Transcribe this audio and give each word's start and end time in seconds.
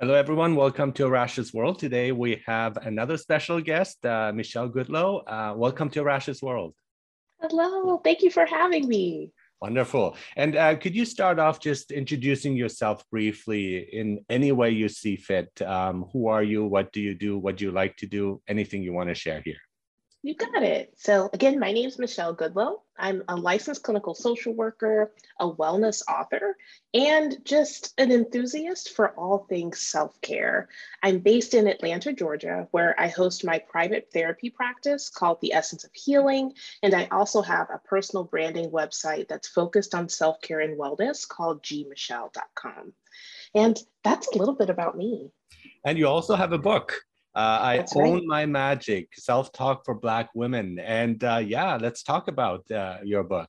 Hello, 0.00 0.14
everyone. 0.14 0.54
Welcome 0.54 0.92
to 0.92 1.06
Arash's 1.06 1.52
World. 1.52 1.80
Today 1.80 2.12
we 2.12 2.40
have 2.46 2.76
another 2.76 3.16
special 3.16 3.60
guest, 3.60 4.06
uh, 4.06 4.30
Michelle 4.32 4.68
Goodlow. 4.68 5.24
Uh, 5.26 5.54
welcome 5.56 5.90
to 5.90 6.02
Arash's 6.04 6.40
World. 6.40 6.76
Hello. 7.40 7.98
Thank 8.04 8.22
you 8.22 8.30
for 8.30 8.46
having 8.46 8.86
me. 8.86 9.32
Wonderful. 9.60 10.16
And 10.36 10.54
uh, 10.54 10.76
could 10.76 10.94
you 10.94 11.04
start 11.04 11.40
off 11.40 11.58
just 11.58 11.90
introducing 11.90 12.54
yourself 12.56 13.02
briefly 13.10 13.92
in 13.92 14.24
any 14.30 14.52
way 14.52 14.70
you 14.70 14.88
see 14.88 15.16
fit? 15.16 15.50
Um, 15.62 16.04
who 16.12 16.28
are 16.28 16.44
you? 16.44 16.64
What 16.64 16.92
do 16.92 17.00
you 17.00 17.16
do? 17.16 17.36
What 17.36 17.56
do 17.56 17.64
you 17.64 17.72
like 17.72 17.96
to 17.96 18.06
do? 18.06 18.40
Anything 18.46 18.84
you 18.84 18.92
want 18.92 19.08
to 19.08 19.16
share 19.16 19.40
here? 19.44 19.58
You 20.22 20.34
got 20.34 20.64
it. 20.64 20.94
So, 20.96 21.30
again, 21.32 21.60
my 21.60 21.70
name 21.70 21.86
is 21.86 21.98
Michelle 21.98 22.34
Goodlow. 22.34 22.82
I'm 22.98 23.22
a 23.28 23.36
licensed 23.36 23.84
clinical 23.84 24.16
social 24.16 24.52
worker, 24.52 25.12
a 25.38 25.48
wellness 25.48 26.02
author, 26.08 26.56
and 26.92 27.38
just 27.44 27.94
an 27.98 28.10
enthusiast 28.10 28.90
for 28.90 29.10
all 29.10 29.46
things 29.48 29.80
self 29.80 30.20
care. 30.20 30.68
I'm 31.04 31.20
based 31.20 31.54
in 31.54 31.68
Atlanta, 31.68 32.12
Georgia, 32.12 32.66
where 32.72 33.00
I 33.00 33.06
host 33.06 33.44
my 33.44 33.60
private 33.60 34.08
therapy 34.12 34.50
practice 34.50 35.08
called 35.08 35.40
The 35.40 35.52
Essence 35.52 35.84
of 35.84 35.90
Healing. 35.94 36.52
And 36.82 36.94
I 36.94 37.06
also 37.12 37.40
have 37.40 37.68
a 37.72 37.78
personal 37.78 38.24
branding 38.24 38.70
website 38.72 39.28
that's 39.28 39.46
focused 39.46 39.94
on 39.94 40.08
self 40.08 40.40
care 40.40 40.60
and 40.60 40.76
wellness 40.76 41.28
called 41.28 41.62
gmichelle.com. 41.62 42.92
And 43.54 43.80
that's 44.02 44.26
a 44.26 44.38
little 44.38 44.56
bit 44.56 44.68
about 44.68 44.96
me. 44.96 45.30
And 45.84 45.96
you 45.96 46.08
also 46.08 46.34
have 46.34 46.52
a 46.52 46.58
book. 46.58 47.04
Uh, 47.38 47.58
I 47.62 47.76
That's 47.76 47.94
own 47.94 48.14
right. 48.14 48.24
my 48.26 48.46
magic, 48.46 49.10
self 49.14 49.52
talk 49.52 49.84
for 49.84 49.94
Black 49.94 50.30
women. 50.34 50.80
And 50.80 51.22
uh, 51.22 51.36
yeah, 51.36 51.76
let's 51.80 52.02
talk 52.02 52.26
about 52.26 52.68
uh, 52.68 52.98
your 53.04 53.22
book. 53.22 53.48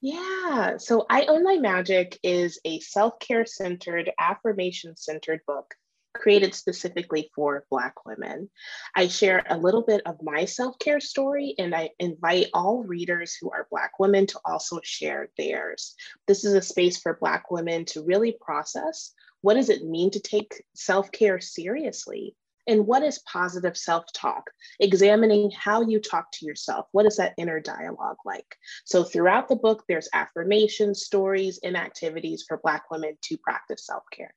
Yeah. 0.00 0.78
So, 0.78 1.06
I 1.08 1.26
Own 1.26 1.44
My 1.44 1.56
Magic 1.56 2.18
is 2.24 2.58
a 2.64 2.80
self 2.80 3.20
care 3.20 3.46
centered, 3.46 4.10
affirmation 4.18 4.96
centered 4.96 5.42
book 5.46 5.74
created 6.12 6.56
specifically 6.56 7.30
for 7.32 7.64
Black 7.70 8.04
women. 8.04 8.50
I 8.96 9.06
share 9.06 9.44
a 9.48 9.56
little 9.56 9.82
bit 9.82 10.02
of 10.06 10.20
my 10.24 10.44
self 10.44 10.76
care 10.80 10.98
story, 10.98 11.54
and 11.56 11.72
I 11.72 11.90
invite 12.00 12.48
all 12.52 12.82
readers 12.82 13.36
who 13.40 13.52
are 13.52 13.68
Black 13.70 14.00
women 14.00 14.26
to 14.26 14.40
also 14.44 14.80
share 14.82 15.28
theirs. 15.38 15.94
This 16.26 16.44
is 16.44 16.54
a 16.54 16.62
space 16.62 16.98
for 16.98 17.16
Black 17.20 17.48
women 17.52 17.84
to 17.86 18.02
really 18.04 18.36
process 18.40 19.12
what 19.42 19.54
does 19.54 19.70
it 19.70 19.84
mean 19.84 20.10
to 20.10 20.20
take 20.20 20.64
self 20.74 21.12
care 21.12 21.40
seriously? 21.40 22.34
And 22.66 22.86
what 22.86 23.02
is 23.02 23.20
positive 23.20 23.76
self 23.76 24.04
talk? 24.12 24.50
Examining 24.78 25.50
how 25.50 25.82
you 25.82 26.00
talk 26.00 26.30
to 26.32 26.46
yourself. 26.46 26.86
What 26.92 27.06
is 27.06 27.16
that 27.16 27.34
inner 27.38 27.60
dialogue 27.60 28.18
like? 28.24 28.56
So, 28.84 29.02
throughout 29.02 29.48
the 29.48 29.56
book, 29.56 29.84
there's 29.88 30.08
affirmations, 30.12 31.02
stories, 31.02 31.58
and 31.62 31.76
activities 31.76 32.44
for 32.46 32.58
Black 32.58 32.90
women 32.90 33.16
to 33.22 33.38
practice 33.38 33.86
self 33.86 34.04
care. 34.12 34.34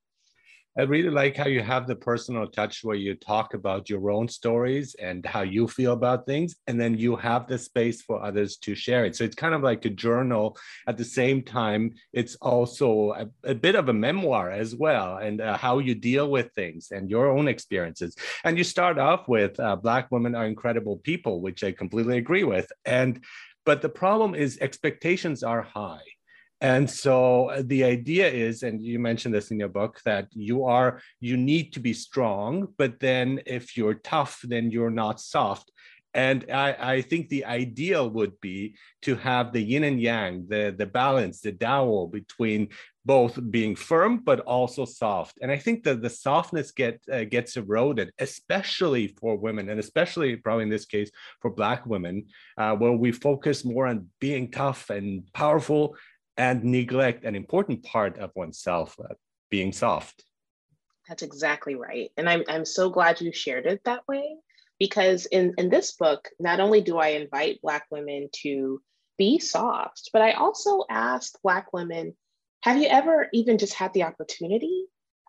I 0.75 0.83
really 0.83 1.11
like 1.11 1.37
how 1.37 1.45
you 1.45 1.61
have 1.61 1.85
the 1.85 1.95
personal 1.95 2.47
touch 2.47 2.83
where 2.83 2.95
you 2.95 3.13
talk 3.13 3.53
about 3.53 3.91
your 3.91 4.09
own 4.09 4.27
stories 4.27 4.95
and 4.95 5.23
how 5.23 5.43
you 5.43 5.67
feel 5.67 5.93
about 5.93 6.25
things, 6.25 6.55
and 6.65 6.81
then 6.81 6.97
you 6.97 7.15
have 7.15 7.47
the 7.47 7.59
space 7.59 8.01
for 8.01 8.23
others 8.23 8.57
to 8.57 8.73
share 8.73 9.05
it. 9.05 9.15
So 9.15 9.23
it's 9.23 9.35
kind 9.35 9.53
of 9.53 9.61
like 9.61 9.85
a 9.85 9.91
journal. 9.91 10.57
At 10.87 10.97
the 10.97 11.05
same 11.05 11.43
time, 11.43 11.91
it's 12.11 12.33
also 12.41 13.11
a, 13.11 13.51
a 13.51 13.53
bit 13.53 13.75
of 13.75 13.89
a 13.89 13.93
memoir 13.93 14.49
as 14.49 14.75
well, 14.75 15.17
and 15.17 15.41
uh, 15.41 15.57
how 15.57 15.77
you 15.77 15.93
deal 15.93 16.31
with 16.31 16.51
things 16.55 16.87
and 16.89 17.07
your 17.07 17.27
own 17.29 17.47
experiences. 17.47 18.15
And 18.43 18.57
you 18.57 18.63
start 18.63 18.97
off 18.97 19.27
with 19.27 19.59
uh, 19.59 19.75
Black 19.75 20.09
women 20.09 20.33
are 20.33 20.47
incredible 20.47 20.97
people, 20.97 21.39
which 21.39 21.63
I 21.63 21.71
completely 21.71 22.17
agree 22.17 22.45
with. 22.45 22.71
And 22.85 23.23
but 23.63 23.81
the 23.81 23.89
problem 23.89 24.33
is 24.33 24.57
expectations 24.59 25.43
are 25.43 25.61
high 25.61 26.01
and 26.61 26.89
so 26.89 27.49
uh, 27.49 27.61
the 27.65 27.83
idea 27.83 28.29
is, 28.29 28.63
and 28.63 28.81
you 28.81 28.99
mentioned 28.99 29.33
this 29.35 29.51
in 29.51 29.59
your 29.59 29.69
book, 29.69 29.99
that 30.05 30.27
you 30.31 30.63
are, 30.63 31.01
you 31.19 31.37
need 31.37 31.73
to 31.73 31.79
be 31.79 31.93
strong, 31.93 32.67
but 32.77 32.99
then 32.99 33.41
if 33.45 33.75
you're 33.75 33.95
tough, 33.95 34.41
then 34.43 34.71
you're 34.71 34.89
not 34.89 35.19
soft. 35.19 35.71
And 36.13 36.45
I, 36.51 36.75
I 36.79 37.01
think 37.01 37.29
the 37.29 37.45
ideal 37.45 38.09
would 38.11 38.39
be 38.39 38.75
to 39.01 39.15
have 39.15 39.51
the 39.51 39.61
yin 39.61 39.83
and 39.83 39.99
yang, 39.99 40.45
the, 40.47 40.73
the 40.77 40.85
balance, 40.85 41.41
the 41.41 41.51
Tao 41.51 42.07
between 42.11 42.69
both 43.05 43.37
being 43.51 43.75
firm 43.75 44.19
but 44.19 44.39
also 44.41 44.85
soft. 44.85 45.37
And 45.41 45.51
I 45.51 45.57
think 45.57 45.83
that 45.83 46.01
the 46.01 46.09
softness 46.09 46.71
get 46.71 47.01
uh, 47.11 47.25
gets 47.25 47.57
eroded, 47.57 48.11
especially 48.19 49.07
for 49.07 49.35
women, 49.35 49.69
and 49.69 49.79
especially 49.79 50.35
probably 50.37 50.63
in 50.63 50.69
this 50.69 50.85
case 50.85 51.09
for 51.41 51.51
Black 51.51 51.85
women, 51.85 52.27
uh, 52.57 52.75
where 52.75 52.93
we 52.93 53.11
focus 53.11 53.65
more 53.65 53.87
on 53.87 54.07
being 54.19 54.51
tough 54.51 54.89
and 54.89 55.23
powerful 55.33 55.95
and 56.37 56.63
neglect 56.63 57.25
an 57.25 57.35
important 57.35 57.83
part 57.83 58.17
of 58.17 58.31
oneself, 58.35 58.97
uh, 58.99 59.13
being 59.49 59.71
soft. 59.71 60.23
That's 61.07 61.23
exactly 61.23 61.75
right. 61.75 62.11
And 62.17 62.29
I'm, 62.29 62.43
I'm 62.47 62.65
so 62.65 62.89
glad 62.89 63.21
you 63.21 63.31
shared 63.33 63.65
it 63.65 63.81
that 63.85 64.07
way 64.07 64.37
because 64.79 65.25
in, 65.27 65.53
in 65.57 65.69
this 65.69 65.93
book, 65.93 66.29
not 66.39 66.59
only 66.59 66.81
do 66.81 66.97
I 66.97 67.09
invite 67.09 67.61
Black 67.61 67.85
women 67.91 68.29
to 68.41 68.81
be 69.17 69.39
soft, 69.39 70.09
but 70.13 70.21
I 70.21 70.31
also 70.31 70.83
ask 70.89 71.39
Black 71.43 71.71
women, 71.73 72.15
have 72.61 72.77
you 72.77 72.87
ever 72.87 73.27
even 73.33 73.57
just 73.57 73.73
had 73.73 73.93
the 73.93 74.03
opportunity? 74.03 74.85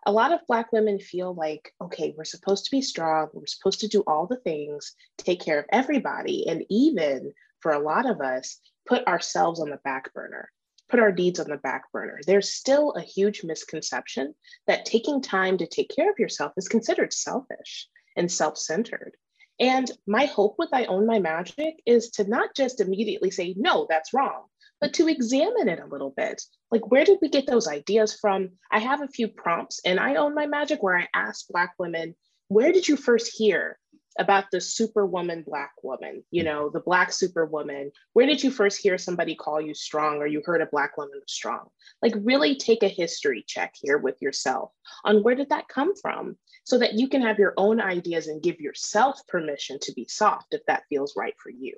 A 0.07 0.11
lot 0.11 0.31
of 0.31 0.39
Black 0.47 0.71
women 0.71 0.99
feel 0.99 1.33
like, 1.33 1.73
okay, 1.81 2.13
we're 2.17 2.23
supposed 2.23 2.65
to 2.65 2.71
be 2.71 2.81
strong, 2.81 3.27
we're 3.33 3.45
supposed 3.45 3.81
to 3.81 3.87
do 3.87 4.03
all 4.07 4.27
the 4.27 4.37
things, 4.37 4.93
take 5.17 5.41
care 5.41 5.59
of 5.59 5.65
everybody, 5.71 6.47
and 6.47 6.63
even 6.69 7.33
for 7.59 7.71
a 7.71 7.79
lot 7.79 8.09
of 8.09 8.21
us, 8.21 8.59
put 8.87 9.05
ourselves 9.07 9.59
on 9.59 9.69
the 9.69 9.79
back 9.83 10.13
burner 10.13 10.49
put 10.89 10.99
our 10.99 11.11
needs 11.11 11.39
on 11.39 11.49
the 11.49 11.57
back 11.57 11.91
burner. 11.91 12.19
There's 12.25 12.53
still 12.53 12.91
a 12.93 13.01
huge 13.01 13.43
misconception 13.43 14.35
that 14.67 14.85
taking 14.85 15.21
time 15.21 15.57
to 15.57 15.67
take 15.67 15.91
care 15.95 16.09
of 16.09 16.19
yourself 16.19 16.53
is 16.57 16.67
considered 16.67 17.13
selfish 17.13 17.87
and 18.15 18.31
self 18.31 18.57
centered. 18.57 19.15
And 19.59 19.89
my 20.05 20.25
hope 20.25 20.55
with 20.57 20.69
I 20.73 20.85
Own 20.85 21.05
My 21.05 21.19
Magic 21.19 21.75
is 21.85 22.09
to 22.11 22.25
not 22.25 22.55
just 22.55 22.81
immediately 22.81 23.31
say, 23.31 23.55
no, 23.57 23.87
that's 23.89 24.13
wrong, 24.13 24.45
but 24.81 24.93
to 24.95 25.07
examine 25.07 25.69
it 25.69 25.79
a 25.79 25.87
little 25.87 26.13
bit. 26.15 26.41
Like, 26.71 26.91
where 26.91 27.05
did 27.05 27.19
we 27.21 27.29
get 27.29 27.47
those 27.47 27.67
ideas 27.67 28.17
from? 28.19 28.49
I 28.71 28.79
have 28.79 29.01
a 29.01 29.07
few 29.07 29.29
prompts 29.29 29.79
and 29.85 29.99
I 29.99 30.15
Own 30.15 30.35
My 30.35 30.45
Magic 30.45 30.83
where 30.83 30.97
I 30.97 31.07
ask 31.15 31.47
Black 31.47 31.73
women, 31.79 32.15
where 32.49 32.71
did 32.71 32.87
you 32.87 32.97
first 32.97 33.31
hear 33.35 33.79
about 34.19 34.45
the 34.51 34.61
superwoman 34.61 35.43
black 35.45 35.71
woman 35.83 36.23
you 36.31 36.41
mm. 36.41 36.45
know 36.45 36.69
the 36.69 36.79
black 36.79 37.11
superwoman. 37.11 37.91
Where 38.13 38.25
did 38.25 38.43
you 38.43 38.51
first 38.51 38.81
hear 38.81 38.97
somebody 38.97 39.35
call 39.35 39.61
you 39.61 39.73
strong 39.73 40.17
or 40.17 40.27
you 40.27 40.41
heard 40.45 40.61
a 40.61 40.67
black 40.67 40.97
woman 40.97 41.19
was 41.19 41.33
strong? 41.33 41.67
Like 42.01 42.13
really 42.17 42.55
take 42.55 42.83
a 42.83 42.87
history 42.87 43.43
check 43.47 43.73
here 43.81 43.97
with 43.97 44.21
yourself 44.21 44.71
on 45.03 45.23
where 45.23 45.35
did 45.35 45.49
that 45.49 45.67
come 45.67 45.95
from 45.95 46.37
so 46.63 46.79
that 46.79 46.93
you 46.93 47.07
can 47.07 47.21
have 47.21 47.39
your 47.39 47.53
own 47.57 47.79
ideas 47.79 48.27
and 48.27 48.41
give 48.41 48.59
yourself 48.59 49.19
permission 49.27 49.79
to 49.81 49.93
be 49.93 50.05
soft 50.09 50.47
if 50.53 50.61
that 50.67 50.83
feels 50.89 51.15
right 51.15 51.35
for 51.41 51.49
you 51.49 51.75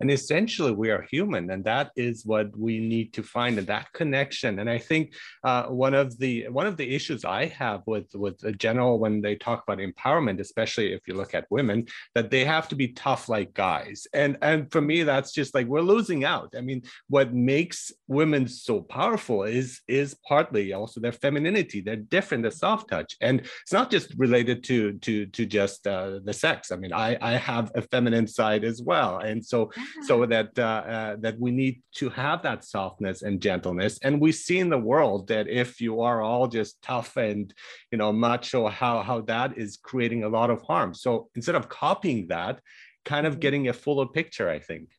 and 0.00 0.10
essentially 0.10 0.72
we 0.72 0.90
are 0.90 1.06
human 1.10 1.50
and 1.50 1.64
that 1.64 1.90
is 1.96 2.24
what 2.24 2.56
we 2.56 2.78
need 2.78 3.12
to 3.12 3.22
find 3.22 3.58
and 3.58 3.66
that 3.66 3.92
connection. 3.92 4.58
And 4.58 4.70
i 4.70 4.78
think 4.78 5.14
uh, 5.44 5.64
one 5.64 5.94
of 5.94 6.18
the 6.18 6.48
one 6.48 6.66
of 6.66 6.76
the 6.76 6.94
issues 6.94 7.24
i 7.24 7.46
have 7.46 7.82
with 7.86 8.08
with 8.14 8.36
general 8.58 8.98
when 8.98 9.20
they 9.20 9.36
talk 9.36 9.62
about 9.62 9.78
empowerment 9.78 10.40
especially 10.40 10.92
if 10.92 11.02
you 11.06 11.14
look 11.14 11.34
at 11.34 11.50
women 11.50 11.86
that 12.14 12.30
they 12.30 12.44
have 12.44 12.68
to 12.68 12.76
be 12.76 12.88
tough 12.88 13.28
like 13.28 13.52
guys. 13.54 14.06
And 14.12 14.38
and 14.42 14.70
for 14.72 14.80
me 14.80 15.02
that's 15.02 15.32
just 15.32 15.54
like 15.54 15.66
we're 15.66 15.80
losing 15.80 16.24
out. 16.24 16.54
I 16.56 16.60
mean 16.60 16.82
what 17.08 17.34
makes 17.34 17.92
women 18.06 18.46
so 18.48 18.80
powerful 18.82 19.42
is 19.44 19.80
is 19.88 20.16
partly 20.26 20.72
also 20.72 21.00
their 21.00 21.12
femininity. 21.12 21.80
They're 21.80 21.96
different 21.96 22.44
the 22.44 22.50
soft 22.50 22.88
touch. 22.88 23.16
And 23.20 23.40
it's 23.62 23.72
not 23.72 23.90
just 23.90 24.14
related 24.16 24.64
to 24.64 24.92
to 25.04 25.26
to 25.26 25.46
just 25.46 25.86
uh, 25.86 26.20
the 26.24 26.32
sex. 26.32 26.72
I 26.72 26.76
mean 26.76 26.92
i 26.92 27.16
i 27.20 27.32
have 27.32 27.70
a 27.74 27.82
feminine 27.82 28.26
side 28.26 28.64
as 28.64 28.82
well. 28.82 29.18
And 29.18 29.44
so 29.44 29.70
so 30.02 30.26
that 30.34 30.58
uh, 30.58 30.62
uh, 30.62 31.16
that 31.20 31.38
we 31.38 31.50
need 31.50 31.82
to 31.96 32.08
have 32.10 32.42
that 32.42 32.64
softness 32.64 33.22
and 33.22 33.40
gentleness. 33.40 33.98
And 34.02 34.20
we 34.20 34.32
see 34.32 34.58
in 34.58 34.68
the 34.68 34.78
world 34.78 35.28
that 35.28 35.48
if 35.48 35.80
you 35.80 36.00
are 36.02 36.20
all 36.22 36.48
just 36.48 36.80
tough 36.82 37.16
and 37.16 37.52
you 37.90 37.98
know 37.98 38.12
macho 38.12 38.68
how 38.68 39.02
how 39.02 39.20
that 39.22 39.58
is 39.58 39.76
creating 39.76 40.24
a 40.24 40.28
lot 40.28 40.50
of 40.50 40.62
harm. 40.62 40.94
So 40.94 41.28
instead 41.34 41.54
of 41.54 41.68
copying 41.68 42.28
that 42.28 42.60
kind 43.04 43.26
of 43.26 43.34
mm-hmm. 43.34 43.40
getting 43.40 43.68
a 43.68 43.72
fuller 43.72 44.06
picture 44.06 44.48
i 44.48 44.58
think. 44.58 44.90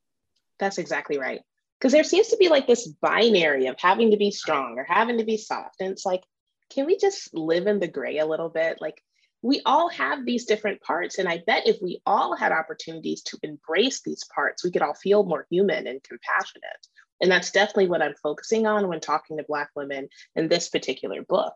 That's 0.58 0.78
exactly 0.78 1.18
right. 1.18 1.42
Because 1.80 1.94
there 1.94 2.04
seems 2.04 2.28
to 2.30 2.38
be 2.38 2.50
like 2.50 2.68
this 2.68 2.88
binary 2.88 3.68
of 3.68 3.76
having 3.80 4.12
to 4.12 4.18
be 4.18 4.32
strong 4.32 4.78
or 4.78 4.84
having 4.84 5.18
to 5.20 5.24
be 5.24 5.38
soft. 5.38 5.80
And 5.80 5.92
it's 5.92 6.06
like 6.06 6.24
can 6.70 6.86
we 6.86 6.98
just 6.98 7.34
live 7.34 7.68
in 7.68 7.80
the 7.80 7.88
gray 7.88 8.20
a 8.20 8.26
little 8.26 8.50
bit? 8.50 8.80
Like 8.80 9.02
we 9.42 9.62
all 9.66 9.90
have 9.90 10.26
these 10.26 10.46
different 10.46 10.82
parts. 10.82 11.18
And 11.18 11.28
I 11.28 11.42
bet 11.46 11.68
if 11.68 11.78
we 11.82 12.02
all 12.06 12.36
had 12.36 12.52
opportunities 12.52 13.22
to 13.24 13.40
embrace 13.44 14.02
these 14.02 14.24
parts, 14.34 14.64
we 14.64 14.72
could 14.72 14.82
all 14.82 14.94
feel 14.94 15.24
more 15.24 15.48
human 15.50 15.88
and 15.88 16.04
compassionate. 16.04 16.88
And 17.22 17.32
that's 17.32 17.52
definitely 17.52 17.88
what 17.88 18.02
I'm 18.02 18.16
focusing 18.22 18.66
on 18.66 18.88
when 18.88 19.00
talking 19.00 19.38
to 19.38 19.44
Black 19.44 19.70
women 19.76 20.10
in 20.36 20.48
this 20.48 20.70
particular 20.70 21.24
book. 21.24 21.54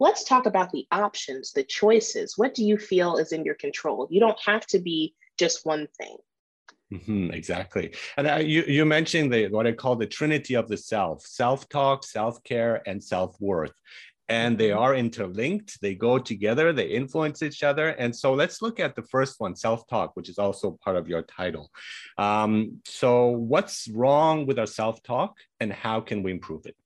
Let's 0.00 0.24
talk 0.24 0.46
about 0.46 0.72
the 0.72 0.86
options, 0.90 1.52
the 1.52 1.62
choices. 1.62 2.34
What 2.36 2.54
do 2.54 2.64
you 2.64 2.78
feel 2.78 3.16
is 3.16 3.32
in 3.32 3.44
your 3.44 3.54
control? 3.54 4.08
You 4.10 4.20
don't 4.20 4.40
have 4.44 4.66
to 4.68 4.80
be 4.80 5.14
just 5.38 5.64
one 5.64 5.86
thing. 5.98 6.16
Mm-hmm, 6.92 7.30
exactly. 7.30 7.94
And 8.16 8.26
uh, 8.26 8.36
you, 8.36 8.62
you 8.64 8.84
mentioned 8.84 9.32
the, 9.32 9.48
what 9.48 9.66
I 9.66 9.72
call 9.72 9.96
the 9.96 10.06
trinity 10.06 10.54
of 10.54 10.68
the 10.68 10.76
self 10.76 11.22
self 11.22 11.68
talk, 11.68 12.04
self 12.04 12.42
care, 12.44 12.82
and 12.86 13.02
self 13.02 13.36
worth. 13.40 13.72
And 14.28 14.56
they 14.56 14.72
are 14.72 14.94
interlinked. 14.94 15.80
They 15.80 15.94
go 15.94 16.18
together, 16.18 16.72
they 16.72 16.86
influence 16.86 17.42
each 17.42 17.62
other. 17.62 17.88
And 17.90 18.14
so 18.14 18.32
let's 18.32 18.62
look 18.62 18.80
at 18.80 18.94
the 18.94 19.02
first 19.02 19.40
one 19.40 19.54
self 19.54 19.86
talk, 19.86 20.12
which 20.14 20.28
is 20.28 20.38
also 20.38 20.78
part 20.82 20.96
of 20.96 21.08
your 21.08 21.22
title. 21.22 21.70
Um, 22.16 22.80
so, 22.86 23.28
what's 23.28 23.88
wrong 23.88 24.46
with 24.46 24.58
our 24.58 24.66
self 24.66 25.02
talk 25.02 25.36
and 25.60 25.72
how 25.72 26.00
can 26.00 26.22
we 26.22 26.30
improve 26.30 26.66
it? 26.66 26.76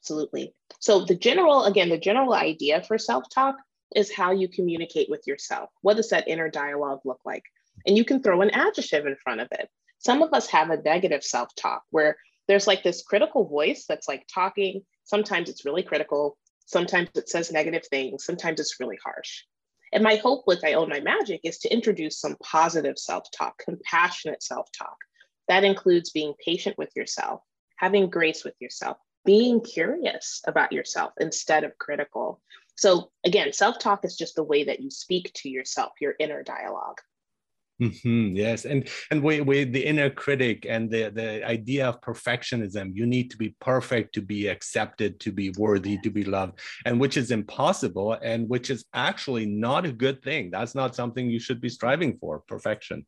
Absolutely. 0.00 0.54
So, 0.80 1.04
the 1.04 1.16
general, 1.16 1.64
again, 1.64 1.88
the 1.88 1.98
general 1.98 2.34
idea 2.34 2.82
for 2.82 2.98
self 2.98 3.24
talk 3.34 3.56
is 3.96 4.12
how 4.12 4.32
you 4.32 4.48
communicate 4.48 5.08
with 5.10 5.26
yourself. 5.26 5.70
What 5.82 5.96
does 5.96 6.10
that 6.10 6.28
inner 6.28 6.48
dialogue 6.48 7.00
look 7.04 7.20
like? 7.24 7.44
And 7.86 7.96
you 7.96 8.04
can 8.04 8.22
throw 8.22 8.40
an 8.42 8.50
adjective 8.50 9.06
in 9.06 9.16
front 9.16 9.40
of 9.40 9.48
it. 9.52 9.68
Some 9.98 10.22
of 10.22 10.32
us 10.32 10.48
have 10.48 10.70
a 10.70 10.82
negative 10.82 11.24
self 11.24 11.54
talk 11.56 11.82
where 11.90 12.16
there's 12.46 12.66
like 12.66 12.82
this 12.82 13.02
critical 13.02 13.48
voice 13.48 13.86
that's 13.88 14.08
like 14.08 14.26
talking. 14.32 14.82
Sometimes 15.04 15.48
it's 15.48 15.64
really 15.64 15.82
critical. 15.82 16.36
Sometimes 16.66 17.10
it 17.14 17.28
says 17.28 17.52
negative 17.52 17.86
things. 17.86 18.24
Sometimes 18.24 18.60
it's 18.60 18.80
really 18.80 18.98
harsh. 19.04 19.42
And 19.92 20.02
my 20.02 20.16
hope 20.16 20.44
with 20.46 20.64
I 20.64 20.72
Own 20.72 20.88
My 20.88 21.00
Magic 21.00 21.40
is 21.44 21.58
to 21.58 21.72
introduce 21.72 22.18
some 22.18 22.36
positive 22.42 22.98
self 22.98 23.30
talk, 23.30 23.62
compassionate 23.64 24.42
self 24.42 24.68
talk. 24.76 24.96
That 25.48 25.64
includes 25.64 26.10
being 26.10 26.34
patient 26.44 26.76
with 26.78 26.90
yourself, 26.96 27.42
having 27.76 28.10
grace 28.10 28.44
with 28.44 28.54
yourself, 28.60 28.96
being 29.24 29.60
curious 29.60 30.42
about 30.46 30.72
yourself 30.72 31.12
instead 31.20 31.64
of 31.64 31.78
critical. 31.78 32.40
So, 32.76 33.10
again, 33.24 33.52
self 33.52 33.78
talk 33.78 34.04
is 34.04 34.16
just 34.16 34.34
the 34.34 34.42
way 34.42 34.64
that 34.64 34.80
you 34.80 34.90
speak 34.90 35.30
to 35.36 35.48
yourself, 35.48 35.92
your 36.00 36.14
inner 36.18 36.42
dialogue. 36.42 37.00
Mm-hmm, 37.82 38.36
yes, 38.36 38.66
and 38.66 38.88
and 39.10 39.20
with, 39.20 39.46
with 39.46 39.72
the 39.72 39.84
inner 39.84 40.08
critic 40.08 40.64
and 40.68 40.88
the 40.88 41.10
the 41.10 41.44
idea 41.44 41.88
of 41.88 42.00
perfectionism, 42.00 42.92
you 42.94 43.04
need 43.04 43.32
to 43.32 43.36
be 43.36 43.56
perfect 43.60 44.14
to 44.14 44.22
be 44.22 44.46
accepted, 44.46 45.18
to 45.20 45.32
be 45.32 45.50
worthy, 45.58 45.98
to 45.98 46.10
be 46.10 46.22
loved, 46.22 46.60
and 46.86 47.00
which 47.00 47.16
is 47.16 47.32
impossible, 47.32 48.12
and 48.22 48.48
which 48.48 48.70
is 48.70 48.84
actually 48.94 49.46
not 49.46 49.84
a 49.84 49.92
good 49.92 50.22
thing. 50.22 50.52
That's 50.52 50.76
not 50.76 50.94
something 50.94 51.28
you 51.28 51.40
should 51.40 51.60
be 51.60 51.68
striving 51.68 52.16
for. 52.18 52.44
Perfection. 52.46 53.06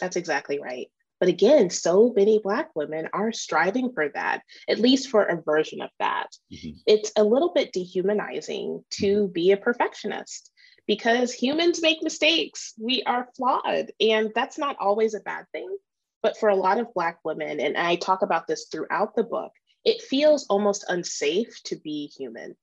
That's 0.00 0.16
exactly 0.16 0.58
right. 0.58 0.88
But 1.22 1.28
again, 1.28 1.70
so 1.70 2.12
many 2.16 2.40
Black 2.40 2.70
women 2.74 3.08
are 3.12 3.30
striving 3.30 3.92
for 3.92 4.08
that, 4.08 4.42
at 4.68 4.80
least 4.80 5.08
for 5.08 5.22
a 5.22 5.40
version 5.40 5.80
of 5.80 5.90
that. 6.00 6.26
Mm-hmm. 6.52 6.78
It's 6.84 7.12
a 7.16 7.22
little 7.22 7.52
bit 7.54 7.72
dehumanizing 7.72 8.84
to 8.94 9.06
mm-hmm. 9.06 9.32
be 9.32 9.52
a 9.52 9.56
perfectionist 9.56 10.50
because 10.86 11.32
humans 11.32 11.82
make 11.82 12.02
mistakes. 12.02 12.74
We 12.78 13.02
are 13.04 13.28
flawed, 13.36 13.92
and 14.00 14.32
that's 14.34 14.58
not 14.58 14.76
always 14.80 15.14
a 15.14 15.20
bad 15.20 15.46
thing. 15.52 15.76
But 16.22 16.36
for 16.36 16.48
a 16.48 16.56
lot 16.56 16.78
of 16.78 16.94
Black 16.94 17.18
women, 17.24 17.60
and 17.60 17.76
I 17.76 17.96
talk 17.96 18.22
about 18.22 18.46
this 18.46 18.66
throughout 18.70 19.16
the 19.16 19.24
book, 19.24 19.52
it 19.84 20.02
feels 20.02 20.46
almost 20.48 20.84
unsafe 20.88 21.60
to 21.64 21.76
be 21.76 22.06
human. 22.06 22.56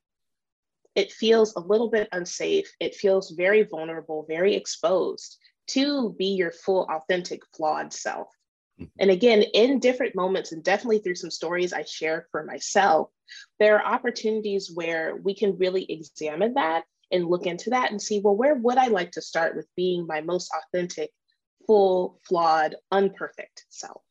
It 0.95 1.11
feels 1.11 1.55
a 1.55 1.59
little 1.59 1.89
bit 1.89 2.09
unsafe. 2.11 2.71
It 2.79 2.95
feels 2.95 3.31
very 3.31 3.63
vulnerable, 3.63 4.25
very 4.27 4.55
exposed 4.55 5.37
to 5.67 6.15
be 6.17 6.27
your 6.27 6.51
full, 6.51 6.87
authentic, 6.89 7.41
flawed 7.55 7.93
self. 7.93 8.27
Mm-hmm. 8.79 8.91
And 8.99 9.11
again, 9.11 9.41
in 9.53 9.79
different 9.79 10.15
moments, 10.15 10.51
and 10.51 10.63
definitely 10.63 10.99
through 10.99 11.15
some 11.15 11.31
stories 11.31 11.73
I 11.73 11.83
share 11.83 12.27
for 12.31 12.43
myself, 12.43 13.09
there 13.59 13.77
are 13.79 13.93
opportunities 13.93 14.71
where 14.71 15.15
we 15.15 15.35
can 15.35 15.57
really 15.57 15.85
examine 15.91 16.53
that 16.55 16.85
and 17.11 17.25
look 17.25 17.45
into 17.45 17.69
that 17.71 17.91
and 17.91 18.01
see, 18.01 18.19
well, 18.19 18.35
where 18.35 18.55
would 18.55 18.77
I 18.77 18.87
like 18.87 19.11
to 19.11 19.21
start 19.21 19.55
with 19.55 19.67
being 19.75 20.05
my 20.07 20.21
most 20.21 20.51
authentic, 20.53 21.11
full, 21.65 22.19
flawed, 22.27 22.75
unperfect 22.91 23.65
self? 23.69 24.01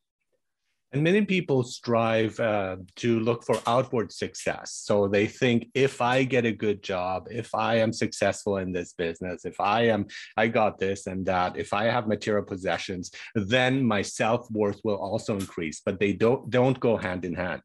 And 0.91 1.03
many 1.03 1.23
people 1.23 1.61
strive 1.61 2.39
uh, 2.39 2.77
to 2.95 3.19
look 3.19 3.43
for 3.43 3.61
outward 3.67 4.11
success. 4.11 4.81
So 4.83 5.07
they 5.07 5.27
think 5.27 5.67
if 5.75 6.01
I 6.01 6.23
get 6.23 6.45
a 6.45 6.51
good 6.51 6.81
job, 6.81 7.27
if 7.29 7.53
I 7.53 7.75
am 7.75 7.93
successful 7.93 8.57
in 8.57 8.71
this 8.71 8.93
business, 8.93 9.45
if 9.45 9.59
I 9.59 9.83
am, 9.83 10.07
I 10.35 10.47
got 10.47 10.79
this 10.79 11.05
and 11.05 11.23
that, 11.27 11.57
if 11.57 11.73
I 11.73 11.85
have 11.85 12.07
material 12.07 12.43
possessions, 12.43 13.11
then 13.35 13.83
my 13.83 14.01
self 14.01 14.49
worth 14.49 14.81
will 14.83 14.97
also 14.97 15.35
increase. 15.35 15.79
But 15.85 15.99
they 15.99 16.13
don't 16.13 16.49
don't 16.49 16.79
go 16.79 16.97
hand 16.97 17.23
in 17.23 17.35
hand. 17.35 17.61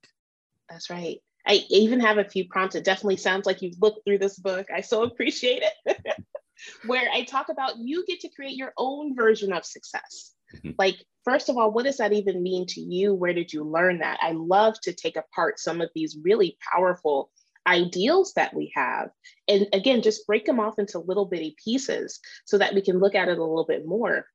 That's 0.69 0.91
right. 0.91 1.19
I 1.46 1.64
even 1.69 2.00
have 2.00 2.19
a 2.19 2.25
few 2.25 2.49
prompts. 2.49 2.75
It 2.75 2.85
definitely 2.85 3.17
sounds 3.17 3.46
like 3.46 3.62
you've 3.62 3.81
looked 3.81 4.05
through 4.05 4.19
this 4.19 4.38
book. 4.38 4.69
I 4.75 4.81
so 4.81 5.02
appreciate 5.02 5.62
it. 5.85 5.99
Where 6.87 7.08
I 7.12 7.25
talk 7.25 7.49
about 7.50 7.79
you 7.79 8.05
get 8.06 8.20
to 8.20 8.31
create 8.31 8.56
your 8.56 8.73
own 8.79 9.14
version 9.14 9.52
of 9.52 9.64
success. 9.67 10.32
Mm-hmm. 10.56 10.70
Like, 10.79 10.96
first 11.25 11.49
of 11.49 11.56
all, 11.56 11.70
what 11.70 11.85
does 11.85 11.99
that 11.99 12.12
even 12.12 12.43
mean 12.43 12.67
to 12.69 12.81
you? 12.81 13.14
Where 13.14 13.35
did 13.35 13.52
you 13.52 13.64
learn 13.64 13.99
that? 13.99 14.19
I 14.23 14.32
love 14.32 14.81
to 14.82 14.93
take 14.93 15.17
apart 15.17 15.58
some 15.58 15.81
of 15.81 15.91
these 15.94 16.17
really 16.23 16.56
powerful 16.73 17.31
ideals 17.67 18.32
that 18.35 18.55
we 18.55 18.73
have. 18.75 19.11
And 19.49 19.67
again, 19.73 20.02
just 20.02 20.26
break 20.26 20.44
them 20.44 20.61
off 20.61 20.79
into 20.79 20.99
little 20.99 21.26
bitty 21.26 21.56
pieces 21.62 22.20
so 22.44 22.58
that 22.58 22.75
we 22.75 22.82
can 22.82 22.99
look 22.99 23.14
at 23.14 23.29
it 23.29 23.38
a 23.38 23.44
little 23.44 23.67
bit 23.67 23.87
more. 23.87 24.26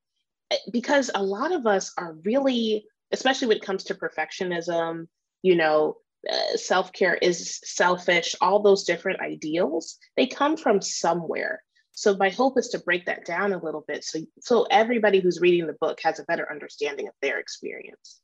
Eh, 0.50 0.56
because 0.72 1.10
a 1.14 1.22
lot 1.22 1.52
of 1.52 1.66
us 1.66 1.92
are 1.96 2.16
really, 2.24 2.86
especially 3.12 3.48
when 3.48 3.56
it 3.58 3.64
comes 3.64 3.84
to 3.84 3.94
perfectionism, 3.94 5.06
you 5.42 5.56
know, 5.56 5.96
uh, 6.28 6.56
self 6.56 6.92
care 6.92 7.14
is 7.14 7.60
selfish, 7.64 8.34
all 8.40 8.60
those 8.62 8.84
different 8.84 9.20
ideals, 9.20 9.98
they 10.16 10.26
come 10.26 10.56
from 10.56 10.82
somewhere. 10.82 11.62
So 11.92 12.16
my 12.16 12.30
hope 12.30 12.58
is 12.58 12.68
to 12.68 12.78
break 12.78 13.06
that 13.06 13.24
down 13.24 13.52
a 13.52 13.62
little 13.62 13.84
bit 13.86 14.04
so 14.04 14.20
so 14.40 14.66
everybody 14.70 15.20
who's 15.20 15.40
reading 15.40 15.66
the 15.66 15.76
book 15.80 15.98
has 16.02 16.18
a 16.18 16.24
better 16.24 16.50
understanding 16.50 17.08
of 17.08 17.14
their 17.20 17.38
experience. 17.38 18.19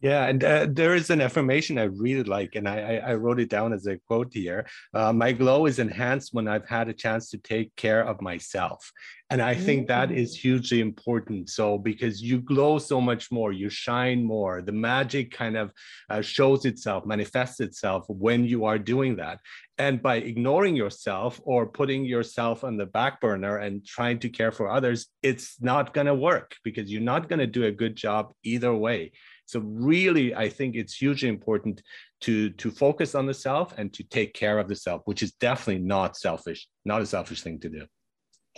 Yeah, 0.00 0.26
and 0.26 0.42
uh, 0.42 0.66
there 0.70 0.94
is 0.94 1.10
an 1.10 1.20
affirmation 1.20 1.76
I 1.76 1.82
really 1.82 2.22
like, 2.22 2.54
and 2.54 2.66
I, 2.66 3.02
I 3.04 3.14
wrote 3.16 3.38
it 3.38 3.50
down 3.50 3.74
as 3.74 3.86
a 3.86 3.98
quote 3.98 4.32
here. 4.32 4.66
Uh, 4.94 5.12
my 5.12 5.32
glow 5.32 5.66
is 5.66 5.78
enhanced 5.78 6.32
when 6.32 6.48
I've 6.48 6.66
had 6.66 6.88
a 6.88 6.94
chance 6.94 7.28
to 7.30 7.38
take 7.38 7.76
care 7.76 8.02
of 8.02 8.22
myself. 8.22 8.90
And 9.28 9.40
I 9.40 9.54
think 9.54 9.86
that 9.86 10.10
is 10.10 10.36
mm. 10.36 10.40
hugely 10.40 10.80
important. 10.80 11.50
So, 11.50 11.78
because 11.78 12.20
you 12.22 12.40
glow 12.40 12.78
so 12.78 13.00
much 13.00 13.30
more, 13.30 13.52
you 13.52 13.68
shine 13.68 14.24
more, 14.24 14.62
the 14.62 14.72
magic 14.72 15.30
kind 15.32 15.56
of 15.56 15.72
uh, 16.08 16.22
shows 16.22 16.64
itself, 16.64 17.04
manifests 17.04 17.60
itself 17.60 18.06
when 18.08 18.44
you 18.44 18.64
are 18.64 18.78
doing 18.78 19.16
that. 19.16 19.38
And 19.78 20.02
by 20.02 20.16
ignoring 20.16 20.76
yourself 20.76 21.40
or 21.44 21.66
putting 21.66 22.04
yourself 22.04 22.64
on 22.64 22.76
the 22.76 22.86
back 22.86 23.20
burner 23.20 23.58
and 23.58 23.86
trying 23.86 24.18
to 24.20 24.28
care 24.28 24.52
for 24.52 24.68
others, 24.68 25.06
it's 25.22 25.56
not 25.60 25.94
going 25.94 26.06
to 26.06 26.14
work 26.14 26.56
because 26.64 26.90
you're 26.90 27.00
not 27.00 27.28
going 27.28 27.38
to 27.38 27.46
do 27.46 27.64
a 27.64 27.72
good 27.72 27.96
job 27.96 28.32
either 28.42 28.74
way. 28.74 29.12
So 29.50 29.60
really, 29.60 30.34
I 30.34 30.48
think 30.48 30.76
it's 30.76 30.94
hugely 30.94 31.28
important 31.28 31.82
to 32.22 32.50
to 32.50 32.70
focus 32.70 33.14
on 33.14 33.26
the 33.26 33.34
self 33.34 33.76
and 33.78 33.92
to 33.94 34.04
take 34.04 34.32
care 34.32 34.58
of 34.58 34.68
the 34.68 34.76
self, 34.76 35.02
which 35.06 35.22
is 35.22 35.32
definitely 35.32 35.82
not 35.82 36.16
selfish, 36.16 36.68
not 36.84 37.02
a 37.02 37.06
selfish 37.06 37.42
thing 37.42 37.58
to 37.60 37.68
do. 37.68 37.86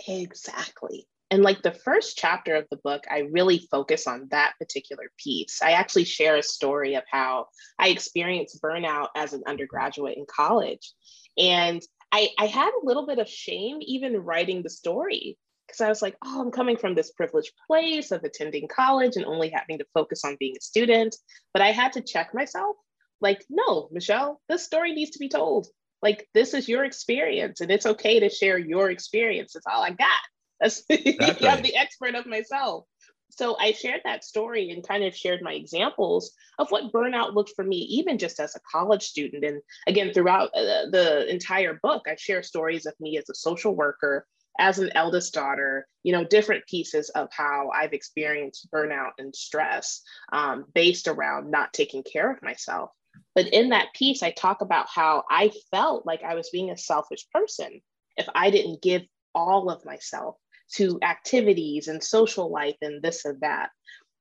Exactly. 0.07 1.07
And 1.31 1.41
like 1.41 1.63
the 1.63 1.71
first 1.71 2.15
chapter 2.15 2.55
of 2.55 2.67
the 2.69 2.77
book, 2.77 3.05
I 3.09 3.29
really 3.31 3.67
focus 3.71 4.05
on 4.05 4.27
that 4.29 4.53
particular 4.59 5.05
piece. 5.17 5.63
I 5.63 5.71
actually 5.71 6.03
share 6.03 6.35
a 6.35 6.43
story 6.43 6.93
of 6.93 7.03
how 7.09 7.47
I 7.79 7.87
experienced 7.87 8.61
burnout 8.61 9.07
as 9.15 9.33
an 9.33 9.41
undergraduate 9.47 10.15
in 10.15 10.27
college. 10.29 10.93
And 11.35 11.81
I, 12.11 12.29
I 12.37 12.45
had 12.45 12.69
a 12.69 12.85
little 12.85 13.07
bit 13.07 13.17
of 13.17 13.27
shame 13.27 13.77
even 13.81 14.17
writing 14.17 14.61
the 14.61 14.69
story 14.69 15.39
because 15.73 15.85
I 15.85 15.89
was 15.89 16.01
like, 16.03 16.15
oh, 16.23 16.41
I'm 16.41 16.51
coming 16.51 16.77
from 16.77 16.93
this 16.93 17.11
privileged 17.11 17.51
place 17.67 18.11
of 18.11 18.23
attending 18.23 18.67
college 18.67 19.15
and 19.15 19.25
only 19.25 19.49
having 19.49 19.79
to 19.79 19.85
focus 19.93 20.23
on 20.23 20.37
being 20.39 20.55
a 20.55 20.61
student. 20.61 21.15
But 21.51 21.63
I 21.63 21.71
had 21.71 21.93
to 21.93 22.01
check 22.01 22.33
myself 22.33 22.75
like, 23.21 23.43
no, 23.49 23.89
Michelle, 23.91 24.39
this 24.47 24.63
story 24.63 24.93
needs 24.93 25.11
to 25.11 25.19
be 25.19 25.29
told. 25.29 25.67
Like, 26.03 26.27
this 26.33 26.53
is 26.53 26.67
your 26.67 26.83
experience, 26.83 27.61
and 27.61 27.71
it's 27.71 27.85
okay 27.85 28.19
to 28.19 28.29
share 28.29 28.57
your 28.57 28.91
experience. 28.91 29.55
It's 29.55 29.65
all 29.65 29.81
I 29.81 29.91
got. 29.91 30.19
That's, 30.59 30.83
exactly. 30.89 31.47
I'm 31.47 31.63
the 31.63 31.75
expert 31.75 32.13
of 32.13 32.25
myself. 32.27 32.85
So 33.31 33.57
I 33.57 33.71
shared 33.71 34.01
that 34.03 34.23
story 34.23 34.69
and 34.69 34.87
kind 34.87 35.03
of 35.03 35.15
shared 35.15 35.41
my 35.41 35.53
examples 35.53 36.33
of 36.59 36.69
what 36.69 36.91
burnout 36.91 37.33
looked 37.33 37.53
for 37.55 37.63
me, 37.63 37.77
even 37.77 38.19
just 38.19 38.39
as 38.39 38.55
a 38.55 38.59
college 38.71 39.03
student. 39.03 39.43
And 39.43 39.61
again, 39.87 40.13
throughout 40.13 40.49
uh, 40.49 40.91
the 40.91 41.25
entire 41.29 41.79
book, 41.81 42.03
I 42.07 42.15
share 42.15 42.43
stories 42.43 42.85
of 42.85 42.93
me 42.99 43.17
as 43.17 43.29
a 43.29 43.35
social 43.35 43.75
worker, 43.75 44.27
as 44.59 44.79
an 44.79 44.91
eldest 44.95 45.33
daughter, 45.33 45.87
you 46.03 46.11
know, 46.11 46.23
different 46.23 46.65
pieces 46.67 47.09
of 47.09 47.29
how 47.31 47.71
I've 47.73 47.93
experienced 47.93 48.69
burnout 48.71 49.11
and 49.17 49.35
stress 49.35 50.01
um, 50.31 50.65
based 50.73 51.07
around 51.07 51.49
not 51.49 51.73
taking 51.73 52.03
care 52.03 52.31
of 52.31 52.41
myself. 52.43 52.91
But 53.35 53.47
in 53.47 53.69
that 53.69 53.93
piece, 53.93 54.21
I 54.23 54.31
talk 54.31 54.61
about 54.61 54.87
how 54.89 55.23
I 55.29 55.51
felt 55.71 56.05
like 56.05 56.23
I 56.23 56.35
was 56.35 56.49
being 56.51 56.69
a 56.69 56.77
selfish 56.77 57.25
person 57.33 57.81
if 58.15 58.27
I 58.35 58.51
didn't 58.51 58.81
give 58.81 59.03
all 59.33 59.69
of 59.69 59.85
myself 59.85 60.35
to 60.73 60.99
activities 61.01 61.87
and 61.87 62.03
social 62.03 62.51
life 62.51 62.77
and 62.81 63.01
this 63.01 63.25
and 63.25 63.39
that. 63.41 63.69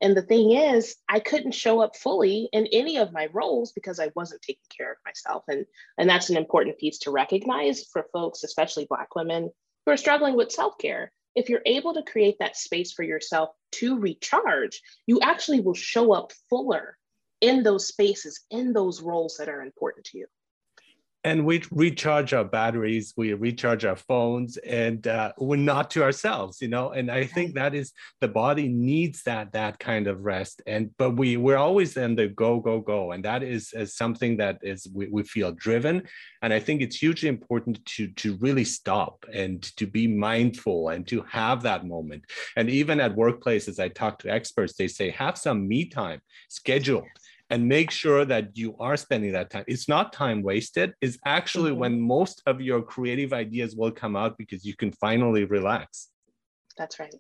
And 0.01 0.17
the 0.17 0.23
thing 0.23 0.51
is, 0.53 0.97
I 1.09 1.21
couldn't 1.21 1.53
show 1.53 1.81
up 1.81 1.95
fully 1.95 2.49
in 2.53 2.67
any 2.73 2.97
of 2.97 3.12
my 3.12 3.29
roles 3.33 3.71
because 3.73 4.01
I 4.01 4.11
wasn't 4.17 4.43
taking 4.43 4.62
care 4.77 4.91
of 4.91 4.99
myself. 5.07 5.45
And, 5.47 5.65
and 5.97 6.11
that's 6.11 6.29
an 6.29 6.37
important 6.37 6.79
piece 6.79 6.99
to 7.01 7.12
recognize 7.12 7.85
for 7.85 8.07
folks, 8.12 8.43
especially 8.43 8.87
Black 8.87 9.15
women 9.15 9.53
who 9.85 9.93
are 9.93 9.97
struggling 9.97 10.37
with 10.37 10.53
self 10.53 10.79
care, 10.79 11.12
if 11.35 11.49
you're 11.49 11.62
able 11.67 11.95
to 11.95 12.03
create 12.03 12.37
that 12.39 12.57
space 12.57 12.93
for 12.93 13.03
yourself 13.03 13.51
to 13.73 13.99
recharge, 13.99 14.81
you 15.07 15.21
actually 15.21 15.61
will 15.61 15.75
show 15.75 16.12
up 16.12 16.33
fuller 16.51 16.97
in 17.41 17.62
those 17.62 17.87
spaces, 17.87 18.41
in 18.51 18.73
those 18.73 19.03
roles 19.03 19.37
that 19.39 19.49
are 19.49 19.62
important 19.62 20.07
to 20.07 20.19
you. 20.19 20.27
And 21.25 21.45
we 21.45 21.62
recharge 21.71 22.33
our 22.33 22.45
batteries 22.45 23.14
we 23.17 23.33
recharge 23.33 23.85
our 23.85 23.97
phones 23.97 24.57
and 24.59 25.07
uh, 25.07 25.33
we're 25.38 25.57
not 25.57 25.91
to 25.91 26.02
ourselves 26.02 26.61
you 26.61 26.69
know? 26.69 26.91
And 26.91 27.11
i 27.11 27.25
think 27.25 27.55
that 27.55 27.75
is 27.75 27.93
the 28.21 28.29
body 28.29 28.69
needs 28.69 29.23
that 29.25 29.52
that 29.52 29.79
kind 29.79 30.07
of 30.07 30.21
rest 30.21 30.62
and 30.67 30.91
but 30.99 31.12
we 31.12 31.37
we're 31.37 31.57
always 31.57 31.97
in 31.97 32.14
the 32.14 32.29
go 32.29 32.61
go 32.61 32.81
go 32.81 33.12
and 33.12 33.25
that 33.25 33.43
is, 33.43 33.73
is 33.73 33.95
something 33.95 34.37
that 34.38 34.59
is 34.62 34.88
we, 34.93 35.09
we 35.09 35.23
feel 35.23 35.52
driven 35.52 36.02
and 36.43 36.52
i 36.52 36.59
think 36.59 36.81
it's 36.81 36.97
hugely 36.97 37.29
important 37.29 37.85
to 37.87 38.09
to 38.09 38.37
really 38.37 38.64
stop 38.64 39.25
and 39.33 39.62
to 39.76 39.87
be 39.87 40.07
mindful 40.07 40.88
and 40.91 41.07
to 41.09 41.23
have 41.23 41.62
that 41.62 41.87
moment. 41.87 42.23
And 42.57 42.69
even 42.69 43.00
at 43.00 43.14
workplaces 43.17 43.79
i 43.79 43.88
talk 43.88 44.19
to 44.21 44.31
experts 44.31 44.75
they 44.75 44.88
say 44.88 45.11
have 45.11 45.38
some 45.38 45.69
me 45.69 45.85
time 45.87 46.21
scheduled 46.49 47.07
and 47.52 47.68
make 47.68 47.90
sure 47.90 48.25
that 48.25 48.56
you 48.56 48.75
are 48.80 48.97
spending 48.97 49.32
that 49.32 49.50
time. 49.50 49.64
It's 49.68 49.87
not 49.87 50.14
time 50.14 50.42
wasted. 50.42 50.94
It's 51.02 51.18
actually 51.26 51.71
mm-hmm. 51.71 51.80
when 51.80 52.00
most 52.00 52.42
of 52.47 52.62
your 52.62 52.80
creative 52.80 53.35
ideas 53.35 53.76
will 53.76 53.92
come 53.92 54.16
out 54.16 54.38
because 54.38 54.64
you 54.64 54.75
can 54.75 54.90
finally 54.90 55.44
relax. 55.44 56.09
That's 56.78 56.99
right. 56.99 57.14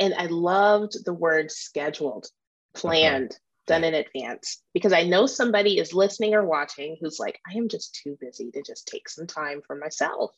And 0.00 0.14
I 0.14 0.24
loved 0.26 1.04
the 1.04 1.12
word 1.12 1.52
scheduled, 1.52 2.26
planned, 2.72 3.32
uh-huh. 3.32 3.38
done 3.66 3.84
in 3.84 3.92
advance, 3.92 4.62
because 4.72 4.94
I 4.94 5.02
know 5.02 5.26
somebody 5.26 5.78
is 5.78 5.92
listening 5.92 6.34
or 6.34 6.46
watching 6.46 6.96
who's 6.98 7.20
like, 7.20 7.38
I 7.46 7.58
am 7.58 7.68
just 7.68 8.00
too 8.02 8.16
busy 8.18 8.50
to 8.52 8.62
just 8.62 8.88
take 8.88 9.06
some 9.06 9.26
time 9.26 9.60
for 9.66 9.76
myself. 9.76 10.34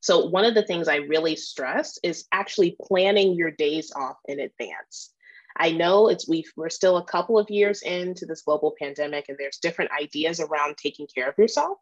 So, 0.00 0.26
one 0.26 0.44
of 0.44 0.54
the 0.54 0.64
things 0.64 0.88
I 0.88 0.96
really 0.96 1.36
stress 1.36 1.96
is 2.02 2.24
actually 2.32 2.76
planning 2.82 3.34
your 3.34 3.52
days 3.52 3.92
off 3.94 4.16
in 4.26 4.40
advance. 4.40 5.14
I 5.60 5.72
know 5.72 6.08
it's 6.08 6.26
we 6.26 6.42
we're 6.56 6.70
still 6.70 6.96
a 6.96 7.04
couple 7.04 7.38
of 7.38 7.50
years 7.50 7.82
into 7.82 8.24
this 8.24 8.40
global 8.40 8.74
pandemic 8.80 9.26
and 9.28 9.36
there's 9.38 9.58
different 9.58 9.90
ideas 9.92 10.40
around 10.40 10.78
taking 10.78 11.06
care 11.14 11.28
of 11.28 11.36
yourself. 11.36 11.76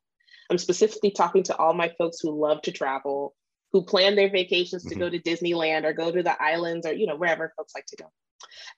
I'm 0.50 0.58
specifically 0.58 1.12
talking 1.12 1.44
to 1.44 1.56
all 1.56 1.74
my 1.74 1.92
folks 1.96 2.18
who 2.20 2.32
love 2.32 2.60
to 2.62 2.72
travel, 2.72 3.36
who 3.72 3.84
plan 3.84 4.16
their 4.16 4.30
vacations 4.30 4.82
to 4.82 4.90
mm-hmm. 4.90 4.98
go 4.98 5.10
to 5.10 5.20
Disneyland 5.20 5.84
or 5.84 5.92
go 5.92 6.10
to 6.10 6.24
the 6.24 6.42
islands 6.42 6.88
or 6.88 6.92
you 6.92 7.06
know 7.06 7.14
wherever 7.14 7.52
folks 7.56 7.72
like 7.76 7.86
to 7.86 7.96
go. 7.96 8.06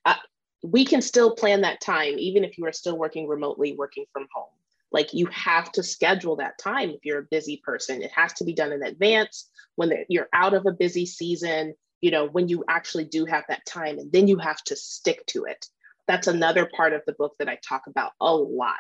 Uh, 0.04 0.16
we 0.62 0.85
can 0.85 1.00
still 1.00 1.35
plan 1.35 1.62
that 1.62 1.80
time 1.80 2.19
even 2.19 2.45
if 2.45 2.59
you 2.59 2.66
are 2.66 2.73
still 2.73 2.99
working 2.99 3.26
remotely, 3.26 3.73
working 3.73 4.04
from 4.12 4.26
home. 4.35 4.52
Like 4.92 5.14
you 5.14 5.26
have 5.26 5.73
to 5.73 5.83
schedule 5.83 6.37
that 6.37 6.59
time 6.59 6.90
if 6.90 7.04
you're 7.04 7.21
a 7.21 7.28
busy 7.30 7.62
person. 7.64 8.02
It 8.02 8.11
has 8.14 8.35
to 8.35 8.45
be 8.45 8.52
done 8.52 8.73
in 8.73 8.83
advance 8.83 9.49
when 9.76 9.92
you're 10.11 10.28
out 10.35 10.52
of 10.52 10.66
a 10.66 10.73
busy 10.73 11.07
season 11.07 11.75
you 12.00 12.11
know, 12.11 12.26
when 12.26 12.49
you 12.49 12.64
actually 12.69 13.04
do 13.04 13.25
have 13.26 13.45
that 13.49 13.66
time 13.66 13.99
and 13.99 14.11
then 14.12 14.28
you 14.28 14.38
have 14.38 14.62
to 14.64 14.76
stick 14.76 15.25
to 15.26 15.45
it. 15.45 15.66
That's 16.07 16.26
another 16.26 16.69
part 16.75 16.92
of 16.92 17.02
the 17.07 17.12
book 17.12 17.35
that 17.38 17.49
I 17.49 17.59
talk 17.66 17.83
about 17.87 18.12
a 18.21 18.35
lot. 18.35 18.75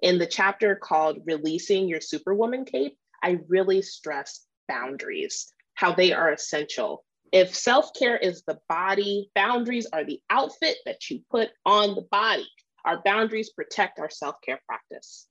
In 0.00 0.18
the 0.18 0.26
chapter 0.26 0.74
called 0.74 1.18
Releasing 1.24 1.86
Your 1.86 2.00
Superwoman 2.00 2.64
Cape, 2.64 2.96
I 3.22 3.38
really 3.46 3.82
stress 3.82 4.44
boundaries, 4.68 5.52
how 5.74 5.92
they 5.92 6.12
are 6.12 6.32
essential. 6.32 7.04
If 7.30 7.54
self 7.54 7.94
care 7.94 8.16
is 8.16 8.42
the 8.42 8.58
body, 8.68 9.30
boundaries 9.34 9.86
are 9.92 10.04
the 10.04 10.20
outfit 10.28 10.76
that 10.84 11.08
you 11.08 11.20
put 11.30 11.50
on 11.64 11.94
the 11.94 12.06
body. 12.10 12.48
Our 12.84 13.00
boundaries 13.04 13.50
protect 13.50 14.00
our 14.00 14.10
self 14.10 14.36
care 14.44 14.60
practice. 14.66 15.28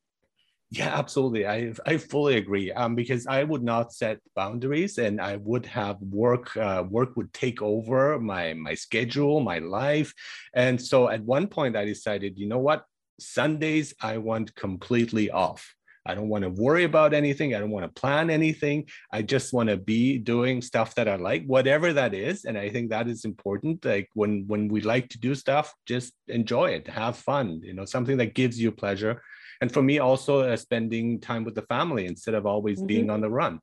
Yeah, 0.73 0.97
absolutely. 0.97 1.45
I 1.45 1.73
I 1.85 1.97
fully 1.97 2.37
agree. 2.37 2.71
Um, 2.71 2.95
because 2.95 3.27
I 3.27 3.43
would 3.43 3.61
not 3.61 3.91
set 3.93 4.19
boundaries, 4.35 4.97
and 4.97 5.19
I 5.19 5.35
would 5.35 5.65
have 5.65 5.97
work. 6.01 6.55
Uh, 6.55 6.85
work 6.89 7.17
would 7.17 7.33
take 7.33 7.61
over 7.61 8.17
my 8.19 8.53
my 8.53 8.73
schedule, 8.75 9.41
my 9.41 9.59
life, 9.59 10.13
and 10.53 10.81
so 10.81 11.09
at 11.09 11.23
one 11.23 11.47
point 11.47 11.75
I 11.75 11.83
decided, 11.83 12.37
you 12.39 12.47
know 12.47 12.59
what, 12.59 12.85
Sundays 13.19 13.93
I 14.01 14.17
want 14.17 14.55
completely 14.55 15.29
off. 15.29 15.75
I 16.05 16.15
don't 16.15 16.29
want 16.29 16.43
to 16.45 16.49
worry 16.49 16.85
about 16.85 17.13
anything. 17.13 17.53
I 17.53 17.59
don't 17.59 17.69
want 17.69 17.85
to 17.85 18.01
plan 18.01 18.29
anything. 18.31 18.87
I 19.11 19.21
just 19.21 19.53
want 19.53 19.69
to 19.69 19.77
be 19.77 20.17
doing 20.17 20.61
stuff 20.63 20.95
that 20.95 21.07
I 21.07 21.15
like, 21.17 21.45
whatever 21.45 21.93
that 21.93 22.15
is. 22.15 22.45
And 22.45 22.57
I 22.57 22.69
think 22.69 22.89
that 22.89 23.07
is 23.07 23.23
important. 23.25 23.83
Like 23.85 24.09
when 24.15 24.45
when 24.47 24.69
we 24.69 24.79
like 24.81 25.09
to 25.09 25.19
do 25.19 25.35
stuff, 25.35 25.73
just 25.85 26.13
enjoy 26.29 26.67
it, 26.71 26.87
have 26.87 27.17
fun. 27.17 27.59
You 27.61 27.73
know, 27.73 27.85
something 27.85 28.17
that 28.17 28.35
gives 28.35 28.57
you 28.59 28.71
pleasure 28.71 29.21
and 29.61 29.71
for 29.71 29.81
me 29.81 29.99
also 29.99 30.41
uh, 30.41 30.57
spending 30.57 31.19
time 31.19 31.43
with 31.43 31.55
the 31.55 31.61
family 31.61 32.07
instead 32.07 32.33
of 32.33 32.45
always 32.45 32.79
mm-hmm. 32.79 32.87
being 32.87 33.09
on 33.09 33.21
the 33.21 33.29
run. 33.29 33.61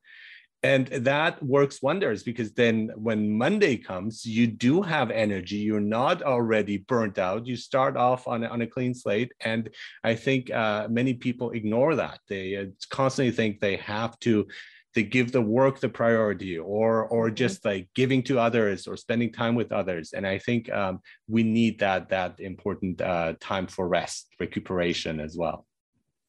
And 0.65 0.89
that 0.89 1.41
works 1.41 1.83
wonders 1.83 2.25
because 2.25 2.53
then 2.53 2.91
when 2.97 3.31
monday 3.31 3.77
comes 3.77 4.27
you 4.27 4.49
do 4.49 4.83
have 4.83 5.11
energy. 5.13 5.57
You're 5.57 5.81
not 5.81 6.23
already 6.23 6.79
burnt 6.79 7.19
out. 7.19 7.47
You 7.47 7.57
start 7.57 7.97
off 7.97 8.27
on 8.27 8.43
a, 8.43 8.49
on 8.49 8.63
a 8.63 8.67
clean 8.67 8.95
slate. 8.95 9.33
And 9.41 9.71
i 10.03 10.15
think 10.15 10.51
uh, 10.51 10.89
many 10.89 11.15
people 11.15 11.51
ignore 11.51 11.95
that. 11.97 12.19
They 12.29 12.57
uh, 12.57 12.67
constantly 12.91 13.33
think 13.33 13.61
they 13.61 13.77
have 13.77 14.19
to 14.21 14.47
to 14.95 15.03
give 15.03 15.31
the 15.31 15.43
work 15.43 15.79
the 15.79 15.89
priority 15.89 16.59
or 16.59 17.07
or 17.07 17.27
mm-hmm. 17.27 17.37
just 17.37 17.65
like 17.65 17.89
giving 17.95 18.23
to 18.25 18.41
others 18.41 18.89
or 18.89 18.97
spending 18.97 19.33
time 19.33 19.55
with 19.55 19.71
others. 19.71 20.13
And 20.13 20.27
i 20.27 20.39
think 20.39 20.73
um, 20.73 21.01
we 21.29 21.45
need 21.45 21.79
that 21.79 22.09
that 22.09 22.41
important 22.41 23.01
uh, 23.01 23.35
time 23.39 23.69
for 23.69 23.87
rest 23.87 24.35
recuperation 24.41 25.21
as 25.21 25.37
well 25.37 25.68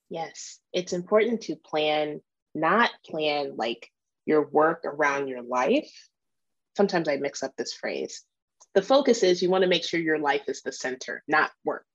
Yes, 0.10 0.60
it's 0.74 0.94
important 0.94 1.42
to 1.42 1.56
plan, 1.56 2.22
not 2.56 2.90
plan 3.06 3.56
like 3.56 3.90
your 4.26 4.48
work 4.48 4.84
around 4.86 5.28
your 5.28 5.42
life. 5.42 5.92
Sometimes 6.76 7.08
I 7.08 7.18
mix 7.18 7.44
up 7.44 7.54
this 7.58 7.74
phrase. 7.74 8.24
The 8.76 8.82
focus 8.82 9.24
is 9.24 9.42
you 9.42 9.50
want 9.50 9.64
to 9.64 9.70
make 9.70 9.84
sure 9.84 10.00
your 10.00 10.20
life 10.20 10.44
is 10.48 10.62
the 10.62 10.72
center, 10.72 11.24
not 11.28 11.52
work. 11.64 11.86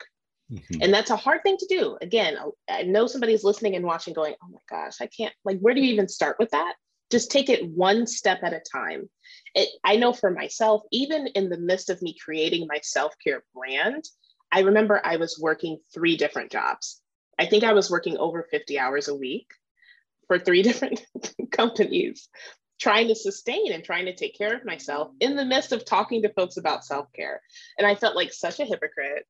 Mm-hmm. 0.52 0.82
And 0.82 0.92
that's 0.92 1.10
a 1.10 1.16
hard 1.16 1.42
thing 1.42 1.56
to 1.58 1.66
do. 1.68 1.96
Again, 2.02 2.36
I 2.68 2.82
know 2.82 3.06
somebody's 3.06 3.44
listening 3.44 3.76
and 3.76 3.84
watching 3.84 4.14
going, 4.14 4.34
oh 4.42 4.48
my 4.48 4.58
gosh, 4.68 4.96
I 5.00 5.06
can't, 5.06 5.32
like, 5.44 5.58
where 5.60 5.74
do 5.74 5.80
you 5.80 5.92
even 5.92 6.08
start 6.08 6.36
with 6.38 6.50
that? 6.50 6.74
Just 7.10 7.30
take 7.30 7.48
it 7.48 7.66
one 7.66 8.06
step 8.06 8.40
at 8.42 8.52
a 8.52 8.60
time. 8.60 9.08
It, 9.54 9.68
I 9.84 9.96
know 9.96 10.12
for 10.12 10.30
myself, 10.30 10.82
even 10.90 11.28
in 11.28 11.48
the 11.48 11.58
midst 11.58 11.90
of 11.90 12.02
me 12.02 12.16
creating 12.22 12.66
my 12.68 12.80
self 12.82 13.14
care 13.22 13.44
brand, 13.54 14.04
I 14.52 14.60
remember 14.60 15.00
I 15.04 15.16
was 15.16 15.38
working 15.38 15.78
three 15.92 16.16
different 16.16 16.50
jobs. 16.50 17.00
I 17.38 17.46
think 17.46 17.64
I 17.64 17.72
was 17.72 17.90
working 17.90 18.16
over 18.16 18.46
50 18.50 18.78
hours 18.78 19.08
a 19.08 19.14
week 19.14 19.48
for 20.26 20.38
three 20.38 20.62
different 20.68 21.04
companies, 21.50 22.28
trying 22.80 23.08
to 23.08 23.14
sustain 23.14 23.72
and 23.72 23.84
trying 23.84 24.06
to 24.06 24.14
take 24.14 24.36
care 24.36 24.54
of 24.54 24.64
myself 24.64 25.10
in 25.20 25.36
the 25.36 25.44
midst 25.44 25.72
of 25.72 25.84
talking 25.84 26.22
to 26.22 26.32
folks 26.32 26.56
about 26.56 26.84
self 26.84 27.12
care. 27.12 27.40
And 27.78 27.86
I 27.86 27.94
felt 27.94 28.16
like 28.16 28.32
such 28.32 28.60
a 28.60 28.64
hypocrite. 28.64 29.26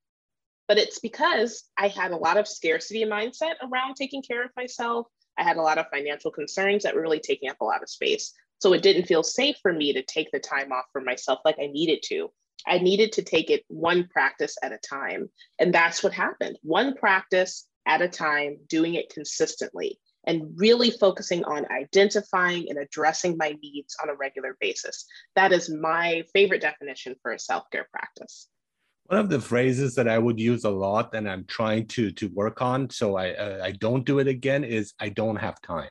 But 0.66 0.78
it's 0.78 0.98
because 0.98 1.64
I 1.76 1.88
had 1.88 2.12
a 2.12 2.16
lot 2.16 2.38
of 2.38 2.48
scarcity 2.48 3.04
mindset 3.04 3.54
around 3.62 3.96
taking 3.96 4.22
care 4.22 4.42
of 4.42 4.50
myself. 4.56 5.06
I 5.36 5.42
had 5.42 5.58
a 5.58 5.62
lot 5.62 5.76
of 5.76 5.86
financial 5.92 6.30
concerns 6.30 6.84
that 6.84 6.94
were 6.94 7.02
really 7.02 7.20
taking 7.20 7.50
up 7.50 7.60
a 7.60 7.64
lot 7.64 7.82
of 7.82 7.90
space. 7.90 8.32
So 8.60 8.72
it 8.72 8.80
didn't 8.82 9.06
feel 9.06 9.22
safe 9.22 9.56
for 9.60 9.74
me 9.74 9.92
to 9.92 10.02
take 10.02 10.30
the 10.32 10.38
time 10.38 10.72
off 10.72 10.86
for 10.90 11.02
myself 11.02 11.40
like 11.44 11.56
I 11.60 11.66
needed 11.66 12.02
to. 12.04 12.30
I 12.66 12.78
needed 12.78 13.12
to 13.12 13.22
take 13.22 13.50
it 13.50 13.64
one 13.68 14.08
practice 14.08 14.56
at 14.62 14.72
a 14.72 14.78
time. 14.78 15.28
And 15.58 15.74
that's 15.74 16.02
what 16.02 16.14
happened. 16.14 16.58
One 16.62 16.94
practice 16.94 17.66
at 17.86 18.02
a 18.02 18.08
time, 18.08 18.58
doing 18.68 18.94
it 18.94 19.12
consistently, 19.12 19.98
and 20.26 20.52
really 20.56 20.90
focusing 20.90 21.44
on 21.44 21.66
identifying 21.70 22.68
and 22.68 22.78
addressing 22.78 23.36
my 23.36 23.56
needs 23.62 23.96
on 24.02 24.08
a 24.08 24.14
regular 24.14 24.56
basis. 24.60 25.06
That 25.36 25.52
is 25.52 25.70
my 25.70 26.24
favorite 26.32 26.62
definition 26.62 27.14
for 27.22 27.32
a 27.32 27.38
self 27.38 27.64
care 27.70 27.86
practice. 27.92 28.48
One 29.06 29.20
of 29.20 29.28
the 29.28 29.40
phrases 29.40 29.94
that 29.96 30.08
I 30.08 30.18
would 30.18 30.40
use 30.40 30.64
a 30.64 30.70
lot, 30.70 31.14
and 31.14 31.28
I'm 31.28 31.44
trying 31.44 31.86
to 31.88 32.10
to 32.12 32.28
work 32.28 32.62
on, 32.62 32.88
so 32.90 33.16
I 33.16 33.34
uh, 33.34 33.60
I 33.62 33.72
don't 33.72 34.04
do 34.04 34.18
it 34.18 34.28
again, 34.28 34.64
is 34.64 34.94
I 34.98 35.10
don't 35.10 35.36
have 35.36 35.60
time 35.60 35.90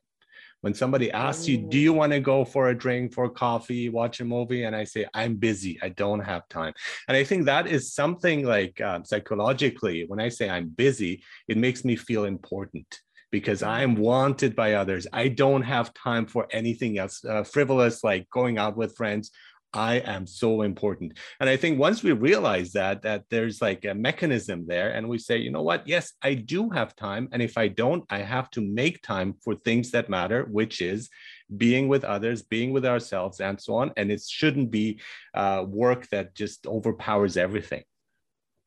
when 0.64 0.74
somebody 0.74 1.12
asks 1.12 1.46
you 1.46 1.58
do 1.58 1.78
you 1.78 1.94
mm. 1.94 1.98
want 1.98 2.14
to 2.14 2.22
go 2.22 2.46
for 2.46 2.70
a 2.70 2.78
drink 2.78 3.14
for 3.14 3.30
coffee 3.30 3.90
watch 3.90 4.22
a 4.22 4.26
movie? 4.26 4.64
and 4.64 4.76
i 4.76 4.84
say 4.84 5.06
i'm 5.14 5.36
busy 5.36 5.78
i 5.82 5.90
don't 5.90 6.22
have 6.22 6.48
time. 6.48 6.74
And 7.08 7.18
i 7.18 7.24
think 7.24 7.46
that 7.46 7.68
is 7.68 7.94
something 7.94 8.46
like 8.46 8.80
uh, 8.80 9.04
psychologically 9.04 10.06
when 10.08 10.20
i 10.20 10.30
say 10.30 10.50
i'm 10.50 10.70
busy 10.70 11.24
it 11.48 11.58
makes 11.58 11.84
me 11.84 11.96
feel 11.96 12.24
important 12.26 13.02
because 13.32 13.62
i'm 13.62 13.96
wanted 13.96 14.56
by 14.56 14.74
others. 14.74 15.06
I 15.12 15.28
don't 15.28 15.64
have 15.64 15.94
time 15.94 16.26
for 16.28 16.48
anything 16.52 16.98
else 16.98 17.26
uh, 17.26 17.44
frivolous 17.44 18.04
like 18.04 18.30
going 18.30 18.58
out 18.58 18.78
with 18.78 18.96
friends 18.96 19.32
I 19.74 19.96
am 19.96 20.28
so 20.28 20.62
important. 20.62 21.18
And 21.40 21.50
I 21.50 21.58
think 21.58 21.80
once 21.80 22.04
we 22.04 22.12
realize 22.12 22.72
that, 22.74 23.02
that 23.02 23.24
there's 23.30 23.62
like 23.62 23.86
a 23.86 23.94
mechanism 23.94 24.66
there, 24.68 24.92
and 24.92 25.10
we 25.10 25.18
say, 25.18 25.38
you 25.38 25.52
know 25.52 25.64
what, 25.64 25.88
yes, 25.88 26.14
I 26.22 26.36
do 26.36 26.70
have 26.70 26.96
time. 26.96 27.28
And 27.32 27.42
if 27.42 27.58
I 27.58 27.68
don't, 27.68 28.04
I 28.10 28.20
have 28.20 28.50
to 28.52 28.62
make 28.62 29.02
time 29.02 29.36
for 29.44 29.56
things 29.56 29.92
that 29.92 30.10
matter, 30.10 30.46
which 30.50 30.82
is 30.82 31.10
being 31.58 31.88
with 31.88 32.04
others, 32.04 32.42
being 32.44 32.72
with 32.72 32.86
ourselves, 32.86 33.40
and 33.40 33.60
so 33.60 33.76
on. 33.76 33.92
And 33.98 34.12
it 34.12 34.22
shouldn't 34.22 34.72
be 34.72 35.00
uh, 35.34 35.66
work 35.68 36.08
that 36.10 36.36
just 36.36 36.68
overpowers 36.68 37.38
everything. 37.38 37.84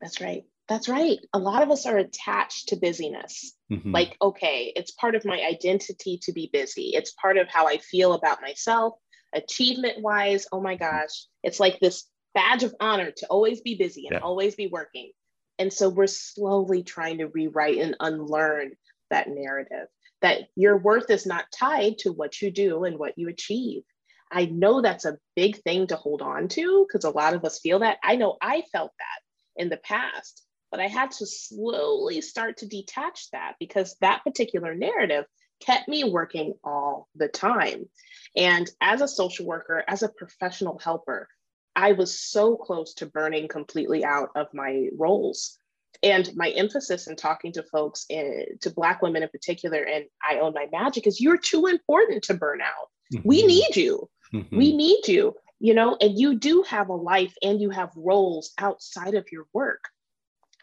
That's 0.01 0.21
right. 0.21 0.43
That's 0.67 0.89
right. 0.89 1.17
A 1.33 1.39
lot 1.39 1.63
of 1.63 1.71
us 1.71 1.85
are 1.85 1.97
attached 1.97 2.67
to 2.69 2.75
busyness. 2.75 3.53
Mm-hmm. 3.71 3.91
Like, 3.91 4.17
okay, 4.21 4.73
it's 4.75 4.91
part 4.91 5.15
of 5.15 5.23
my 5.23 5.41
identity 5.41 6.19
to 6.23 6.33
be 6.33 6.49
busy. 6.51 6.91
It's 6.93 7.13
part 7.13 7.37
of 7.37 7.47
how 7.47 7.67
I 7.67 7.77
feel 7.77 8.13
about 8.13 8.41
myself 8.41 8.95
achievement 9.33 10.01
wise, 10.01 10.47
oh 10.51 10.61
my 10.61 10.75
mm-hmm. 10.75 10.83
gosh, 10.83 11.25
it's 11.43 11.59
like 11.59 11.79
this 11.79 12.05
badge 12.33 12.63
of 12.63 12.75
honor 12.79 13.11
to 13.11 13.27
always 13.27 13.61
be 13.61 13.75
busy 13.75 14.07
and 14.07 14.13
yeah. 14.13 14.19
always 14.19 14.55
be 14.55 14.67
working. 14.67 15.11
And 15.59 15.73
so 15.73 15.89
we're 15.89 16.07
slowly 16.07 16.83
trying 16.83 17.17
to 17.17 17.27
rewrite 17.27 17.79
and 17.79 17.95
unlearn 17.99 18.71
that 19.09 19.27
narrative. 19.29 19.87
that 20.21 20.47
your 20.55 20.77
worth 20.77 21.09
is 21.11 21.27
not 21.27 21.45
tied 21.51 21.99
to 21.99 22.11
what 22.11 22.41
you 22.41 22.51
do 22.51 22.83
and 22.83 22.97
what 22.97 23.13
you 23.17 23.29
achieve. 23.29 23.83
I 24.31 24.45
know 24.45 24.81
that's 24.81 25.05
a 25.05 25.17
big 25.35 25.57
thing 25.57 25.87
to 25.87 25.95
hold 25.95 26.21
on 26.21 26.47
to 26.49 26.85
because 26.87 27.05
a 27.05 27.11
lot 27.11 27.33
of 27.33 27.45
us 27.45 27.59
feel 27.59 27.79
that. 27.79 27.97
I 28.03 28.15
know 28.15 28.35
I 28.41 28.63
felt 28.71 28.91
that 28.97 29.61
in 29.61 29.69
the 29.69 29.77
past, 29.77 30.43
but 30.71 30.79
I 30.79 30.87
had 30.87 31.11
to 31.11 31.25
slowly 31.25 32.21
start 32.21 32.57
to 32.57 32.67
detach 32.67 33.29
that 33.31 33.53
because 33.59 33.95
that 34.01 34.23
particular 34.23 34.75
narrative 34.75 35.25
kept 35.59 35.87
me 35.87 36.03
working 36.03 36.53
all 36.63 37.07
the 37.15 37.27
time. 37.27 37.87
And 38.35 38.69
as 38.81 39.01
a 39.01 39.07
social 39.07 39.45
worker, 39.45 39.83
as 39.87 40.03
a 40.03 40.09
professional 40.09 40.79
helper, 40.79 41.27
I 41.75 41.91
was 41.93 42.19
so 42.19 42.55
close 42.55 42.93
to 42.95 43.05
burning 43.05 43.47
completely 43.47 44.03
out 44.03 44.29
of 44.35 44.47
my 44.53 44.89
roles. 44.97 45.57
And 46.03 46.29
my 46.35 46.49
emphasis 46.49 47.07
in 47.07 47.15
talking 47.15 47.53
to 47.53 47.63
folks, 47.63 48.05
in, 48.09 48.45
to 48.61 48.69
Black 48.69 49.01
women 49.01 49.23
in 49.23 49.29
particular, 49.29 49.81
and 49.81 50.05
I 50.27 50.39
own 50.39 50.53
my 50.53 50.67
magic 50.71 51.07
is 51.07 51.21
you're 51.21 51.37
too 51.37 51.65
important 51.65 52.23
to 52.23 52.33
burn 52.35 52.61
out. 52.61 52.89
Mm-hmm. 53.13 53.27
We 53.27 53.45
need 53.45 53.75
you. 53.75 54.09
Mm-hmm. 54.33 54.57
We 54.57 54.75
need 54.75 55.07
you, 55.07 55.35
you 55.59 55.73
know, 55.73 55.97
and 56.01 56.17
you 56.17 56.35
do 56.35 56.63
have 56.63 56.89
a 56.89 56.95
life 56.95 57.33
and 57.41 57.61
you 57.61 57.69
have 57.69 57.91
roles 57.95 58.53
outside 58.57 59.15
of 59.15 59.31
your 59.31 59.45
work. 59.53 59.85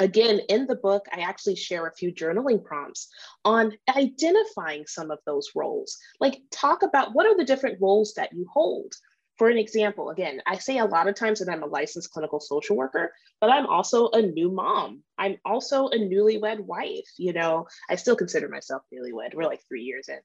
Again, 0.00 0.40
in 0.48 0.66
the 0.66 0.76
book, 0.76 1.06
I 1.12 1.20
actually 1.20 1.56
share 1.56 1.86
a 1.86 1.94
few 1.94 2.12
journaling 2.12 2.64
prompts 2.64 3.08
on 3.44 3.72
identifying 3.88 4.86
some 4.86 5.10
of 5.10 5.20
those 5.26 5.50
roles. 5.54 5.96
Like, 6.20 6.42
talk 6.50 6.82
about 6.82 7.14
what 7.14 7.26
are 7.26 7.36
the 7.36 7.44
different 7.44 7.80
roles 7.80 8.14
that 8.14 8.32
you 8.32 8.46
hold. 8.52 8.92
For 9.38 9.48
an 9.48 9.58
example, 9.58 10.10
again, 10.10 10.40
I 10.46 10.58
say 10.58 10.78
a 10.78 10.84
lot 10.84 11.08
of 11.08 11.16
times 11.16 11.40
that 11.40 11.50
I'm 11.50 11.64
a 11.64 11.66
licensed 11.66 12.12
clinical 12.12 12.38
social 12.38 12.76
worker, 12.76 13.12
but 13.40 13.50
I'm 13.50 13.66
also 13.66 14.08
a 14.10 14.22
new 14.22 14.50
mom. 14.50 15.02
I'm 15.18 15.38
also 15.44 15.88
a 15.88 15.98
newlywed 15.98 16.60
wife. 16.60 17.08
You 17.18 17.32
know, 17.32 17.66
I 17.90 17.96
still 17.96 18.14
consider 18.14 18.48
myself 18.48 18.82
newlywed. 18.92 19.34
We're 19.34 19.44
like 19.44 19.62
three 19.68 19.82
years 19.82 20.08
in. 20.08 20.20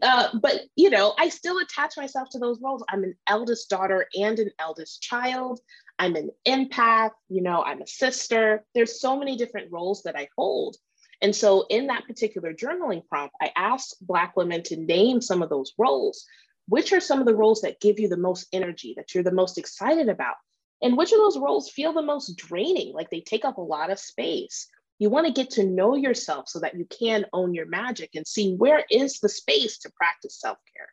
Uh, 0.00 0.28
but 0.40 0.62
you 0.76 0.88
know, 0.88 1.14
I 1.18 1.28
still 1.28 1.58
attach 1.58 1.96
myself 1.96 2.28
to 2.30 2.38
those 2.38 2.58
roles. 2.62 2.82
I'm 2.88 3.04
an 3.04 3.14
eldest 3.26 3.68
daughter 3.68 4.06
and 4.18 4.38
an 4.38 4.50
eldest 4.58 5.02
child. 5.02 5.60
I'm 5.98 6.14
an 6.16 6.30
empath, 6.46 7.10
you 7.28 7.42
know, 7.42 7.62
I'm 7.62 7.82
a 7.82 7.86
sister. 7.86 8.64
There's 8.74 9.00
so 9.00 9.18
many 9.18 9.36
different 9.36 9.72
roles 9.72 10.02
that 10.04 10.16
I 10.16 10.28
hold. 10.36 10.76
And 11.20 11.34
so 11.34 11.66
in 11.68 11.88
that 11.88 12.06
particular 12.06 12.54
journaling 12.54 13.06
prompt, 13.08 13.34
I 13.40 13.50
asked 13.56 13.96
Black 14.00 14.36
women 14.36 14.62
to 14.64 14.76
name 14.76 15.20
some 15.20 15.42
of 15.42 15.50
those 15.50 15.72
roles. 15.76 16.24
Which 16.68 16.92
are 16.92 17.00
some 17.00 17.18
of 17.18 17.26
the 17.26 17.34
roles 17.34 17.62
that 17.62 17.80
give 17.80 17.98
you 17.98 18.08
the 18.08 18.18
most 18.18 18.46
energy, 18.52 18.92
that 18.96 19.14
you're 19.14 19.24
the 19.24 19.32
most 19.32 19.56
excited 19.56 20.10
about? 20.10 20.36
And 20.82 20.96
which 20.96 21.12
of 21.12 21.18
those 21.18 21.38
roles 21.38 21.70
feel 21.70 21.92
the 21.92 22.02
most 22.02 22.36
draining, 22.36 22.92
like 22.92 23.10
they 23.10 23.20
take 23.20 23.44
up 23.44 23.56
a 23.56 23.62
lot 23.62 23.90
of 23.90 23.98
space? 23.98 24.68
You 24.98 25.10
want 25.10 25.26
to 25.26 25.32
get 25.32 25.50
to 25.52 25.64
know 25.64 25.96
yourself 25.96 26.48
so 26.48 26.60
that 26.60 26.76
you 26.76 26.84
can 26.84 27.24
own 27.32 27.54
your 27.54 27.66
magic 27.66 28.10
and 28.14 28.26
see 28.26 28.54
where 28.54 28.84
is 28.90 29.18
the 29.18 29.28
space 29.28 29.78
to 29.78 29.90
practice 29.96 30.38
self 30.38 30.58
care. 30.76 30.88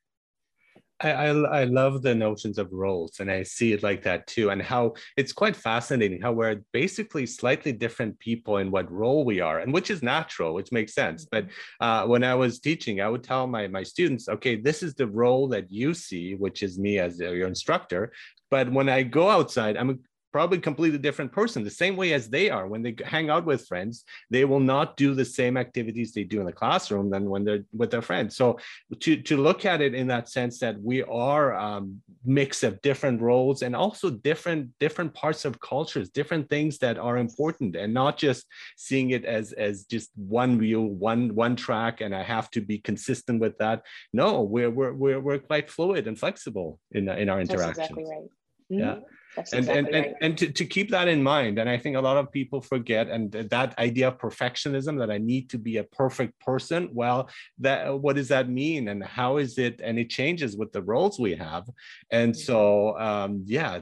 I, 1.02 1.12
I, 1.12 1.28
I 1.62 1.64
love 1.66 2.02
the 2.02 2.16
notions 2.16 2.58
of 2.58 2.72
roles 2.72 3.20
and 3.20 3.30
I 3.30 3.44
see 3.44 3.74
it 3.74 3.84
like 3.84 4.02
that 4.04 4.28
too 4.28 4.50
and 4.50 4.62
how 4.62 4.94
it's 5.18 5.34
quite 5.34 5.56
fascinating 5.56 6.22
how 6.22 6.32
we're 6.32 6.62
basically 6.72 7.26
slightly 7.26 7.74
different 7.74 8.18
people 8.20 8.58
in 8.58 8.72
what 8.72 8.92
role 8.92 9.26
we 9.26 9.42
are 9.42 9.60
and 9.60 9.74
which 9.74 9.90
is 9.90 10.02
natural 10.02 10.54
which 10.54 10.72
makes 10.72 10.94
sense 10.94 11.26
but 11.26 11.46
mm-hmm. 11.46 11.86
uh, 11.86 12.08
when 12.08 12.24
I 12.24 12.36
was 12.36 12.60
teaching 12.60 13.02
I 13.02 13.10
would 13.10 13.24
tell 13.24 13.46
my 13.46 13.68
my 13.68 13.84
students 13.84 14.30
okay 14.30 14.56
this 14.56 14.84
is 14.84 14.94
the 14.94 15.08
role 15.08 15.48
that 15.50 15.70
you 15.70 15.94
see 15.94 16.36
which 16.36 16.64
is 16.64 16.80
me 16.80 17.00
as 17.00 17.20
your 17.20 17.48
instructor 17.48 18.14
but 18.50 18.72
when 18.72 18.88
I 18.88 19.04
go 19.04 19.30
outside 19.30 19.76
I'm 19.76 20.00
probably 20.36 20.60
completely 20.60 21.00
different 21.00 21.32
person 21.32 21.64
the 21.64 21.82
same 21.84 21.96
way 21.96 22.12
as 22.12 22.28
they 22.36 22.50
are. 22.50 22.68
When 22.68 22.82
they 22.84 22.94
hang 23.16 23.30
out 23.30 23.46
with 23.46 23.66
friends 23.72 24.04
they 24.30 24.44
will 24.44 24.60
not 24.60 24.98
do 24.98 25.10
the 25.14 25.24
same 25.24 25.56
activities 25.56 26.12
they 26.12 26.26
do 26.26 26.42
in 26.42 26.46
the 26.46 26.60
classroom 26.62 27.10
than 27.10 27.30
when 27.30 27.46
they're 27.46 27.64
with 27.72 27.90
their 27.90 28.02
friends. 28.02 28.36
So 28.36 28.60
to, 29.04 29.12
to 29.30 29.36
look 29.38 29.62
at 29.64 29.80
it 29.86 29.94
in 30.02 30.08
that 30.08 30.28
sense 30.28 30.60
that 30.60 30.76
we 30.90 30.98
are 31.04 31.48
um, 31.54 32.02
mix 32.26 32.64
of 32.64 32.82
different 32.82 33.22
roles 33.22 33.62
and 33.62 33.74
also 33.84 34.10
different 34.10 34.64
different 34.86 35.14
parts 35.14 35.46
of 35.46 35.58
cultures 35.74 36.10
different 36.10 36.50
things 36.50 36.74
that 36.80 36.98
are 37.08 37.18
important 37.28 37.72
and 37.82 37.94
not 37.94 38.18
just 38.18 38.42
seeing 38.76 39.12
it 39.12 39.24
as 39.24 39.54
as 39.54 39.86
just 39.86 40.10
one 40.16 40.60
view 40.60 40.82
one 40.82 41.24
one 41.46 41.56
track 41.66 42.02
and 42.02 42.12
i 42.22 42.24
have 42.36 42.48
to 42.56 42.60
be 42.72 42.78
consistent 42.90 43.38
with 43.40 43.56
that. 43.64 43.78
No 44.12 44.30
we're 44.54 44.74
we're 44.78 44.96
we're, 45.02 45.22
we're 45.26 45.44
quite 45.52 45.68
fluid 45.76 46.04
and 46.10 46.18
flexible 46.24 46.70
in 46.92 47.04
in 47.22 47.28
our 47.32 47.40
interactions 47.40 47.78
That's 47.78 47.90
exactly 47.92 48.06
right. 48.14 48.30
Mm-hmm. 48.72 48.84
yeah 48.84 48.98
that's 49.36 49.54
and 49.54 49.60
exactly 49.60 49.80
and, 49.80 49.94
right. 49.94 50.06
and, 50.06 50.16
and 50.22 50.38
to, 50.38 50.52
to 50.52 50.66
keep 50.66 50.90
that 50.90 51.08
in 51.08 51.22
mind 51.22 51.60
and 51.60 51.70
i 51.70 51.78
think 51.78 51.96
a 51.96 52.02
lot 52.02 52.18
of 52.18 52.32
people 52.32 52.62
forget 52.62 53.10
and 53.10 53.32
that 53.32 53.78
idea 53.78 54.08
of 54.08 54.18
perfectionism 54.18 54.98
that 54.98 55.12
i 55.12 55.18
need 55.18 55.50
to 55.50 55.58
be 55.58 55.78
a 55.78 55.84
perfect 55.84 56.40
person 56.40 56.90
well 56.94 57.30
that 57.60 58.00
what 58.00 58.16
does 58.16 58.28
that 58.28 58.50
mean 58.50 58.88
and 58.88 59.04
how 59.04 59.38
is 59.38 59.58
it 59.58 59.82
and 59.84 60.00
it 60.00 60.10
changes 60.10 60.56
with 60.56 60.72
the 60.72 60.82
roles 60.82 61.20
we 61.20 61.36
have 61.36 61.68
and 62.12 62.34
mm-hmm. 62.34 62.42
so 62.42 62.98
um, 63.00 63.42
yeah 63.46 63.80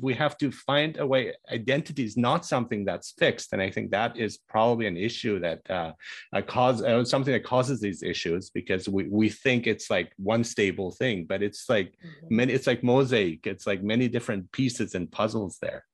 we 0.00 0.14
have 0.14 0.36
to 0.38 0.50
find 0.50 0.98
a 0.98 1.06
way 1.06 1.32
identity 1.52 2.04
is 2.04 2.16
not 2.16 2.44
something 2.44 2.84
that's 2.84 3.12
fixed 3.18 3.52
and 3.52 3.60
i 3.60 3.70
think 3.70 3.90
that 3.90 4.16
is 4.16 4.38
probably 4.48 4.86
an 4.86 4.96
issue 4.96 5.38
that 5.38 5.60
uh, 5.70 5.92
cause 6.46 6.82
uh, 6.82 7.04
something 7.04 7.32
that 7.32 7.44
causes 7.44 7.80
these 7.80 8.02
issues 8.02 8.50
because 8.50 8.88
we, 8.88 9.08
we 9.08 9.28
think 9.28 9.66
it's 9.66 9.90
like 9.90 10.12
one 10.16 10.44
stable 10.44 10.90
thing 10.90 11.24
but 11.24 11.42
it's 11.42 11.68
like 11.68 11.88
mm-hmm. 11.92 12.36
many 12.36 12.52
it's 12.52 12.66
like 12.66 12.82
mosaic 12.82 13.46
it's 13.46 13.66
like 13.66 13.82
many 13.82 14.08
different 14.08 14.50
pieces 14.52 14.93
and 14.94 15.10
puzzles 15.10 15.58
there. 15.60 15.84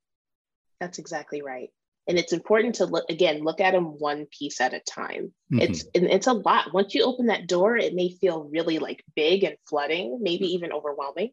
That's 0.80 0.98
exactly 0.98 1.42
right. 1.42 1.70
And 2.08 2.18
it's 2.18 2.32
important 2.32 2.76
to 2.76 2.86
look 2.86 3.04
again, 3.08 3.44
look 3.44 3.60
at 3.60 3.72
them 3.72 3.98
one 3.98 4.26
piece 4.36 4.60
at 4.60 4.74
a 4.74 4.80
time. 4.80 5.32
Mm-hmm. 5.52 5.60
It's 5.60 5.84
it's 5.94 6.26
a 6.26 6.32
lot. 6.32 6.72
Once 6.72 6.94
you 6.94 7.04
open 7.04 7.26
that 7.26 7.46
door, 7.46 7.76
it 7.76 7.94
may 7.94 8.10
feel 8.20 8.48
really 8.50 8.78
like 8.78 9.04
big 9.14 9.44
and 9.44 9.56
flooding, 9.68 10.18
maybe 10.20 10.46
even 10.54 10.72
overwhelming. 10.72 11.30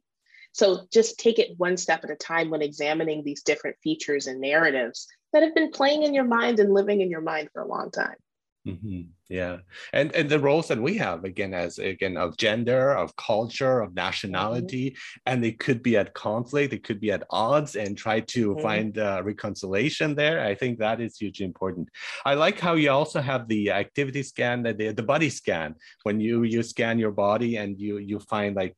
So 0.52 0.82
just 0.92 1.20
take 1.20 1.40
it 1.40 1.58
one 1.58 1.78
step 1.78 2.04
at 2.04 2.12
a 2.12 2.16
time 2.16 2.50
when 2.50 2.62
examining 2.62 3.24
these 3.24 3.44
different 3.44 3.78
features 3.84 4.28
and 4.28 4.42
narratives 4.42 5.08
that 5.34 5.44
have 5.44 5.56
been 5.56 5.72
playing 5.72 6.04
in 6.04 6.14
your 6.14 6.24
mind 6.26 6.60
and 6.60 6.74
living 6.74 7.02
in 7.02 7.10
your 7.10 7.22
mind 7.22 7.50
for 7.54 7.62
a 7.62 7.68
long 7.68 7.92
time. 7.92 8.16
Mm-hmm. 8.68 9.02
Yeah, 9.30 9.58
and 9.92 10.14
and 10.16 10.30
the 10.30 10.40
roles 10.40 10.68
that 10.70 10.82
we 10.82 10.98
have 10.98 11.24
again 11.24 11.54
as 11.54 11.80
again 11.80 12.16
of 12.18 12.38
gender, 12.38 12.92
of 12.92 13.16
culture, 13.16 13.82
of 13.82 13.94
nationality, 13.94 14.92
mm-hmm. 14.92 15.22
and 15.26 15.44
they 15.44 15.52
could 15.52 15.84
be 15.84 15.98
at 15.98 16.14
conflict, 16.14 16.72
they 16.72 16.78
could 16.78 17.00
be 17.00 17.12
at 17.12 17.24
odds, 17.30 17.76
and 17.76 17.98
try 17.98 18.22
to 18.22 18.52
mm-hmm. 18.52 18.62
find 18.62 18.98
uh, 18.98 19.22
reconciliation 19.24 20.16
there. 20.16 20.40
I 20.44 20.56
think 20.56 20.80
that 20.80 21.02
is 21.02 21.18
hugely 21.18 21.46
important. 21.46 21.90
I 22.26 22.36
like 22.36 22.60
how 22.60 22.74
you 22.74 22.92
also 22.92 23.22
have 23.22 23.48
the 23.48 23.72
activity 23.72 24.24
scan, 24.24 24.64
the 24.64 24.94
the 24.94 25.04
body 25.04 25.30
scan 25.30 25.76
when 26.04 26.20
you 26.20 26.44
you 26.44 26.64
scan 26.64 27.00
your 27.00 27.12
body 27.12 27.58
and 27.58 27.80
you 27.80 27.98
you 27.98 28.20
find 28.20 28.56
like 28.56 28.76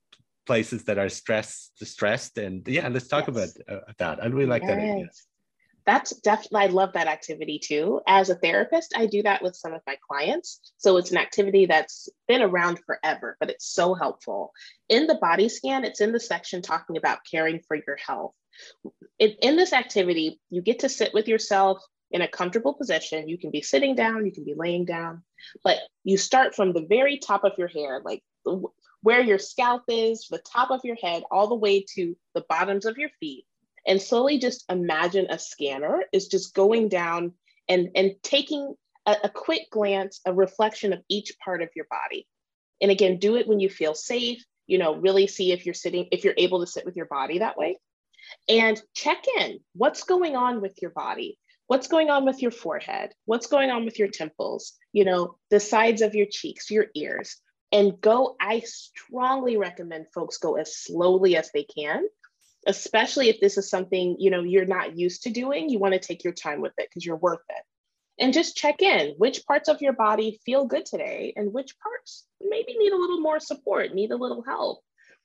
places 0.50 0.84
that 0.86 0.98
are 0.98 1.10
stressed 1.10 1.78
stressed 1.86 2.40
and 2.40 2.68
yeah 2.68 2.88
let's 2.88 3.08
talk 3.08 3.28
yes. 3.28 3.36
about 3.36 3.50
uh, 3.72 3.92
that 4.00 4.24
i 4.24 4.26
really 4.26 4.48
like 4.48 4.64
yes. 4.64 4.72
that 4.72 4.80
idea 4.80 5.08
that's 5.90 6.16
definitely, 6.18 6.62
I 6.62 6.68
love 6.68 6.94
that 6.94 7.08
activity 7.08 7.58
too. 7.58 8.02
As 8.08 8.30
a 8.30 8.36
therapist, 8.36 8.94
I 8.96 9.08
do 9.08 9.24
that 9.24 9.42
with 9.42 9.56
some 9.56 9.74
of 9.74 9.82
my 9.88 9.98
clients. 10.08 10.60
So 10.78 10.98
it's 10.98 11.10
an 11.10 11.18
activity 11.18 11.66
that's 11.66 12.08
been 12.28 12.44
around 12.44 12.80
forever, 12.86 13.36
but 13.40 13.50
it's 13.50 13.74
so 13.74 13.96
helpful. 13.96 14.52
In 14.88 15.08
the 15.08 15.16
body 15.16 15.50
scan, 15.50 15.84
it's 15.84 16.00
in 16.00 16.12
the 16.12 16.20
section 16.20 16.62
talking 16.62 16.96
about 16.96 17.26
caring 17.30 17.62
for 17.68 17.76
your 17.76 17.98
health. 17.98 18.34
In, 19.18 19.32
in 19.42 19.56
this 19.56 19.74
activity, 19.74 20.40
you 20.52 20.62
get 20.62 20.80
to 20.80 20.90
sit 20.90 21.12
with 21.14 21.28
yourself 21.28 21.84
in 22.12 22.22
a 22.22 22.28
comfortable 22.28 22.76
position. 22.76 23.28
You 23.28 23.40
can 23.40 23.50
be 23.50 23.64
sitting 23.64 23.96
down, 23.96 24.28
you 24.28 24.32
can 24.32 24.46
be 24.46 24.56
laying 24.56 24.86
down, 24.86 25.24
but 25.64 25.80
you 26.04 26.18
start 26.18 26.56
from 26.56 26.72
the 26.72 26.86
very 26.88 27.18
top 27.18 27.44
of 27.44 27.54
your 27.58 27.68
hair, 27.68 28.02
like 28.06 28.22
where 29.02 29.22
your 29.22 29.40
scalp 29.40 29.84
is, 29.88 30.28
the 30.30 30.40
top 30.40 30.70
of 30.70 30.82
your 30.84 30.98
head, 31.02 31.24
all 31.32 31.48
the 31.48 31.56
way 31.56 31.84
to 31.96 32.16
the 32.36 32.46
bottoms 32.48 32.86
of 32.86 32.98
your 32.98 33.10
feet 33.20 33.46
and 33.90 34.00
slowly 34.00 34.38
just 34.38 34.64
imagine 34.70 35.26
a 35.30 35.40
scanner 35.40 36.04
is 36.14 36.28
just 36.28 36.54
going 36.54 36.90
down 36.90 37.34
and, 37.68 37.90
and 37.96 38.14
taking 38.22 38.76
a, 39.08 39.16
a 39.24 39.30
quick 39.30 39.64
glance, 39.72 40.22
a 40.26 40.34
reflection 40.34 40.94
of 40.94 41.02
each 41.10 41.34
part 41.44 41.64
of 41.64 41.70
your 41.76 41.88
body. 41.90 42.28
And 42.80 42.92
again, 42.92 43.18
do 43.18 43.36
it 43.36 43.48
when 43.48 43.60
you 43.60 43.68
feel 43.68 43.96
safe, 43.96 44.46
you 44.68 44.78
know, 44.78 44.96
really 44.96 45.26
see 45.26 45.52
if 45.52 45.66
you're 45.66 45.74
sitting, 45.74 46.08
if 46.12 46.24
you're 46.24 46.36
able 46.38 46.60
to 46.60 46.72
sit 46.72 46.86
with 46.86 46.96
your 46.96 47.08
body 47.08 47.40
that 47.40 47.58
way. 47.58 47.80
And 48.48 48.80
check 48.94 49.26
in 49.40 49.60
what's 49.74 50.04
going 50.04 50.36
on 50.36 50.62
with 50.62 50.80
your 50.84 50.92
body? 50.92 51.40
What's 51.66 51.88
going 51.88 52.12
on 52.12 52.26
with 52.26 52.44
your 52.44 52.52
forehead? 52.52 53.12
What's 53.26 53.48
going 53.48 53.72
on 53.72 53.86
with 53.86 53.98
your 53.98 54.08
temples? 54.08 54.74
You 54.94 55.06
know, 55.06 55.36
the 55.50 55.60
sides 55.60 56.04
of 56.04 56.14
your 56.14 56.28
cheeks, 56.30 56.70
your 56.70 56.88
ears. 56.96 57.38
And 57.72 58.00
go, 58.00 58.36
I 58.40 58.60
strongly 58.62 59.58
recommend 59.58 60.08
folks 60.14 60.38
go 60.38 60.58
as 60.58 60.78
slowly 60.78 61.36
as 61.36 61.50
they 61.52 61.64
can 61.64 62.06
especially 62.70 63.30
if 63.30 63.40
this 63.40 63.58
is 63.58 63.68
something 63.68 64.16
you 64.20 64.30
know 64.30 64.44
you're 64.44 64.66
not 64.66 64.96
used 64.96 65.24
to 65.24 65.32
doing 65.32 65.70
you 65.70 65.80
want 65.80 65.94
to 65.94 66.00
take 66.00 66.24
your 66.24 66.34
time 66.34 66.62
with 66.62 66.74
it 66.78 66.88
because 66.88 67.06
you're 67.06 67.18
worth 67.18 67.44
it. 67.50 67.64
And 68.22 68.34
just 68.34 68.58
check 68.58 68.82
in 68.82 69.16
which 69.18 69.46
parts 69.46 69.70
of 69.70 69.82
your 69.82 69.94
body 69.94 70.40
feel 70.46 70.66
good 70.66 70.86
today 70.86 71.34
and 71.36 71.54
which 71.54 71.80
parts 71.80 72.26
maybe 72.42 72.78
need 72.78 72.92
a 72.92 72.98
little 72.98 73.22
more 73.22 73.40
support 73.40 73.94
need 73.94 74.12
a 74.12 74.18
little 74.18 74.44
help. 74.44 74.82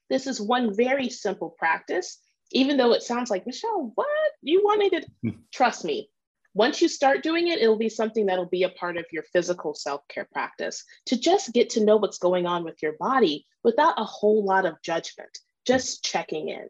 This 0.09 0.27
is 0.27 0.41
one 0.41 0.75
very 0.75 1.11
simple 1.11 1.55
practice 1.59 2.19
even 2.53 2.77
though 2.77 2.93
it 2.93 3.03
sounds 3.03 3.31
like 3.31 3.47
michelle 3.47 3.93
what? 3.95 4.31
You 4.41 4.65
want 4.65 4.81
me 4.81 4.91
to 4.91 5.07
hmm. 5.23 5.31
trust 5.53 5.85
me. 5.85 6.11
Once 6.55 6.81
you 6.81 6.89
start 6.89 7.25
doing 7.25 7.49
it, 7.49 7.59
it'll 7.59 7.77
be 7.77 7.89
something 7.89 8.27
that'll 8.27 8.47
be 8.47 8.63
a 8.63 8.69
part 8.69 8.97
of 8.97 9.05
your 9.13 9.25
physical 9.25 9.75
self 9.75 10.01
care 10.09 10.29
practice 10.33 10.85
to 11.07 11.21
just 11.21 11.53
get 11.53 11.69
to 11.71 11.85
know 11.85 11.97
what's 11.97 12.19
going 12.19 12.47
on 12.47 12.65
with 12.65 12.81
your 12.81 12.95
body 12.99 13.45
without 13.65 14.01
a 14.01 14.05
whole 14.05 14.45
lot 14.45 14.65
of 14.65 14.81
judgment, 14.81 15.39
just 15.67 16.05
checking 16.05 16.49
in 16.49 16.69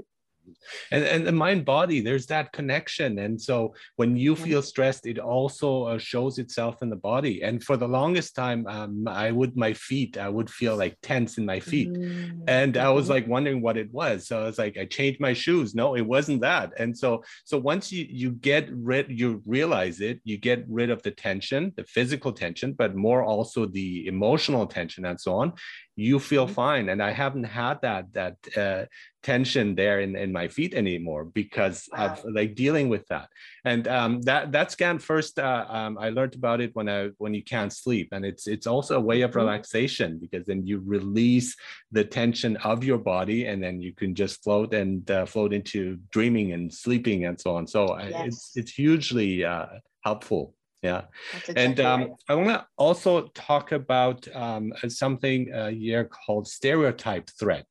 and 0.90 1.04
and 1.04 1.26
the 1.26 1.32
mind 1.32 1.64
body 1.64 2.00
there's 2.00 2.26
that 2.26 2.52
connection. 2.52 3.18
And 3.18 3.40
so 3.40 3.74
when 3.96 4.16
you 4.16 4.36
feel 4.36 4.62
stressed 4.62 5.06
it 5.06 5.18
also 5.18 5.84
uh, 5.84 5.98
shows 5.98 6.38
itself 6.38 6.82
in 6.82 6.90
the 6.90 6.96
body. 6.96 7.42
And 7.42 7.62
for 7.62 7.76
the 7.76 7.88
longest 7.88 8.34
time 8.34 8.66
um, 8.66 9.06
i 9.08 9.30
would 9.30 9.56
my 9.56 9.72
feet 9.72 10.18
i 10.18 10.28
would 10.28 10.50
feel 10.50 10.76
like 10.76 10.96
tense 11.02 11.38
in 11.38 11.46
my 11.46 11.60
feet. 11.60 11.92
Mm-hmm. 11.92 12.42
and 12.48 12.76
i 12.76 12.88
was 12.88 13.04
mm-hmm. 13.04 13.12
like 13.14 13.28
wondering 13.28 13.60
what 13.60 13.76
it 13.76 13.92
was. 13.92 14.26
So 14.26 14.40
i 14.40 14.44
was 14.44 14.58
like 14.58 14.76
i 14.78 14.84
changed 14.84 15.20
my 15.20 15.32
shoes. 15.32 15.74
No 15.74 15.94
it 15.96 16.06
wasn't 16.06 16.40
that. 16.42 16.72
And 16.78 16.96
so 16.96 17.22
so 17.44 17.58
once 17.58 17.92
you 17.92 18.06
you 18.08 18.30
get 18.30 18.68
rid 18.70 19.06
you 19.10 19.42
realize 19.46 20.00
it 20.00 20.20
you 20.24 20.36
get 20.38 20.64
rid 20.68 20.90
of 20.90 21.02
the 21.02 21.10
tension 21.10 21.72
the 21.76 21.84
physical 21.84 22.32
tension 22.32 22.72
but 22.72 22.94
more 22.94 23.22
also 23.22 23.66
the 23.66 24.06
emotional 24.06 24.66
tension 24.66 25.04
and 25.06 25.20
so 25.20 25.34
on 25.34 25.52
you 25.96 26.18
feel 26.18 26.44
mm-hmm. 26.46 26.54
fine 26.54 26.88
and 26.88 27.02
i 27.02 27.10
haven't 27.10 27.44
had 27.44 27.80
that 27.82 28.12
that 28.12 28.36
uh, 28.56 28.84
tension 29.22 29.74
there 29.74 30.00
in, 30.00 30.16
in 30.16 30.32
my 30.32 30.48
feet 30.48 30.74
anymore 30.74 31.24
because 31.24 31.88
wow. 31.92 32.06
of 32.06 32.24
like 32.30 32.54
dealing 32.54 32.88
with 32.88 33.06
that 33.08 33.28
and 33.64 33.88
um, 33.88 34.20
that 34.22 34.52
that 34.52 34.70
scan 34.70 34.98
first 34.98 35.38
uh, 35.38 35.64
um, 35.68 35.96
i 35.98 36.10
learned 36.10 36.34
about 36.34 36.60
it 36.60 36.70
when 36.74 36.88
i 36.88 37.08
when 37.18 37.32
you 37.32 37.42
can't 37.42 37.72
sleep 37.72 38.08
and 38.12 38.24
it's 38.24 38.46
it's 38.46 38.66
also 38.66 38.96
a 38.96 39.00
way 39.00 39.22
of 39.22 39.30
mm-hmm. 39.30 39.40
relaxation 39.40 40.18
because 40.18 40.44
then 40.46 40.66
you 40.66 40.82
release 40.84 41.56
the 41.92 42.04
tension 42.04 42.56
of 42.58 42.84
your 42.84 42.98
body 42.98 43.46
and 43.46 43.62
then 43.62 43.80
you 43.80 43.92
can 43.94 44.14
just 44.14 44.42
float 44.42 44.74
and 44.74 45.10
uh, 45.10 45.24
float 45.24 45.52
into 45.52 45.98
dreaming 46.10 46.52
and 46.52 46.72
sleeping 46.72 47.24
and 47.26 47.40
so 47.40 47.56
on 47.56 47.66
so 47.66 47.98
yes. 47.98 48.26
it's 48.26 48.56
it's 48.56 48.72
hugely 48.72 49.44
uh, 49.44 49.66
helpful 50.02 50.54
yeah 50.84 51.02
and 51.56 51.80
um, 51.80 52.14
i 52.28 52.34
want 52.34 52.48
to 52.48 52.66
also 52.76 53.28
talk 53.28 53.72
about 53.72 54.28
um, 54.36 54.72
something 54.88 55.52
uh, 55.52 55.70
here 55.70 56.04
called 56.04 56.46
stereotype 56.46 57.28
threat 57.38 57.66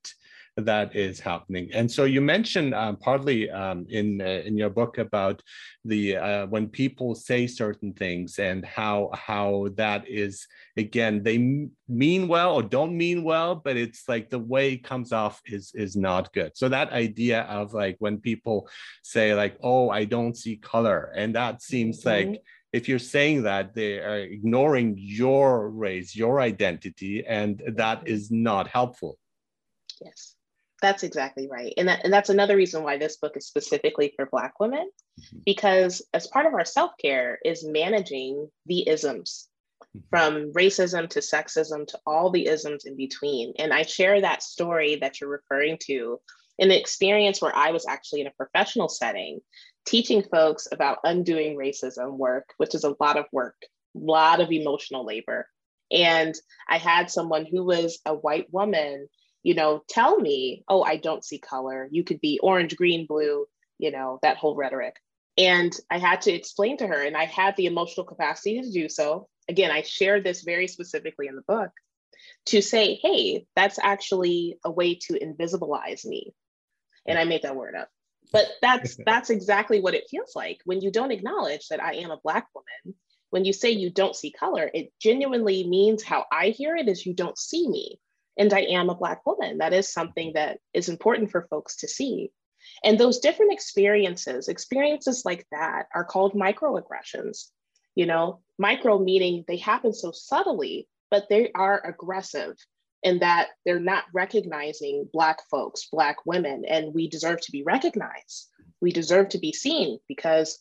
that 0.58 0.96
is 0.96 1.20
happening. 1.20 1.70
And 1.74 1.92
so 1.92 2.04
you 2.06 2.22
mentioned 2.22 2.74
um, 2.76 2.98
partly 2.98 3.50
um, 3.50 3.86
in 3.90 4.22
uh, 4.22 4.42
in 4.46 4.56
your 4.56 4.70
book 4.70 4.98
about 4.98 5.42
the 5.84 6.18
uh, 6.18 6.46
when 6.48 6.68
people 6.68 7.16
say 7.16 7.48
certain 7.48 7.94
things 7.94 8.38
and 8.38 8.64
how 8.64 9.10
how 9.14 9.70
that 9.76 10.08
is 10.08 10.46
again 10.78 11.24
they 11.24 11.68
mean 11.88 12.28
well 12.28 12.54
or 12.54 12.64
don't 12.64 12.96
mean 12.96 13.24
well, 13.24 13.56
but 13.56 13.78
it's 13.78 14.08
like 14.08 14.30
the 14.30 14.40
way 14.40 14.74
it 14.74 14.84
comes 14.84 15.12
off 15.12 15.42
is 15.46 15.72
is 15.74 15.96
not 15.96 16.32
good. 16.34 16.56
So 16.56 16.70
that 16.70 16.92
idea 16.92 17.42
of 17.44 17.74
like 17.74 17.96
when 18.00 18.20
people 18.20 18.70
say 19.02 19.34
like 19.34 19.58
oh 19.64 19.90
I 19.90 20.06
don't 20.06 20.38
see 20.38 20.58
color, 20.58 21.12
and 21.16 21.36
that 21.36 21.62
seems 21.64 22.04
mm-hmm. 22.04 22.32
like 22.32 22.42
if 22.74 22.90
you're 22.90 23.00
saying 23.00 23.44
that 23.44 23.74
they 23.74 24.00
are 24.00 24.20
ignoring 24.20 24.96
your 24.98 25.70
race 25.70 26.16
your 26.16 26.42
identity 26.42 27.26
and 27.26 27.62
that 27.76 28.04
mm-hmm. 28.04 28.44
not 28.44 28.68
helpful 28.68 29.18
yes 30.02 30.36
that's 30.84 31.04
exactly 31.04 31.48
right. 31.50 31.74
And, 31.78 31.88
that, 31.88 32.02
and 32.04 32.12
that's 32.12 32.30
another 32.30 32.58
reason 32.58 32.84
why 32.84 32.98
this 32.98 33.16
book 33.16 33.38
is 33.38 33.48
specifically 33.48 34.12
for 34.18 34.26
Black 34.26 34.60
women, 34.60 34.90
mm-hmm. 35.18 35.38
because 35.46 36.06
as 36.14 36.28
part 36.28 36.46
of 36.46 36.54
our 36.54 36.66
self 36.66 36.92
care 37.02 37.40
is 37.46 37.66
managing 37.66 38.50
the 38.66 38.90
isms 38.90 39.48
mm-hmm. 39.82 40.00
from 40.10 40.52
racism 40.52 41.10
to 41.12 41.20
sexism 41.20 41.88
to 41.88 42.00
all 42.06 42.32
the 42.32 42.48
isms 42.48 42.84
in 42.84 42.98
between. 42.98 43.54
And 43.58 43.72
I 43.72 43.84
share 43.84 44.20
that 44.20 44.44
story 44.44 44.98
that 44.98 45.22
you're 45.22 45.30
referring 45.30 45.78
to 45.86 46.20
in 46.60 46.70
an 46.70 46.78
experience 46.78 47.42
where 47.42 47.56
I 47.56 47.72
was 47.72 47.86
actually 47.88 48.20
in 48.20 48.28
a 48.28 48.32
professional 48.32 48.90
setting 48.90 49.40
teaching 49.86 50.24
folks 50.24 50.68
about 50.72 51.00
undoing 51.04 51.58
racism 51.58 52.18
work, 52.18 52.54
which 52.58 52.76
is 52.76 52.84
a 52.84 52.96
lot 53.00 53.18
of 53.18 53.26
work, 53.32 53.56
a 53.96 54.00
lot 54.00 54.42
of 54.42 54.52
emotional 54.52 55.06
labor. 55.06 55.48
And 55.92 56.34
I 56.68 56.78
had 56.78 57.12
someone 57.12 57.46
who 57.46 57.64
was 57.64 58.00
a 58.06 58.14
white 58.14 58.48
woman 58.52 59.08
you 59.44 59.54
know, 59.54 59.84
tell 59.90 60.18
me, 60.18 60.64
oh, 60.70 60.82
I 60.82 60.96
don't 60.96 61.24
see 61.24 61.38
color. 61.38 61.88
You 61.92 62.04
could 62.04 62.22
be 62.22 62.40
orange, 62.42 62.76
green, 62.76 63.06
blue, 63.06 63.46
you 63.78 63.92
know, 63.92 64.20
that 64.24 64.38
whole 64.38 64.56
rhetoric. 64.56 64.96
And 65.38 65.76
I 65.92 65.98
had 65.98 66.22
to 66.22 66.32
explain 66.32 66.78
to 66.78 66.88
her, 66.88 67.02
and 67.04 67.18
I 67.18 67.26
had 67.26 67.56
the 67.56 67.66
emotional 67.66 68.06
capacity 68.06 68.62
to 68.62 68.72
do 68.72 68.88
so. 68.88 69.28
Again, 69.50 69.72
I 69.72 69.82
shared 69.82 70.24
this 70.24 70.44
very 70.44 70.68
specifically 70.68 71.28
in 71.28 71.36
the 71.36 71.42
book 71.42 71.72
to 72.48 72.62
say, 72.62 73.00
hey, 73.02 73.46
that's 73.56 73.80
actually 73.82 74.58
a 74.64 74.72
way 74.72 74.96
to 74.96 75.14
invisibilize 75.14 76.06
me. 76.06 76.34
And 77.06 77.20
I 77.20 77.26
made 77.26 77.42
that 77.42 77.56
word 77.56 77.76
up. 77.76 77.90
But 78.34 78.48
that's 78.62 78.98
that's 79.06 79.30
exactly 79.30 79.80
what 79.80 79.94
it 79.94 80.10
feels 80.10 80.36
like 80.36 80.60
when 80.66 80.82
you 80.82 80.92
don't 80.92 81.12
acknowledge 81.12 81.70
that 81.70 81.82
I 81.82 81.94
am 81.96 82.12
a 82.12 82.20
black 82.22 82.48
woman. 82.54 82.98
When 83.30 83.46
you 83.46 83.54
say 83.54 83.72
you 83.72 83.90
don't 83.90 84.16
see 84.16 84.32
color, 84.32 84.70
it 84.74 84.92
genuinely 85.00 85.66
means 85.68 86.04
how 86.04 86.26
I 86.32 86.50
hear 86.50 86.76
it 86.76 86.88
is 86.88 87.06
you 87.06 87.14
don't 87.16 87.38
see 87.38 87.68
me 87.68 88.00
and 88.38 88.54
I 88.54 88.62
am 88.62 88.90
a 88.90 88.96
Black 88.96 89.26
woman. 89.26 89.60
That 89.60 89.74
is 89.74 89.92
something 89.92 90.34
that 90.34 90.60
is 90.74 90.90
important 90.90 91.32
for 91.32 91.48
folks 91.50 91.78
to 91.78 91.88
see. 91.88 92.32
And 92.84 92.98
those 92.98 93.20
different 93.20 93.54
experiences, 93.54 94.48
experiences 94.48 95.24
like 95.26 95.46
that, 95.52 95.88
are 95.94 96.06
called 96.06 96.34
microaggressions. 96.34 97.50
You 97.96 98.06
know, 98.08 98.42
micro 98.58 98.98
meaning 98.98 99.46
they 99.48 99.58
happen 99.58 99.94
so 99.94 100.12
subtly, 100.12 100.88
but 101.12 101.28
they 101.30 101.52
are 101.54 101.86
aggressive 101.86 102.56
in 103.04 103.20
that 103.20 103.50
they're 103.66 103.80
not 103.80 104.06
recognizing 104.14 105.10
Black 105.12 105.40
folks, 105.50 105.88
Black 105.92 106.18
women, 106.26 106.64
and 106.66 106.94
we 106.94 107.10
deserve 107.10 107.42
to 107.42 107.52
be 107.52 107.64
recognized. 107.64 108.50
We 108.82 108.92
deserve 108.92 109.30
to 109.30 109.40
be 109.40 109.54
seen 109.54 110.00
because 110.08 110.60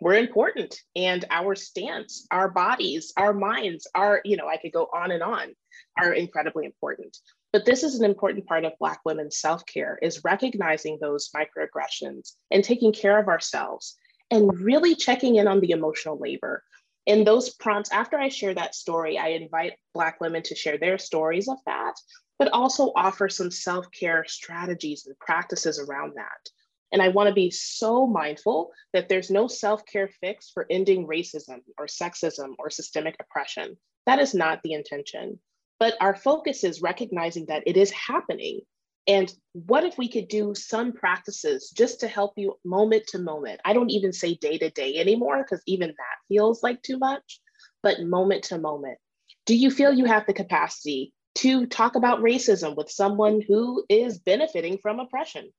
we're 0.00 0.14
important 0.14 0.78
and 0.96 1.24
our 1.30 1.54
stance, 1.54 2.26
our 2.30 2.50
bodies, 2.50 3.12
our 3.16 3.32
minds, 3.32 3.86
our, 3.94 4.20
you 4.24 4.36
know, 4.36 4.48
I 4.48 4.56
could 4.56 4.72
go 4.72 4.88
on 4.94 5.10
and 5.10 5.22
on 5.22 5.54
are 5.98 6.12
incredibly 6.12 6.66
important. 6.66 7.16
But 7.52 7.64
this 7.64 7.84
is 7.84 7.98
an 7.98 8.04
important 8.04 8.46
part 8.46 8.64
of 8.64 8.72
Black 8.80 9.00
women's 9.04 9.38
self 9.38 9.64
care 9.66 9.98
is 10.02 10.24
recognizing 10.24 10.98
those 11.00 11.30
microaggressions 11.34 12.32
and 12.50 12.64
taking 12.64 12.92
care 12.92 13.18
of 13.18 13.28
ourselves 13.28 13.96
and 14.30 14.58
really 14.60 14.94
checking 14.94 15.36
in 15.36 15.46
on 15.46 15.60
the 15.60 15.70
emotional 15.70 16.18
labor. 16.18 16.64
In 17.06 17.24
those 17.24 17.50
prompts, 17.54 17.92
after 17.92 18.18
I 18.18 18.28
share 18.28 18.54
that 18.54 18.74
story, 18.74 19.18
I 19.18 19.28
invite 19.28 19.74
Black 19.92 20.20
women 20.20 20.42
to 20.44 20.54
share 20.54 20.78
their 20.78 20.96
stories 20.96 21.48
of 21.48 21.58
that, 21.66 21.94
but 22.38 22.48
also 22.52 22.92
offer 22.96 23.28
some 23.28 23.50
self 23.50 23.90
care 23.90 24.24
strategies 24.26 25.06
and 25.06 25.18
practices 25.18 25.78
around 25.78 26.14
that. 26.16 26.50
And 26.92 27.02
I 27.02 27.08
want 27.08 27.28
to 27.28 27.34
be 27.34 27.50
so 27.50 28.06
mindful 28.06 28.70
that 28.92 29.08
there's 29.08 29.30
no 29.30 29.48
self 29.48 29.84
care 29.84 30.08
fix 30.20 30.50
for 30.50 30.66
ending 30.70 31.06
racism 31.06 31.58
or 31.76 31.86
sexism 31.86 32.54
or 32.58 32.70
systemic 32.70 33.16
oppression. 33.20 33.76
That 34.06 34.18
is 34.18 34.34
not 34.34 34.62
the 34.62 34.72
intention. 34.72 35.40
But 35.80 35.94
our 36.00 36.14
focus 36.14 36.64
is 36.64 36.82
recognizing 36.82 37.46
that 37.46 37.64
it 37.66 37.76
is 37.76 37.90
happening. 37.90 38.60
And 39.06 39.32
what 39.52 39.84
if 39.84 39.98
we 39.98 40.08
could 40.08 40.28
do 40.28 40.54
some 40.54 40.92
practices 40.92 41.70
just 41.76 42.00
to 42.00 42.08
help 42.08 42.32
you 42.36 42.58
moment 42.64 43.06
to 43.08 43.18
moment? 43.18 43.60
I 43.64 43.74
don't 43.74 43.90
even 43.90 44.12
say 44.12 44.34
day 44.34 44.56
to 44.58 44.70
day 44.70 44.96
anymore 44.96 45.42
because 45.42 45.62
even 45.66 45.88
that 45.88 46.28
feels 46.28 46.62
like 46.62 46.82
too 46.82 46.98
much, 46.98 47.40
but 47.82 48.02
moment 48.02 48.44
to 48.44 48.58
moment. 48.58 48.98
Do 49.46 49.54
you 49.54 49.70
feel 49.70 49.92
you 49.92 50.06
have 50.06 50.26
the 50.26 50.32
capacity 50.32 51.12
to 51.36 51.66
talk 51.66 51.96
about 51.96 52.20
racism 52.20 52.76
with 52.76 52.90
someone 52.90 53.42
who 53.46 53.84
is 53.90 54.18
benefiting 54.18 54.78
from 54.78 55.00
oppression? 55.00 55.50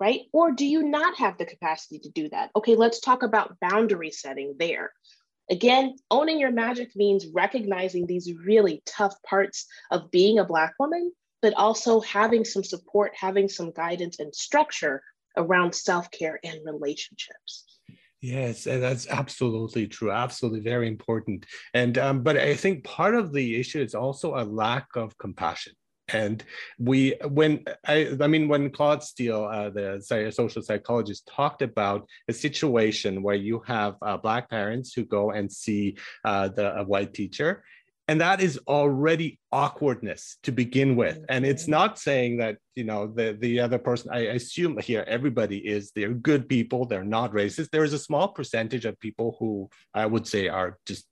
Right? 0.00 0.22
Or 0.32 0.50
do 0.50 0.66
you 0.66 0.82
not 0.82 1.16
have 1.18 1.38
the 1.38 1.46
capacity 1.46 2.00
to 2.00 2.10
do 2.10 2.28
that? 2.30 2.50
Okay, 2.56 2.74
let's 2.74 2.98
talk 2.98 3.22
about 3.22 3.60
boundary 3.60 4.10
setting 4.10 4.56
there. 4.58 4.90
Again, 5.48 5.94
owning 6.10 6.40
your 6.40 6.50
magic 6.50 6.96
means 6.96 7.26
recognizing 7.32 8.06
these 8.06 8.32
really 8.34 8.82
tough 8.86 9.14
parts 9.22 9.66
of 9.92 10.10
being 10.10 10.40
a 10.40 10.44
Black 10.44 10.72
woman, 10.80 11.12
but 11.44 11.52
also 11.58 12.00
having 12.00 12.42
some 12.42 12.64
support, 12.64 13.12
having 13.14 13.50
some 13.50 13.70
guidance 13.70 14.18
and 14.18 14.34
structure 14.34 15.02
around 15.36 15.74
self 15.74 16.10
care 16.10 16.40
and 16.42 16.58
relationships. 16.64 17.80
Yes, 18.22 18.64
that's 18.64 19.06
absolutely 19.08 19.86
true. 19.86 20.10
Absolutely 20.10 20.60
very 20.60 20.88
important. 20.88 21.44
And 21.74 21.98
um, 21.98 22.22
but 22.22 22.38
I 22.38 22.54
think 22.54 22.82
part 22.82 23.14
of 23.14 23.34
the 23.34 23.60
issue 23.60 23.82
is 23.82 23.94
also 23.94 24.36
a 24.36 24.44
lack 24.62 24.86
of 24.96 25.18
compassion 25.18 25.74
and 26.08 26.44
we 26.78 27.14
when 27.30 27.64
i 27.86 28.14
i 28.20 28.26
mean 28.26 28.46
when 28.46 28.68
claude 28.68 29.02
steele 29.02 29.44
uh, 29.44 29.70
the 29.70 30.30
social 30.30 30.60
psychologist 30.60 31.26
talked 31.34 31.62
about 31.62 32.06
a 32.28 32.32
situation 32.32 33.22
where 33.22 33.34
you 33.34 33.62
have 33.66 33.94
uh, 34.02 34.14
black 34.14 34.50
parents 34.50 34.92
who 34.92 35.02
go 35.06 35.30
and 35.30 35.50
see 35.50 35.96
uh, 36.26 36.46
the 36.48 36.76
a 36.76 36.84
white 36.84 37.14
teacher 37.14 37.64
and 38.08 38.20
that 38.20 38.40
is 38.40 38.58
already 38.68 39.38
awkwardness 39.52 40.36
to 40.42 40.52
begin 40.52 40.96
with 40.96 41.24
and 41.28 41.44
it's 41.46 41.64
mm-hmm. 41.64 41.72
not 41.72 41.98
saying 41.98 42.36
that 42.38 42.58
you 42.74 42.84
know 42.84 43.06
the 43.06 43.36
the 43.40 43.60
other 43.60 43.78
person 43.78 44.10
i 44.12 44.20
assume 44.38 44.78
here 44.78 45.04
everybody 45.06 45.58
is 45.58 45.90
they're 45.94 46.12
good 46.12 46.48
people 46.48 46.84
they're 46.84 47.04
not 47.04 47.32
racist 47.32 47.70
there 47.70 47.84
is 47.84 47.92
a 47.92 47.98
small 47.98 48.28
percentage 48.28 48.84
of 48.84 48.98
people 49.00 49.36
who 49.38 49.68
i 49.94 50.04
would 50.04 50.26
say 50.26 50.48
are 50.48 50.78
just 50.86 51.06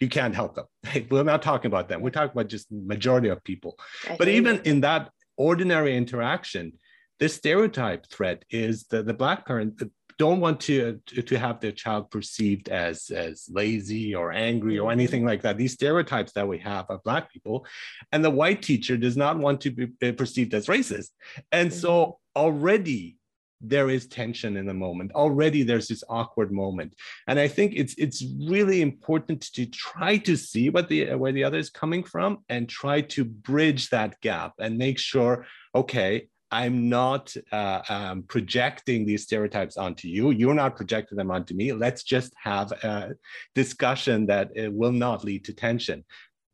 you 0.00 0.08
can't 0.08 0.34
help 0.34 0.54
them. 0.54 0.66
We're 1.10 1.24
not 1.24 1.42
talking 1.42 1.66
about 1.68 1.88
them. 1.88 2.00
We're 2.00 2.10
talking 2.10 2.32
about 2.32 2.48
just 2.48 2.70
majority 2.70 3.28
of 3.28 3.42
people. 3.44 3.78
I 4.08 4.16
but 4.16 4.28
even 4.28 4.60
in 4.64 4.80
that 4.82 5.10
ordinary 5.36 5.96
interaction, 5.96 6.74
this 7.18 7.34
stereotype 7.34 8.06
threat 8.08 8.44
is 8.50 8.84
the, 8.84 9.02
the 9.02 9.14
black 9.14 9.46
parent, 9.46 9.78
the, 9.78 9.90
don't 10.22 10.38
want 10.38 10.60
to, 10.60 11.00
to, 11.08 11.36
have 11.36 11.58
their 11.58 11.72
child 11.72 12.08
perceived 12.08 12.68
as 12.68 13.10
as 13.10 13.48
lazy 13.50 14.14
or 14.14 14.30
angry 14.30 14.78
or 14.78 14.82
mm-hmm. 14.82 15.00
anything 15.00 15.24
like 15.24 15.42
that 15.42 15.56
these 15.56 15.72
stereotypes 15.72 16.32
that 16.34 16.46
we 16.46 16.58
have 16.58 16.86
of 16.88 17.02
black 17.02 17.24
people 17.32 17.66
and 18.12 18.24
the 18.24 18.36
white 18.40 18.62
teacher 18.62 18.96
does 18.96 19.16
not 19.16 19.36
want 19.36 19.60
to 19.60 19.70
be 19.70 20.12
perceived 20.12 20.54
as 20.54 20.66
racist 20.66 21.10
and 21.50 21.70
mm-hmm. 21.70 21.80
so 21.84 22.18
already 22.36 23.16
there 23.60 23.90
is 23.90 24.06
tension 24.06 24.56
in 24.56 24.66
the 24.66 24.80
moment 24.86 25.10
already 25.12 25.62
there's 25.64 25.88
this 25.88 26.04
awkward 26.08 26.52
moment 26.52 26.94
and 27.26 27.38
i 27.40 27.48
think 27.48 27.72
it's 27.74 27.94
it's 28.04 28.24
really 28.54 28.80
important 28.80 29.40
to 29.56 29.64
try 29.66 30.16
to 30.16 30.36
see 30.36 30.70
what 30.70 30.88
the 30.88 31.14
where 31.14 31.32
the 31.32 31.44
other 31.44 31.58
is 31.58 31.70
coming 31.70 32.04
from 32.04 32.38
and 32.48 32.68
try 32.68 33.00
to 33.00 33.24
bridge 33.24 33.90
that 33.90 34.20
gap 34.20 34.52
and 34.60 34.78
make 34.78 34.98
sure 34.98 35.46
okay 35.74 36.28
i'm 36.52 36.88
not 36.88 37.34
uh, 37.50 37.80
um, 37.88 38.22
projecting 38.24 39.04
these 39.04 39.22
stereotypes 39.24 39.76
onto 39.76 40.06
you. 40.06 40.30
You're 40.30 40.54
not 40.54 40.76
projecting 40.76 41.16
them 41.16 41.30
onto 41.30 41.54
me. 41.54 41.72
Let's 41.72 42.02
just 42.02 42.32
have 42.40 42.70
a 42.72 43.12
discussion 43.54 44.26
that 44.26 44.50
it 44.54 44.72
will 44.72 44.92
not 44.92 45.24
lead 45.24 45.44
to 45.46 45.54
tension. 45.54 46.04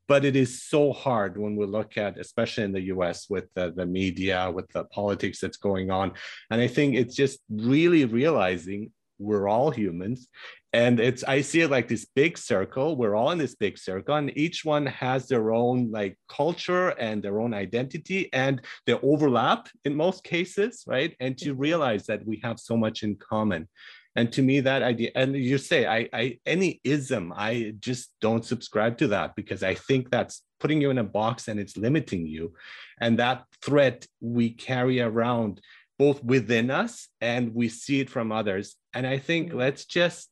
But 0.07 0.25
it 0.25 0.37
is 0.37 0.63
so 0.63 0.93
hard 0.93 1.37
when 1.37 1.55
we 1.55 1.67
look 1.67 1.99
at 1.99 2.19
especially 2.19 2.65
in 2.65 2.73
the 2.73 2.81
us 2.81 3.29
with 3.29 3.53
the, 3.55 3.73
the 3.77 3.85
media 3.85 4.51
with 4.51 4.69
the 4.73 4.85
politics 4.85 5.41
that's 5.41 5.59
going 5.59 5.91
on. 5.91 6.13
And 6.51 6.61
i 6.61 6.69
think 6.69 6.95
it's 6.95 7.15
just 7.15 7.41
really 7.51 8.05
realizing 8.05 8.93
we're 9.19 9.49
all 9.49 9.71
humans. 9.71 10.29
And 10.75 11.01
it's 11.01 11.25
i 11.25 11.41
see 11.41 11.63
it 11.63 11.71
like 11.71 11.89
this 11.89 12.07
big 12.15 12.37
circle. 12.37 12.97
We're 12.97 13.15
all 13.15 13.31
in 13.31 13.39
this 13.39 13.55
big 13.55 13.79
circle 13.79 14.17
and 14.17 14.37
each 14.37 14.65
one 14.65 14.87
has 14.87 15.27
their 15.27 15.53
own 15.53 15.91
like 15.91 16.19
culture 16.29 16.89
and 16.91 17.23
their 17.23 17.41
own 17.41 17.55
identity 17.55 18.31
and 18.33 18.61
they 18.87 18.95
overlap 18.95 19.69
in 19.85 19.95
most 19.95 20.25
cases 20.25 20.85
right? 20.87 21.17
And 21.21 21.39
to 21.39 21.53
mm-hmm. 21.53 21.61
realize 21.61 22.07
that 22.07 22.27
we 22.27 22.41
have 22.45 22.59
so 22.61 22.77
much 22.77 23.03
in 23.03 23.17
common. 23.17 23.69
And 24.15 24.33
to 24.33 24.43
me 24.43 24.61
that 24.61 24.83
idea 24.83 25.11
and 25.15 25.35
you 25.37 25.59
say 25.59 25.87
I, 25.87 26.09
I 26.13 26.39
any 26.45 26.81
ism 26.85 27.33
i 27.35 27.73
just 27.79 28.11
don't 28.21 28.45
subscribe 28.45 28.99
to 28.99 29.09
that 29.09 29.37
because 29.37 29.63
i 29.63 29.75
think 29.75 30.11
that's 30.11 30.43
putting 30.59 30.81
you 30.81 30.91
in 30.91 30.99
a 30.99 31.05
box 31.05 31.49
and 31.49 31.59
it's 31.59 31.77
limiting 31.77 32.27
you. 32.27 32.53
And 33.01 33.19
that 33.19 33.45
threat 33.63 34.07
we 34.21 34.51
carry 34.51 35.01
around 35.01 35.61
both 35.99 36.23
within 36.23 36.71
us 36.71 37.09
and 37.21 37.55
we 37.55 37.69
see 37.69 38.01
it 38.01 38.11
from 38.11 38.31
others 38.31 38.77
and 38.99 39.07
i 39.07 39.19
think 39.19 39.49
mm-hmm. 39.49 39.59
let's 39.65 39.85
just 39.87 40.29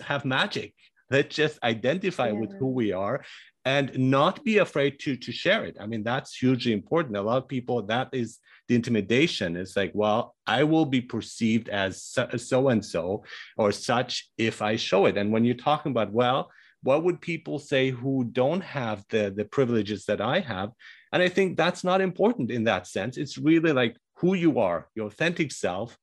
have 0.00 0.24
magic. 0.24 0.74
Let's 1.10 1.34
just 1.34 1.62
identify 1.62 2.28
yeah. 2.28 2.40
with 2.40 2.52
who 2.58 2.68
we 2.68 2.92
are 2.92 3.24
and 3.64 3.96
not 3.98 4.44
be 4.44 4.58
afraid 4.58 4.98
to 5.00 5.16
to 5.16 5.32
share 5.32 5.64
it. 5.64 5.76
I 5.80 5.86
mean 5.86 6.02
that's 6.02 6.36
hugely 6.36 6.72
important. 6.72 7.16
A 7.16 7.22
lot 7.22 7.42
of 7.42 7.48
people 7.48 7.82
that 7.82 8.08
is 8.12 8.38
the 8.68 8.74
intimidation. 8.74 9.56
It's 9.56 9.76
like 9.76 9.92
well 9.94 10.34
i 10.46 10.64
will 10.64 10.86
be 10.86 11.00
perceived 11.00 11.68
as 11.68 12.16
so 12.36 12.68
and 12.68 12.84
so 12.84 13.24
or 13.56 13.72
such 13.72 14.28
if 14.38 14.62
i 14.62 14.76
show 14.76 15.06
it. 15.06 15.16
And 15.16 15.32
when 15.32 15.44
you're 15.44 15.54
talking 15.70 15.92
about 15.92 16.12
well 16.12 16.50
what 16.82 17.02
would 17.02 17.20
people 17.20 17.58
say 17.58 17.90
who 17.90 18.24
don't 18.24 18.60
have 18.60 19.04
the 19.08 19.32
the 19.34 19.44
privileges 19.44 20.04
that 20.06 20.20
i 20.20 20.40
have? 20.40 20.70
And 21.12 21.22
i 21.22 21.28
think 21.28 21.56
that's 21.56 21.84
not 21.84 22.00
important 22.00 22.50
in 22.50 22.64
that 22.64 22.86
sense. 22.86 23.16
It's 23.16 23.38
really 23.38 23.72
like 23.72 23.96
who 24.18 24.34
you 24.34 24.58
are 24.58 24.88
your 24.94 25.06
authentic 25.06 25.52
self 25.52 25.98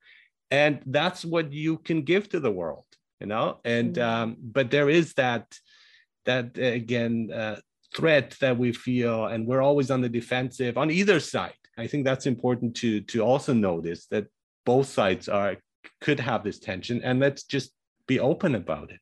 and 0.52 0.82
that's 0.86 1.26
what 1.26 1.52
you 1.52 1.78
can 1.78 2.04
give 2.04 2.30
to 2.30 2.40
the 2.40 2.52
world 2.52 2.86
you 3.22 3.28
know? 3.28 3.60
And 3.64 3.96
mm-hmm. 3.96 4.24
um, 4.24 4.38
but 4.42 4.72
there 4.72 4.90
is 4.90 5.14
that 5.14 5.46
that 6.26 6.58
uh, 6.58 6.64
again 6.64 7.30
uh, 7.34 7.58
threat 7.96 8.36
that 8.42 8.58
we 8.58 8.74
feel 8.74 9.28
and 9.28 9.46
we're 9.46 9.62
always 9.62 9.92
on 9.92 10.02
the 10.02 10.10
defensive 10.10 10.78
on 10.78 10.92
either 10.92 11.20
side. 11.20 11.54
I 11.78 11.88
think 11.88 12.04
that's 12.04 12.26
important 12.26 12.76
to 12.78 13.02
to 13.02 13.22
also 13.22 13.54
notice 13.54 14.08
that 14.08 14.26
both 14.66 14.88
sides 14.88 15.30
are 15.30 15.56
could 16.02 16.20
have 16.20 16.44
this 16.44 16.60
tension 16.60 17.02
and 17.04 17.20
let's 17.20 17.44
just 17.44 17.72
be 18.08 18.20
open 18.20 18.56
about 18.56 18.92
it 18.92 19.00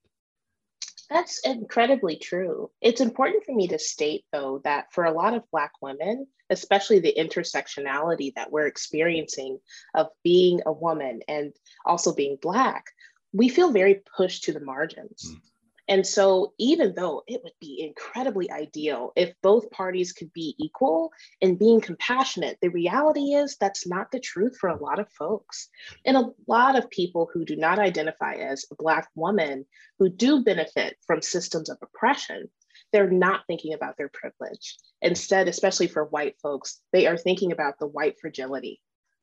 that's 1.10 1.40
incredibly 1.46 2.18
true. 2.18 2.70
It's 2.82 3.02
important 3.02 3.46
for 3.46 3.56
me 3.56 3.68
to 3.70 3.80
state, 3.80 4.26
though, 4.32 4.62
that 4.64 4.94
for 4.94 5.06
a 5.06 5.12
lot 5.12 5.34
of 5.34 5.50
Black 5.52 5.72
women, 5.82 6.28
especially 6.50 7.00
the 7.00 7.16
intersectionality 7.18 8.34
that 8.36 8.52
we're 8.52 8.68
experiencing 8.68 9.60
of 9.96 10.08
being 10.24 10.62
a 10.66 10.72
woman 10.72 11.22
and 11.28 11.54
also 11.86 12.14
being 12.14 12.38
Black, 12.42 12.86
we 13.34 13.50
feel 13.50 13.72
very 13.72 14.02
pushed 14.18 14.46
to 14.46 14.54
the 14.54 14.60
margins. 14.60 15.32
Mm. 15.32 15.42
And 15.90 16.06
so, 16.06 16.54
even 16.60 16.94
though 16.96 17.24
it 17.28 17.42
would 17.44 17.58
be 17.60 17.82
incredibly 17.82 18.52
ideal 18.52 19.12
if 19.16 19.34
both 19.42 19.72
parties 19.72 20.14
could 20.14 20.32
be 20.34 20.56
equal 20.60 21.12
in 21.42 21.56
being 21.56 21.82
compassionate, 21.82 22.60
the 22.62 22.70
reality 22.70 23.34
is 23.34 23.58
that's 23.60 23.88
not 23.88 24.12
the 24.12 24.20
truth 24.20 24.56
for 24.60 24.70
a 24.70 24.82
lot 24.82 25.00
of 25.00 25.12
folks. 25.12 25.68
And 26.06 26.16
a 26.16 26.30
lot 26.48 26.78
of 26.78 26.92
people 26.92 27.28
who 27.34 27.44
do 27.44 27.56
not 27.56 27.80
identify 27.80 28.36
as 28.36 28.66
a 28.72 28.76
Black 28.76 29.10
woman 29.16 29.66
who 29.98 30.10
do 30.10 30.44
benefit 30.44 30.96
from 31.08 31.24
systems 31.24 31.70
of 31.70 31.80
oppression, 31.82 32.52
they're 32.94 33.10
not 33.10 33.48
thinking 33.48 33.74
about 33.74 33.98
their 33.98 34.10
privilege. 34.10 34.78
Instead, 35.02 35.48
especially 35.48 35.88
for 35.88 36.06
white 36.06 36.36
folks, 36.40 36.82
they 36.94 37.08
are 37.08 37.18
thinking 37.18 37.52
about 37.52 37.80
the 37.80 37.88
white 37.88 38.20
fragility 38.22 38.80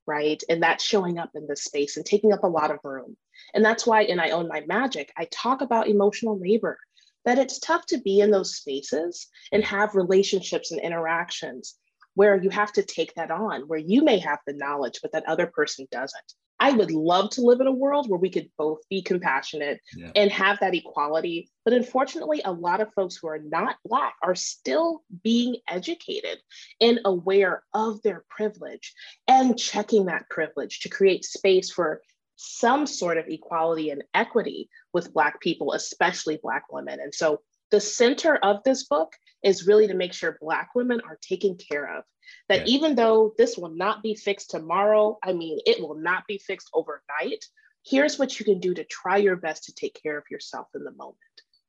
right? 0.06 0.42
And 0.48 0.62
that's 0.62 0.84
showing 0.84 1.18
up 1.18 1.30
in 1.34 1.46
this 1.46 1.64
space 1.64 1.96
and 1.96 2.06
taking 2.06 2.32
up 2.32 2.44
a 2.44 2.48
lot 2.48 2.70
of 2.70 2.78
room. 2.84 3.16
And 3.54 3.64
that's 3.64 3.86
why 3.86 4.02
in 4.02 4.20
I 4.20 4.30
Own 4.30 4.48
My 4.48 4.62
Magic, 4.66 5.12
I 5.16 5.26
talk 5.30 5.60
about 5.60 5.88
emotional 5.88 6.38
labor, 6.38 6.78
that 7.24 7.38
it's 7.38 7.58
tough 7.58 7.86
to 7.86 7.98
be 7.98 8.20
in 8.20 8.30
those 8.30 8.56
spaces 8.56 9.28
and 9.52 9.64
have 9.64 9.94
relationships 9.94 10.70
and 10.70 10.80
interactions 10.80 11.76
where 12.14 12.40
you 12.40 12.50
have 12.50 12.72
to 12.72 12.82
take 12.82 13.14
that 13.14 13.30
on, 13.30 13.62
where 13.62 13.78
you 13.78 14.02
may 14.02 14.18
have 14.18 14.38
the 14.46 14.52
knowledge, 14.54 15.00
but 15.02 15.12
that 15.12 15.28
other 15.28 15.46
person 15.46 15.86
doesn't. 15.90 16.34
I 16.58 16.72
would 16.72 16.90
love 16.90 17.30
to 17.30 17.42
live 17.42 17.60
in 17.60 17.66
a 17.66 17.72
world 17.72 18.08
where 18.08 18.18
we 18.18 18.30
could 18.30 18.50
both 18.56 18.78
be 18.88 19.02
compassionate 19.02 19.80
yeah. 19.94 20.10
and 20.14 20.30
have 20.30 20.58
that 20.60 20.74
equality. 20.74 21.50
But 21.64 21.74
unfortunately, 21.74 22.40
a 22.44 22.52
lot 22.52 22.80
of 22.80 22.92
folks 22.94 23.16
who 23.16 23.28
are 23.28 23.38
not 23.38 23.76
Black 23.84 24.14
are 24.22 24.34
still 24.34 25.02
being 25.22 25.56
educated 25.68 26.38
and 26.80 27.00
aware 27.04 27.62
of 27.74 28.00
their 28.02 28.24
privilege 28.30 28.94
and 29.28 29.58
checking 29.58 30.06
that 30.06 30.28
privilege 30.30 30.80
to 30.80 30.88
create 30.88 31.24
space 31.24 31.70
for 31.70 32.00
some 32.36 32.86
sort 32.86 33.18
of 33.18 33.28
equality 33.28 33.90
and 33.90 34.04
equity 34.14 34.68
with 34.92 35.12
Black 35.12 35.40
people, 35.40 35.72
especially 35.72 36.38
Black 36.42 36.64
women. 36.70 37.00
And 37.00 37.14
so 37.14 37.40
the 37.70 37.80
center 37.80 38.36
of 38.36 38.62
this 38.64 38.84
book 38.84 39.12
is 39.46 39.66
really 39.66 39.86
to 39.86 39.94
make 39.94 40.12
sure 40.12 40.38
Black 40.40 40.70
women 40.74 41.00
are 41.08 41.18
taken 41.22 41.56
care 41.56 41.98
of. 41.98 42.04
That 42.48 42.66
yeah. 42.66 42.74
even 42.74 42.96
though 42.96 43.32
this 43.38 43.56
will 43.56 43.74
not 43.74 44.02
be 44.02 44.14
fixed 44.14 44.50
tomorrow, 44.50 45.18
I 45.22 45.32
mean, 45.32 45.60
it 45.64 45.80
will 45.80 45.94
not 45.94 46.24
be 46.26 46.38
fixed 46.38 46.68
overnight. 46.74 47.44
Here's 47.84 48.18
what 48.18 48.38
you 48.38 48.44
can 48.44 48.58
do 48.58 48.74
to 48.74 48.84
try 48.84 49.18
your 49.18 49.36
best 49.36 49.64
to 49.64 49.74
take 49.74 50.00
care 50.02 50.18
of 50.18 50.24
yourself 50.28 50.66
in 50.74 50.82
the 50.82 50.90
moment. 50.90 51.16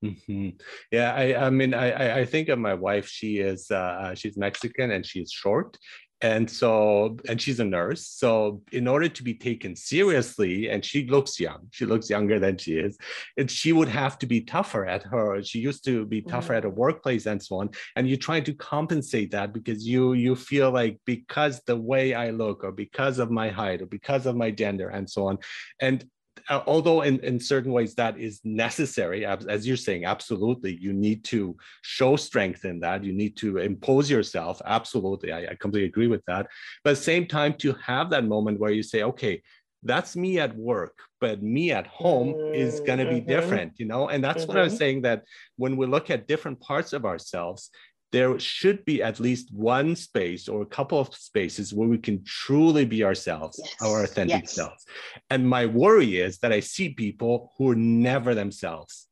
Mm-hmm. 0.04 0.50
Yeah, 0.92 1.14
I, 1.14 1.46
I 1.46 1.50
mean, 1.52 1.74
I, 1.74 2.20
I 2.20 2.26
think 2.26 2.50
of 2.50 2.60
my 2.60 2.74
wife. 2.74 3.08
She 3.08 3.38
is, 3.38 3.70
uh, 3.70 4.16
she's 4.16 4.38
Mexican 4.38 4.92
and 4.92 5.06
she's 5.06 5.32
short, 5.32 5.78
and 6.22 6.50
so 6.50 7.18
and 7.30 7.42
she's 7.42 7.60
a 7.60 7.66
nurse. 7.66 8.08
So 8.08 8.62
in 8.72 8.88
order 8.88 9.08
to 9.08 9.24
be 9.24 9.34
taken 9.34 9.76
seriously 9.76 10.70
and 10.70 10.84
she 10.84 11.06
looks 11.08 11.40
young 11.40 11.68
she 11.72 11.86
looks 11.86 12.10
younger 12.10 12.40
than 12.40 12.58
she 12.58 12.74
is 12.74 12.98
and 13.38 13.50
she 13.50 13.72
would 13.74 13.88
have 13.88 14.18
to 14.20 14.26
be 14.26 14.42
tougher 14.42 14.86
at 14.86 15.04
her. 15.04 15.44
She 15.44 15.60
used 15.60 15.84
to 15.86 16.06
be 16.06 16.22
tougher 16.22 16.54
mm-hmm. 16.54 16.58
at 16.58 16.66
a 16.66 16.70
workplace 16.70 17.26
and 17.28 17.42
so 17.42 17.58
on. 17.58 17.70
And 17.96 18.10
you 18.10 18.18
try 18.18 18.40
to 18.40 18.54
compensate 18.54 19.32
that 19.32 19.54
because 19.54 19.88
you 19.88 20.14
you 20.14 20.36
feel 20.36 20.72
like 20.72 21.00
because 21.06 21.62
the 21.66 21.76
way 21.76 22.14
i 22.14 22.30
look 22.30 22.64
or 22.64 22.72
because 22.72 23.20
of 23.20 23.30
my 23.30 23.50
height 23.50 23.82
or 23.82 23.86
because 23.86 24.26
of 24.26 24.36
my 24.36 24.52
gender 24.52 24.90
and 24.90 25.10
so 25.10 25.28
on. 25.28 25.38
And 25.80 26.06
although 26.50 27.02
in, 27.02 27.20
in 27.22 27.40
certain 27.40 27.72
ways 27.72 27.96
that 27.96 28.20
is 28.20 28.42
necessary, 28.44 29.26
as, 29.26 29.46
as, 29.46 29.68
you're 29.68 29.78
saying, 29.78 30.06
absolutely, 30.06 30.78
you 30.80 30.94
need 30.94 31.24
to 31.26 31.56
show 31.82 32.16
strength 32.16 32.66
in 32.66 32.80
that. 32.82 33.04
You 33.04 33.14
need 33.14 33.38
to 33.38 33.58
impose 33.58 34.10
yourself. 34.10 34.62
Absolutely, 34.66 35.32
I, 35.32 35.48
I 35.48 35.56
completely 35.56 35.88
agree 35.88 36.08
with 36.08 36.24
that. 36.28 36.48
But 36.84 36.92
at 36.92 36.98
the 36.98 37.04
same 37.04 37.28
time, 37.28 37.54
to 37.56 37.74
have 37.74 38.10
that 38.12 38.26
moment 38.26 38.60
where 38.60 38.72
you 38.72 38.84
say, 38.84 39.04
okay, 39.04 39.42
that's 39.84 40.16
me 40.16 40.40
at 40.40 40.56
work, 40.56 40.98
but 41.22 41.42
me 41.42 41.72
at 41.72 41.88
home 41.88 42.36
is 42.54 42.80
going 42.82 43.00
to 43.00 43.06
be 43.06 43.22
mm-hmm. 43.22 43.30
different, 43.30 43.74
you 43.78 43.86
know? 43.86 44.10
And 44.10 44.24
that's 44.24 44.44
mm-hmm. 44.44 44.50
what 44.50 44.58
I 44.58 44.64
was 44.64 44.78
saying 44.78 45.04
that 45.04 45.24
when 45.56 45.78
we 45.78 45.86
look 45.86 46.10
at 46.10 46.28
different 46.28 46.60
parts 46.60 46.94
of 46.94 47.06
ourselves, 47.06 47.70
there 48.12 48.40
should 48.40 48.86
be 48.86 49.04
at 49.04 49.20
least 49.20 49.54
one 49.54 49.96
space 49.96 50.48
or 50.48 50.62
a 50.62 50.66
couple 50.66 51.00
of 51.00 51.14
spaces 51.14 51.74
where 51.74 51.90
we 51.90 51.98
can 51.98 52.24
truly 52.24 52.86
be 52.86 53.04
ourselves, 53.04 53.60
yes. 53.62 53.76
our 53.82 54.04
authentic 54.04 54.44
yes. 54.44 54.54
selves. 54.54 54.86
And 55.30 55.48
my 55.48 55.66
worry 55.66 56.20
is 56.20 56.38
that 56.40 56.54
I 56.54 56.62
see 56.62 56.90
people 56.90 57.52
who 57.58 57.72
are 57.72 57.76
never 57.76 58.34
themselves 58.34 59.08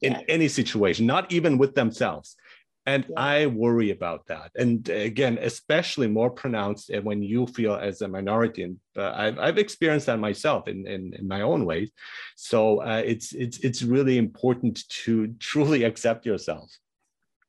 in 0.00 0.12
yes. 0.12 0.24
any 0.28 0.48
situation, 0.48 1.06
not 1.06 1.30
even 1.30 1.56
with 1.56 1.74
themselves. 1.74 2.36
And 2.84 3.04
yeah. 3.08 3.14
I 3.16 3.46
worry 3.46 3.90
about 3.90 4.26
that. 4.26 4.50
And 4.56 4.88
again, 4.88 5.38
especially 5.40 6.08
more 6.08 6.30
pronounced 6.30 6.90
when 7.04 7.22
you 7.22 7.46
feel 7.46 7.74
as 7.76 8.02
a 8.02 8.08
minority. 8.08 8.64
And 8.64 8.76
uh, 8.96 9.12
I've, 9.14 9.38
I've 9.38 9.58
experienced 9.58 10.06
that 10.06 10.18
myself 10.18 10.66
in, 10.66 10.88
in, 10.88 11.14
in 11.14 11.28
my 11.28 11.42
own 11.42 11.64
ways. 11.64 11.92
So 12.34 12.82
uh, 12.82 13.02
it's, 13.04 13.34
it's, 13.34 13.58
it's 13.58 13.84
really 13.84 14.18
important 14.18 14.82
to 15.04 15.28
truly 15.38 15.84
accept 15.90 16.26
yourself. 16.26 16.72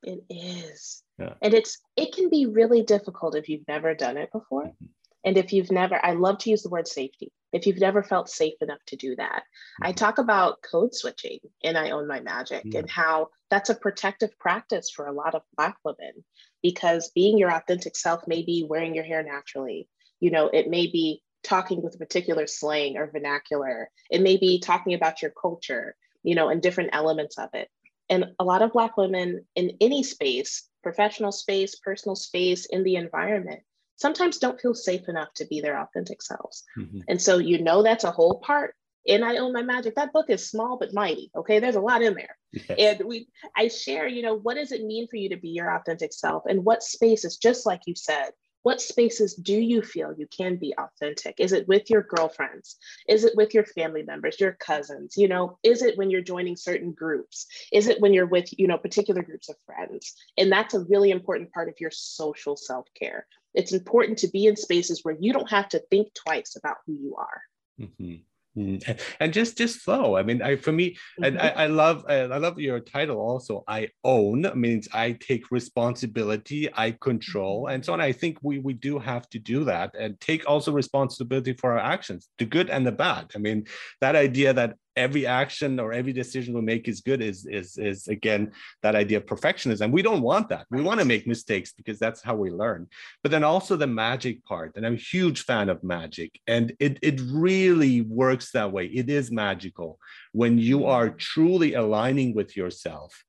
It 0.03 0.23
is. 0.29 1.03
Yeah. 1.19 1.33
And 1.41 1.53
it's 1.53 1.79
it 1.95 2.13
can 2.13 2.29
be 2.29 2.45
really 2.45 2.83
difficult 2.83 3.35
if 3.35 3.49
you've 3.49 3.67
never 3.67 3.93
done 3.93 4.17
it 4.17 4.31
before. 4.31 4.65
Mm-hmm. 4.65 4.85
And 5.25 5.37
if 5.37 5.53
you've 5.53 5.71
never, 5.71 5.99
I 6.03 6.13
love 6.13 6.39
to 6.39 6.49
use 6.49 6.63
the 6.63 6.69
word 6.69 6.87
safety. 6.87 7.31
if 7.53 7.67
you've 7.67 7.79
never 7.79 8.01
felt 8.01 8.29
safe 8.29 8.55
enough 8.61 8.83
to 8.87 8.95
do 8.95 9.15
that. 9.15 9.43
Mm-hmm. 9.43 9.87
I 9.87 9.91
talk 9.91 10.17
about 10.17 10.61
code 10.69 10.93
switching 10.93 11.39
in 11.61 11.75
I 11.75 11.91
Own 11.91 12.07
My 12.07 12.19
Magic 12.19 12.65
mm-hmm. 12.65 12.79
and 12.79 12.89
how 12.89 13.29
that's 13.49 13.69
a 13.69 13.75
protective 13.75 14.37
practice 14.39 14.89
for 14.89 15.05
a 15.05 15.13
lot 15.13 15.35
of 15.35 15.43
Black 15.55 15.77
women 15.85 16.23
because 16.61 17.11
being 17.13 17.37
your 17.37 17.53
authentic 17.53 17.95
self 17.95 18.27
may 18.27 18.43
be 18.43 18.65
wearing 18.67 18.95
your 18.95 19.03
hair 19.03 19.23
naturally. 19.23 19.87
You 20.19 20.31
know, 20.31 20.47
it 20.47 20.69
may 20.69 20.87
be 20.87 21.21
talking 21.43 21.81
with 21.81 21.95
a 21.95 21.99
particular 21.99 22.47
slang 22.47 22.97
or 22.97 23.11
vernacular, 23.11 23.89
it 24.09 24.21
may 24.21 24.37
be 24.37 24.59
talking 24.59 24.93
about 24.93 25.21
your 25.21 25.31
culture, 25.31 25.95
you 26.23 26.35
know, 26.35 26.49
and 26.49 26.61
different 26.61 26.91
elements 26.93 27.37
of 27.37 27.49
it. 27.53 27.69
And 28.13 28.25
a 28.37 28.43
lot 28.43 28.61
of 28.61 28.73
Black 28.73 28.95
women 28.95 29.45
in 29.55 29.77
any 29.81 30.03
space, 30.03 30.69
professional 30.83 31.31
space, 31.31 31.73
personal 31.75 32.15
space, 32.15 32.65
in 32.65 32.83
the 32.83 32.95
environment, 32.95 33.61
sometimes 33.95 34.37
don't 34.37 34.61
feel 34.61 34.75
safe 34.75 35.09
enough 35.09 35.33
to 35.35 35.45
be 35.45 35.61
their 35.61 35.79
authentic 35.79 36.21
selves. 36.21 36.63
Mm-hmm. 36.77 36.99
And 37.09 37.19
so 37.19 37.39
you 37.39 37.63
know 37.63 37.81
that's 37.81 38.03
a 38.03 38.11
whole 38.11 38.39
part. 38.39 38.75
And 39.07 39.25
I 39.25 39.37
own 39.37 39.51
my 39.51 39.63
magic. 39.63 39.95
That 39.95 40.13
book 40.13 40.29
is 40.29 40.49
small 40.49 40.77
but 40.77 40.93
mighty. 40.93 41.31
Okay, 41.35 41.59
there's 41.59 41.75
a 41.81 41.87
lot 41.91 42.03
in 42.03 42.13
there. 42.13 42.37
Yes. 42.51 42.77
And 42.85 43.07
we, 43.09 43.27
I 43.57 43.67
share, 43.67 44.07
you 44.07 44.21
know, 44.21 44.35
what 44.35 44.55
does 44.55 44.71
it 44.71 44.85
mean 44.85 45.07
for 45.09 45.17
you 45.17 45.29
to 45.29 45.37
be 45.37 45.49
your 45.49 45.75
authentic 45.75 46.13
self, 46.13 46.43
and 46.47 46.63
what 46.63 46.83
spaces, 46.83 47.37
just 47.37 47.65
like 47.65 47.81
you 47.87 47.95
said, 47.95 48.29
what 48.63 48.81
spaces 48.81 49.35
do 49.35 49.53
you 49.53 49.81
feel 49.81 50.13
you 50.17 50.27
can 50.27 50.55
be 50.55 50.73
authentic? 50.77 51.35
Is 51.39 51.51
it 51.51 51.67
with 51.67 51.89
your 51.89 52.01
girlfriends? 52.01 52.77
Is 53.07 53.23
it 53.23 53.35
with 53.35 53.53
your 53.53 53.65
family 53.65 54.03
members, 54.03 54.39
your 54.39 54.53
cousins? 54.53 55.15
You 55.17 55.27
know, 55.27 55.59
is 55.63 55.81
it 55.81 55.97
when 55.97 56.09
you're 56.09 56.21
joining 56.21 56.55
certain 56.55 56.91
groups? 56.93 57.45
Is 57.71 57.87
it 57.87 57.99
when 58.01 58.13
you're 58.13 58.25
with, 58.25 58.57
you 58.57 58.67
know, 58.67 58.77
particular 58.77 59.21
groups 59.21 59.49
of 59.49 59.55
friends? 59.65 60.15
And 60.37 60.51
that's 60.51 60.73
a 60.73 60.79
really 60.79 61.11
important 61.11 61.51
part 61.51 61.69
of 61.69 61.79
your 61.79 61.91
social 61.91 62.55
self 62.55 62.87
care. 62.99 63.27
It's 63.53 63.73
important 63.73 64.17
to 64.19 64.27
be 64.29 64.47
in 64.47 64.55
spaces 64.55 65.03
where 65.03 65.15
you 65.19 65.31
don't 65.31 65.49
have 65.49 65.69
to 65.69 65.79
think 65.91 66.13
twice 66.13 66.55
about 66.55 66.77
who 66.85 66.93
you 66.93 67.15
are. 67.17 67.41
Mm-hmm. 67.79 68.15
Mm, 68.55 68.99
and 69.19 69.33
just 69.33 69.57
just 69.57 69.79
flow. 69.79 70.15
I 70.15 70.21
mean 70.21 70.41
i 70.43 70.55
for 70.55 70.71
me 70.71 70.91
mm-hmm. 70.91 71.23
and 71.23 71.41
I, 71.41 71.49
I 71.63 71.67
love 71.67 72.05
i 72.07 72.25
love 72.25 72.59
your 72.59 72.79
title 72.79 73.17
also 73.17 73.63
i 73.67 73.89
own 74.03 74.45
means 74.53 74.87
i 74.93 75.13
take 75.13 75.49
responsibility 75.49 76.69
i 76.75 76.91
control 76.91 77.67
and 77.67 77.83
so 77.83 77.93
on. 77.93 78.01
I 78.01 78.11
think 78.11 78.37
we 78.43 78.59
we 78.59 78.73
do 78.73 78.99
have 78.99 79.27
to 79.29 79.39
do 79.39 79.63
that 79.63 79.95
and 79.97 80.19
take 80.19 80.47
also 80.47 80.71
responsibility 80.71 81.53
for 81.53 81.71
our 81.71 81.79
actions 81.79 82.29
the 82.37 82.45
good 82.45 82.69
and 82.69 82.85
the 82.85 82.91
bad. 82.91 83.31
I 83.35 83.39
mean 83.39 83.65
that 84.01 84.15
idea 84.15 84.53
that 84.53 84.75
every 84.95 85.25
action 85.25 85.79
or 85.79 85.93
every 85.93 86.13
decision 86.13 86.53
we 86.53 86.61
make 86.61 86.87
is 86.87 87.01
good 87.01 87.21
is 87.21 87.45
is 87.45 87.77
is 87.77 88.07
again 88.07 88.51
that 88.81 88.95
idea 88.95 89.17
of 89.17 89.25
perfectionism. 89.25 89.91
We 89.91 90.01
don't 90.01 90.21
want 90.21 90.49
that. 90.49 90.65
We 90.69 90.81
want 90.81 90.99
to 90.99 91.05
make 91.05 91.27
mistakes 91.27 91.73
because 91.73 91.99
that's 91.99 92.21
how 92.21 92.35
we 92.35 92.49
learn. 92.49 92.87
But 93.21 93.31
then 93.31 93.43
also 93.43 93.75
the 93.75 93.87
magic 93.87 94.43
part 94.45 94.73
and 94.75 94.85
i'm 94.85 94.93
a 94.93 94.97
huge 95.13 95.43
fan 95.43 95.69
of 95.69 95.83
magic 95.83 96.39
and 96.47 96.73
it 96.79 96.99
it 97.01 97.21
really 97.31 98.01
works 98.01 98.51
that 98.51 98.71
way. 98.71 98.85
It 98.85 99.09
is 99.09 99.31
magical 99.31 99.99
when 100.31 100.57
you 100.57 100.85
are 100.85 101.09
truly 101.09 101.73
aligning 101.73 102.33
with 102.33 102.55
yourself 102.55 103.23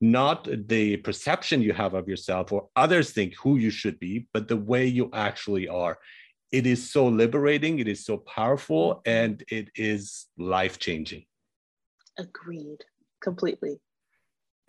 not 0.00 0.48
the 0.68 0.96
perception 0.98 1.60
you 1.60 1.74
have 1.74 1.92
of 1.92 2.08
yourself 2.08 2.52
or 2.52 2.68
others 2.74 3.10
think 3.10 3.34
who 3.36 3.56
you 3.56 3.70
should 3.70 3.98
be 4.00 4.26
but 4.32 4.48
the 4.48 4.56
way 4.56 4.86
you 4.86 5.10
actually 5.12 5.68
are 5.68 5.98
it 6.52 6.66
is 6.66 6.90
so 6.90 7.06
liberating, 7.06 7.78
it 7.78 7.88
is 7.88 8.04
so 8.04 8.18
powerful, 8.18 9.02
and 9.04 9.42
it 9.48 9.70
is 9.74 10.26
life 10.36 10.78
changing. 10.78 11.24
Agreed, 12.18 12.84
completely. 13.22 13.80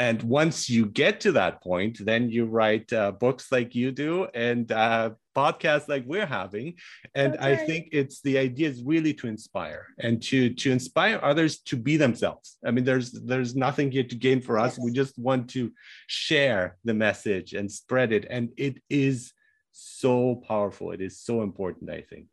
And 0.01 0.23
once 0.23 0.67
you 0.67 0.87
get 0.87 1.19
to 1.21 1.31
that 1.33 1.61
point, 1.61 2.03
then 2.03 2.31
you 2.31 2.45
write 2.45 2.91
uh, 2.91 3.11
books 3.11 3.51
like 3.51 3.75
you 3.75 3.91
do 3.91 4.25
and 4.33 4.71
uh, 4.71 5.11
podcasts 5.35 5.87
like 5.87 6.03
we're 6.07 6.25
having. 6.25 6.73
And 7.13 7.37
I 7.37 7.55
think 7.55 7.89
it's 7.91 8.19
the 8.21 8.39
idea 8.39 8.69
is 8.69 8.81
really 8.83 9.13
to 9.15 9.27
inspire 9.27 9.85
and 9.99 10.19
to 10.23 10.55
to 10.55 10.71
inspire 10.71 11.19
others 11.21 11.59
to 11.69 11.75
be 11.77 11.97
themselves. 11.97 12.57
I 12.65 12.71
mean, 12.71 12.83
there's 12.83 13.11
there's 13.11 13.55
nothing 13.55 13.91
here 13.91 14.03
to 14.05 14.15
gain 14.15 14.41
for 14.41 14.57
us. 14.57 14.73
Yes. 14.75 14.83
We 14.85 14.91
just 14.91 15.19
want 15.19 15.51
to 15.51 15.71
share 16.07 16.77
the 16.83 16.95
message 16.95 17.53
and 17.53 17.71
spread 17.71 18.11
it. 18.11 18.25
And 18.27 18.49
it 18.57 18.81
is 18.89 19.33
so 19.71 20.41
powerful. 20.47 20.91
It 20.91 21.01
is 21.01 21.19
so 21.19 21.41
important, 21.41 21.89
I 21.89 22.01
think. 22.01 22.27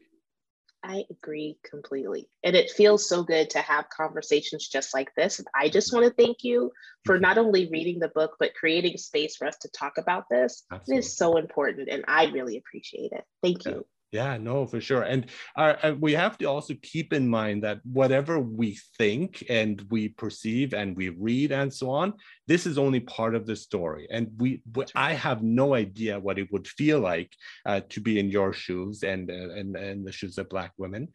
I 0.85 1.05
agree 1.11 1.59
completely. 1.65 2.29
And 2.45 2.55
it 2.55 2.71
feels 2.71 3.09
so 3.09 3.23
good 3.23 3.51
to 3.51 3.59
have 3.59 3.91
conversations 3.91 4.69
just 4.69 4.95
like 4.95 5.13
this. 5.17 5.41
I 5.55 5.69
just 5.69 5.93
want 5.93 6.07
to 6.07 6.23
thank 6.23 6.45
you 6.45 6.73
for 7.05 7.19
not 7.21 7.37
only 7.37 7.69
reading 7.71 7.99
the 7.99 8.09
book, 8.09 8.37
but 8.39 8.55
creating 8.55 8.97
space 8.97 9.37
for 9.37 9.47
us 9.47 9.59
to 9.59 9.69
talk 9.71 9.99
about 9.99 10.25
this. 10.31 10.65
Absolutely. 10.71 10.97
It 10.97 10.99
is 11.01 11.17
so 11.17 11.37
important. 11.37 11.89
And 11.89 12.05
I 12.07 12.27
really 12.27 12.57
appreciate 12.57 13.13
it. 13.13 13.25
Thank 13.43 13.67
you. 13.67 13.85
Yeah, 14.11 14.39
no, 14.39 14.67
for 14.67 14.81
sure. 14.81 15.03
And 15.03 15.27
our, 15.55 15.95
we 16.01 16.15
have 16.15 16.39
to 16.39 16.47
also 16.47 16.73
keep 16.83 17.13
in 17.13 17.29
mind 17.29 17.63
that 17.65 17.81
whatever 17.85 18.41
we 18.41 18.79
think 18.97 19.45
and 19.51 19.85
we 19.91 20.09
perceive 20.09 20.73
and 20.73 20.97
we 20.97 21.11
read 21.11 21.53
and 21.53 21.73
so 21.73 21.91
on, 21.91 22.15
this 22.47 22.65
is 22.65 22.79
only 22.79 23.01
part 23.01 23.35
of 23.35 23.45
the 23.45 23.55
story. 23.55 24.07
And 24.11 24.31
we, 24.39 24.63
I 24.95 25.13
have 25.13 25.43
no 25.43 25.75
idea 25.75 26.19
what 26.19 26.39
it 26.39 26.51
would 26.51 26.67
feel 26.67 27.01
like 27.01 27.31
uh, 27.67 27.83
to 27.91 28.01
be 28.01 28.19
in 28.19 28.31
your 28.31 28.55
shoes 28.55 29.03
and, 29.03 29.31
uh, 29.31 29.51
and, 29.51 29.77
and 29.77 30.07
the 30.07 30.13
shoes 30.13 30.39
of 30.39 30.49
Black 30.49 30.73
women. 30.79 31.09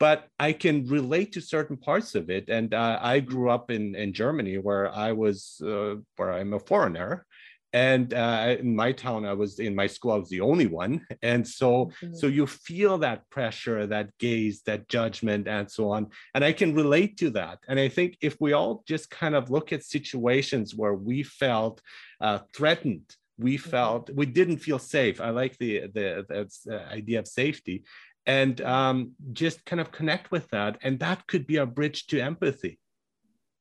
But 0.00 0.26
I 0.40 0.54
can 0.54 0.86
relate 0.86 1.32
to 1.34 1.40
certain 1.40 1.76
parts 1.76 2.16
of 2.16 2.30
it. 2.30 2.48
And 2.48 2.74
uh, 2.74 2.98
I 3.00 3.20
grew 3.20 3.48
up 3.48 3.70
in, 3.70 3.94
in 3.94 4.12
Germany 4.12 4.58
where 4.58 4.92
I 4.92 5.12
was, 5.12 5.62
uh, 5.64 5.96
where 6.16 6.32
I'm 6.32 6.52
a 6.52 6.58
foreigner 6.58 7.26
and 7.74 8.14
uh, 8.14 8.56
in 8.60 8.74
my 8.74 8.92
town 8.92 9.26
i 9.26 9.32
was 9.32 9.58
in 9.58 9.74
my 9.74 9.86
school 9.86 10.12
i 10.12 10.16
was 10.16 10.30
the 10.30 10.40
only 10.40 10.66
one. 10.66 11.06
And 11.22 11.46
so 11.46 11.68
mm-hmm. 11.86 12.14
so 12.14 12.26
you 12.28 12.46
feel 12.46 12.96
that 12.98 13.28
pressure 13.28 13.86
that 13.86 14.16
gaze 14.18 14.62
that 14.62 14.88
judgment 14.88 15.48
and 15.48 15.70
so 15.70 15.90
on. 15.90 16.02
And 16.34 16.42
i 16.44 16.52
can 16.52 16.74
relate 16.74 17.16
to 17.18 17.30
that. 17.30 17.58
And 17.68 17.78
i 17.78 17.88
think 17.88 18.16
if 18.22 18.34
we 18.40 18.52
all 18.52 18.82
just 18.86 19.10
kind 19.10 19.34
of 19.34 19.50
look 19.50 19.72
at 19.72 19.84
situations 19.84 20.74
where 20.74 20.94
we 20.94 21.22
felt 21.22 21.82
uh, 22.20 22.38
threatened 22.56 23.08
we 23.36 23.58
mm-hmm. 23.58 23.70
felt 23.70 24.10
we 24.14 24.26
didn't 24.26 24.58
feel 24.58 24.78
safe. 24.78 25.20
I 25.20 25.30
like 25.30 25.58
the 25.58 25.72
the, 25.96 26.06
the 26.28 26.76
uh, 26.76 26.94
idea 27.00 27.18
of 27.18 27.26
safety. 27.26 27.84
And 28.26 28.58
um, 28.62 29.12
just 29.34 29.66
kind 29.66 29.80
of 29.82 29.92
connect 29.92 30.30
with 30.30 30.48
that. 30.48 30.78
And 30.82 30.98
that 31.00 31.26
could 31.26 31.46
be 31.46 31.58
a 31.58 31.66
bridge 31.66 32.06
to 32.06 32.20
empathy. 32.20 32.78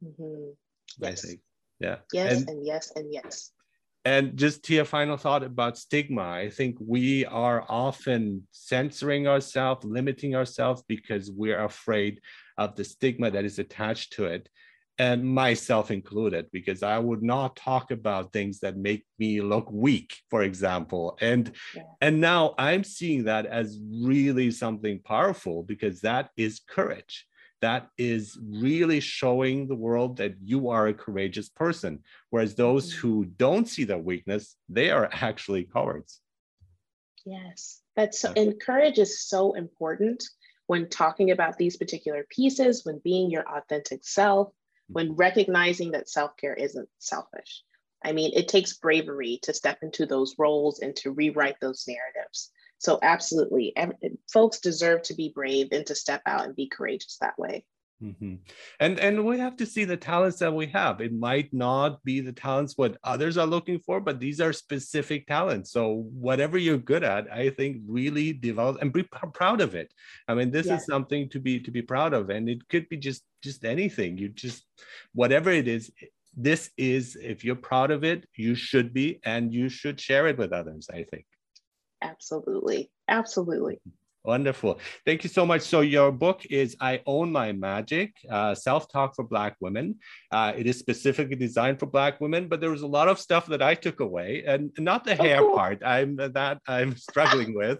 Mm-hmm. 0.02 0.52
yes. 1.00 1.12
i 1.12 1.16
think 1.28 1.40
yeah. 1.80 1.98
Yes 2.12 2.32
and, 2.32 2.50
and 2.50 2.66
yes 2.66 2.92
and 2.96 3.08
yes 3.12 3.52
and 4.06 4.38
just 4.38 4.64
to 4.66 4.74
your 4.74 4.86
final 4.86 5.16
thought 5.18 5.44
about 5.44 5.78
stigma, 5.78 6.24
I 6.24 6.50
think 6.50 6.78
we 6.80 7.26
are 7.26 7.66
often 7.70 8.46
censoring 8.52 9.28
ourselves, 9.28 9.86
limiting 9.86 10.36
ourselves 10.36 10.84
because 10.88 11.32
we're 11.32 11.64
afraid 11.64 12.20
of 12.58 12.76
the 12.76 12.84
stigma 12.84 13.32
that 13.32 13.46
is 13.46 13.60
attached 13.60 14.14
to 14.14 14.26
it, 14.26 14.50
and 15.00 15.26
myself 15.26 15.90
included, 15.90 16.48
because 16.52 16.84
I 16.84 17.00
would 17.00 17.24
not 17.24 17.56
talk 17.56 17.92
about 17.92 18.34
things 18.34 18.60
that 18.60 18.78
make 18.78 19.06
me 19.18 19.42
look 19.42 19.72
weak, 19.72 20.18
for 20.30 20.44
example. 20.44 21.18
And 21.22 21.52
yeah. 21.76 21.84
and 22.02 22.20
now 22.20 22.56
I'm 22.58 22.84
seeing 22.84 23.24
that 23.24 23.46
as 23.46 23.80
really 24.02 24.52
something 24.52 25.00
powerful 25.00 25.64
because 25.64 26.02
that 26.02 26.30
is 26.38 26.62
courage 26.68 27.26
that 27.64 27.88
is 27.98 28.38
really 28.44 29.00
showing 29.00 29.68
the 29.68 29.76
world 29.76 30.18
that 30.18 30.36
you 30.44 30.68
are 30.68 30.88
a 30.88 30.94
courageous 30.94 31.48
person. 31.48 32.04
Whereas 32.30 32.56
those 32.56 32.90
mm-hmm. 32.92 33.00
who 33.00 33.26
don't 33.26 33.70
see 33.70 33.86
that 33.86 34.04
weakness, 34.04 34.58
they 34.68 34.92
are 34.92 35.10
actually 35.14 35.64
cowards. 35.64 36.20
Yes, 37.26 37.80
that's 37.96 38.20
so, 38.20 38.34
and 38.36 38.60
courage 38.60 39.00
is 39.00 39.26
so 39.26 39.54
important 39.54 40.22
when 40.68 40.90
talking 40.90 41.32
about 41.32 41.58
these 41.58 41.78
particular 41.78 42.26
pieces, 42.30 42.84
when 42.84 43.00
being 43.02 43.32
your 43.32 43.48
authentic 43.48 44.04
self, 44.04 44.50
when 44.90 45.08
mm-hmm. 45.08 45.16
recognizing 45.16 45.92
that 45.92 46.10
self 46.10 46.36
care 46.36 46.56
isn't 46.56 46.90
selfish. 47.00 47.64
I 48.04 48.12
mean, 48.12 48.32
it 48.34 48.50
takes 48.50 48.74
bravery 48.74 49.40
to 49.44 49.54
step 49.54 49.80
into 49.84 50.06
those 50.06 50.36
roles 50.38 50.80
and 50.80 50.94
to 50.98 51.12
rewrite 51.12 51.62
those 51.62 51.86
narratives. 51.88 52.52
So 52.84 53.00
absolutely, 53.02 53.72
every, 53.78 53.96
folks 54.32 54.60
deserve 54.60 55.04
to 55.04 55.14
be 55.14 55.32
brave 55.34 55.70
and 55.72 55.86
to 55.86 55.96
step 55.96 56.22
out 56.26 56.44
and 56.44 56.54
be 56.54 56.68
courageous 56.68 57.18
that 57.22 57.40
way. 57.40 57.64
Mm-hmm. 58.04 58.36
And 58.82 59.00
and 59.00 59.24
we 59.24 59.40
have 59.40 59.56
to 59.58 59.66
see 59.66 59.86
the 59.86 59.96
talents 59.96 60.40
that 60.40 60.54
we 60.54 60.68
have. 60.68 61.00
It 61.00 61.14
might 61.14 61.54
not 61.54 62.04
be 62.04 62.20
the 62.20 62.34
talents 62.34 62.74
what 62.76 62.98
others 63.06 63.38
are 63.38 63.48
looking 63.48 63.80
for, 63.80 64.02
but 64.02 64.20
these 64.20 64.42
are 64.42 64.52
specific 64.52 65.26
talents. 65.28 65.72
So 65.72 66.10
whatever 66.12 66.58
you're 66.58 66.78
good 66.78 67.06
at, 67.06 67.32
I 67.32 67.52
think 67.52 67.78
really 67.88 68.34
develop 68.34 68.82
and 68.82 68.92
be 68.92 69.04
pr- 69.04 69.28
proud 69.28 69.62
of 69.62 69.76
it. 69.76 69.94
I 70.28 70.34
mean, 70.34 70.52
this 70.52 70.68
is 70.68 70.86
something 70.86 71.30
to 71.30 71.40
be 71.40 71.62
to 71.62 71.72
be 71.72 71.82
proud 71.82 72.14
of, 72.14 72.30
and 72.30 72.50
it 72.50 72.68
could 72.68 72.90
be 72.90 72.98
just 72.98 73.24
just 73.42 73.64
anything. 73.64 74.18
You 74.18 74.28
just 74.28 74.66
whatever 75.14 75.52
it 75.52 75.70
is. 75.70 75.90
This 76.36 76.72
is 76.78 77.16
if 77.16 77.46
you're 77.46 77.56
proud 77.56 77.92
of 77.92 78.04
it, 78.04 78.28
you 78.36 78.56
should 78.56 78.94
be, 78.94 79.22
and 79.24 79.54
you 79.54 79.70
should 79.70 80.02
share 80.02 80.28
it 80.28 80.38
with 80.38 80.52
others. 80.52 80.90
I 80.92 81.04
think. 81.04 81.26
Absolutely. 82.04 82.92
Absolutely. 83.08 83.82
Wonderful. 84.26 84.80
Thank 85.06 85.26
you 85.26 85.30
so 85.30 85.46
much. 85.46 85.64
So 85.64 85.82
your 85.82 86.10
book 86.10 86.46
is 86.46 86.78
I 86.80 87.02
Own 87.06 87.30
My 87.30 87.52
Magic, 87.52 88.16
uh, 88.30 88.56
Self-Talk 88.56 89.16
for 89.16 89.26
Black 89.26 89.58
Women. 89.60 89.96
Uh, 90.32 90.54
it 90.56 90.66
is 90.66 90.80
specifically 90.80 91.36
designed 91.36 91.78
for 91.78 91.88
Black 91.88 92.22
women, 92.22 92.48
but 92.48 92.62
there 92.62 92.70
was 92.70 92.84
a 92.84 92.88
lot 92.88 93.10
of 93.10 93.20
stuff 93.20 93.48
that 93.48 93.62
I 93.62 93.76
took 93.76 94.00
away 94.00 94.46
and 94.48 94.72
not 94.80 95.04
the 95.04 95.20
oh, 95.20 95.24
hair 95.24 95.40
cool. 95.40 95.56
part. 95.58 95.84
I'm 95.86 96.16
that 96.16 96.60
I'm 96.70 96.96
struggling 97.10 97.54
with, 97.54 97.80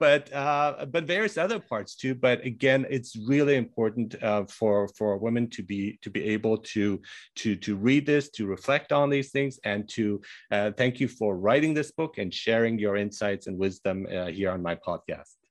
but 0.00 0.32
uh, 0.32 0.84
but 0.86 1.04
various 1.04 1.38
other 1.38 1.60
parts 1.60 1.94
too. 1.94 2.16
But 2.16 2.44
again, 2.44 2.86
it's 2.90 3.14
really 3.14 3.54
important 3.54 4.20
uh, 4.20 4.46
for 4.46 4.88
for 4.98 5.16
women 5.18 5.48
to 5.50 5.62
be 5.62 6.00
to 6.02 6.10
be 6.10 6.24
able 6.24 6.58
to 6.74 7.00
to 7.36 7.54
to 7.54 7.76
read 7.76 8.04
this, 8.04 8.30
to 8.30 8.46
reflect 8.46 8.90
on 8.90 9.10
these 9.10 9.30
things, 9.30 9.60
and 9.64 9.88
to 9.90 10.20
uh, 10.50 10.72
thank 10.72 10.98
you 10.98 11.06
for 11.06 11.36
writing 11.36 11.72
this 11.72 11.92
book 11.92 12.18
and 12.18 12.34
sharing 12.34 12.80
your 12.80 12.96
insights 12.96 13.46
and 13.46 13.56
wisdom 13.56 14.08
uh, 14.12 14.26
here 14.26 14.50
on 14.50 14.60
my 14.60 14.74
podcast. 14.74 15.43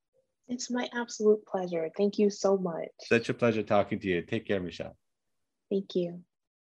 It's 0.48 0.70
my 0.70 0.90
absolute 0.94 1.46
pleasure. 1.46 1.90
Thank 1.96 2.20
you 2.20 2.30
so 2.30 2.58
much. 2.58 2.90
Such 3.02 3.30
a 3.30 3.34
pleasure 3.34 3.64
talking 3.64 4.00
to 4.00 4.08
you. 4.08 4.22
Take 4.22 4.48
care, 4.48 4.60
Michelle. 4.60 4.98
Thank 5.70 5.96
you. 5.96 6.22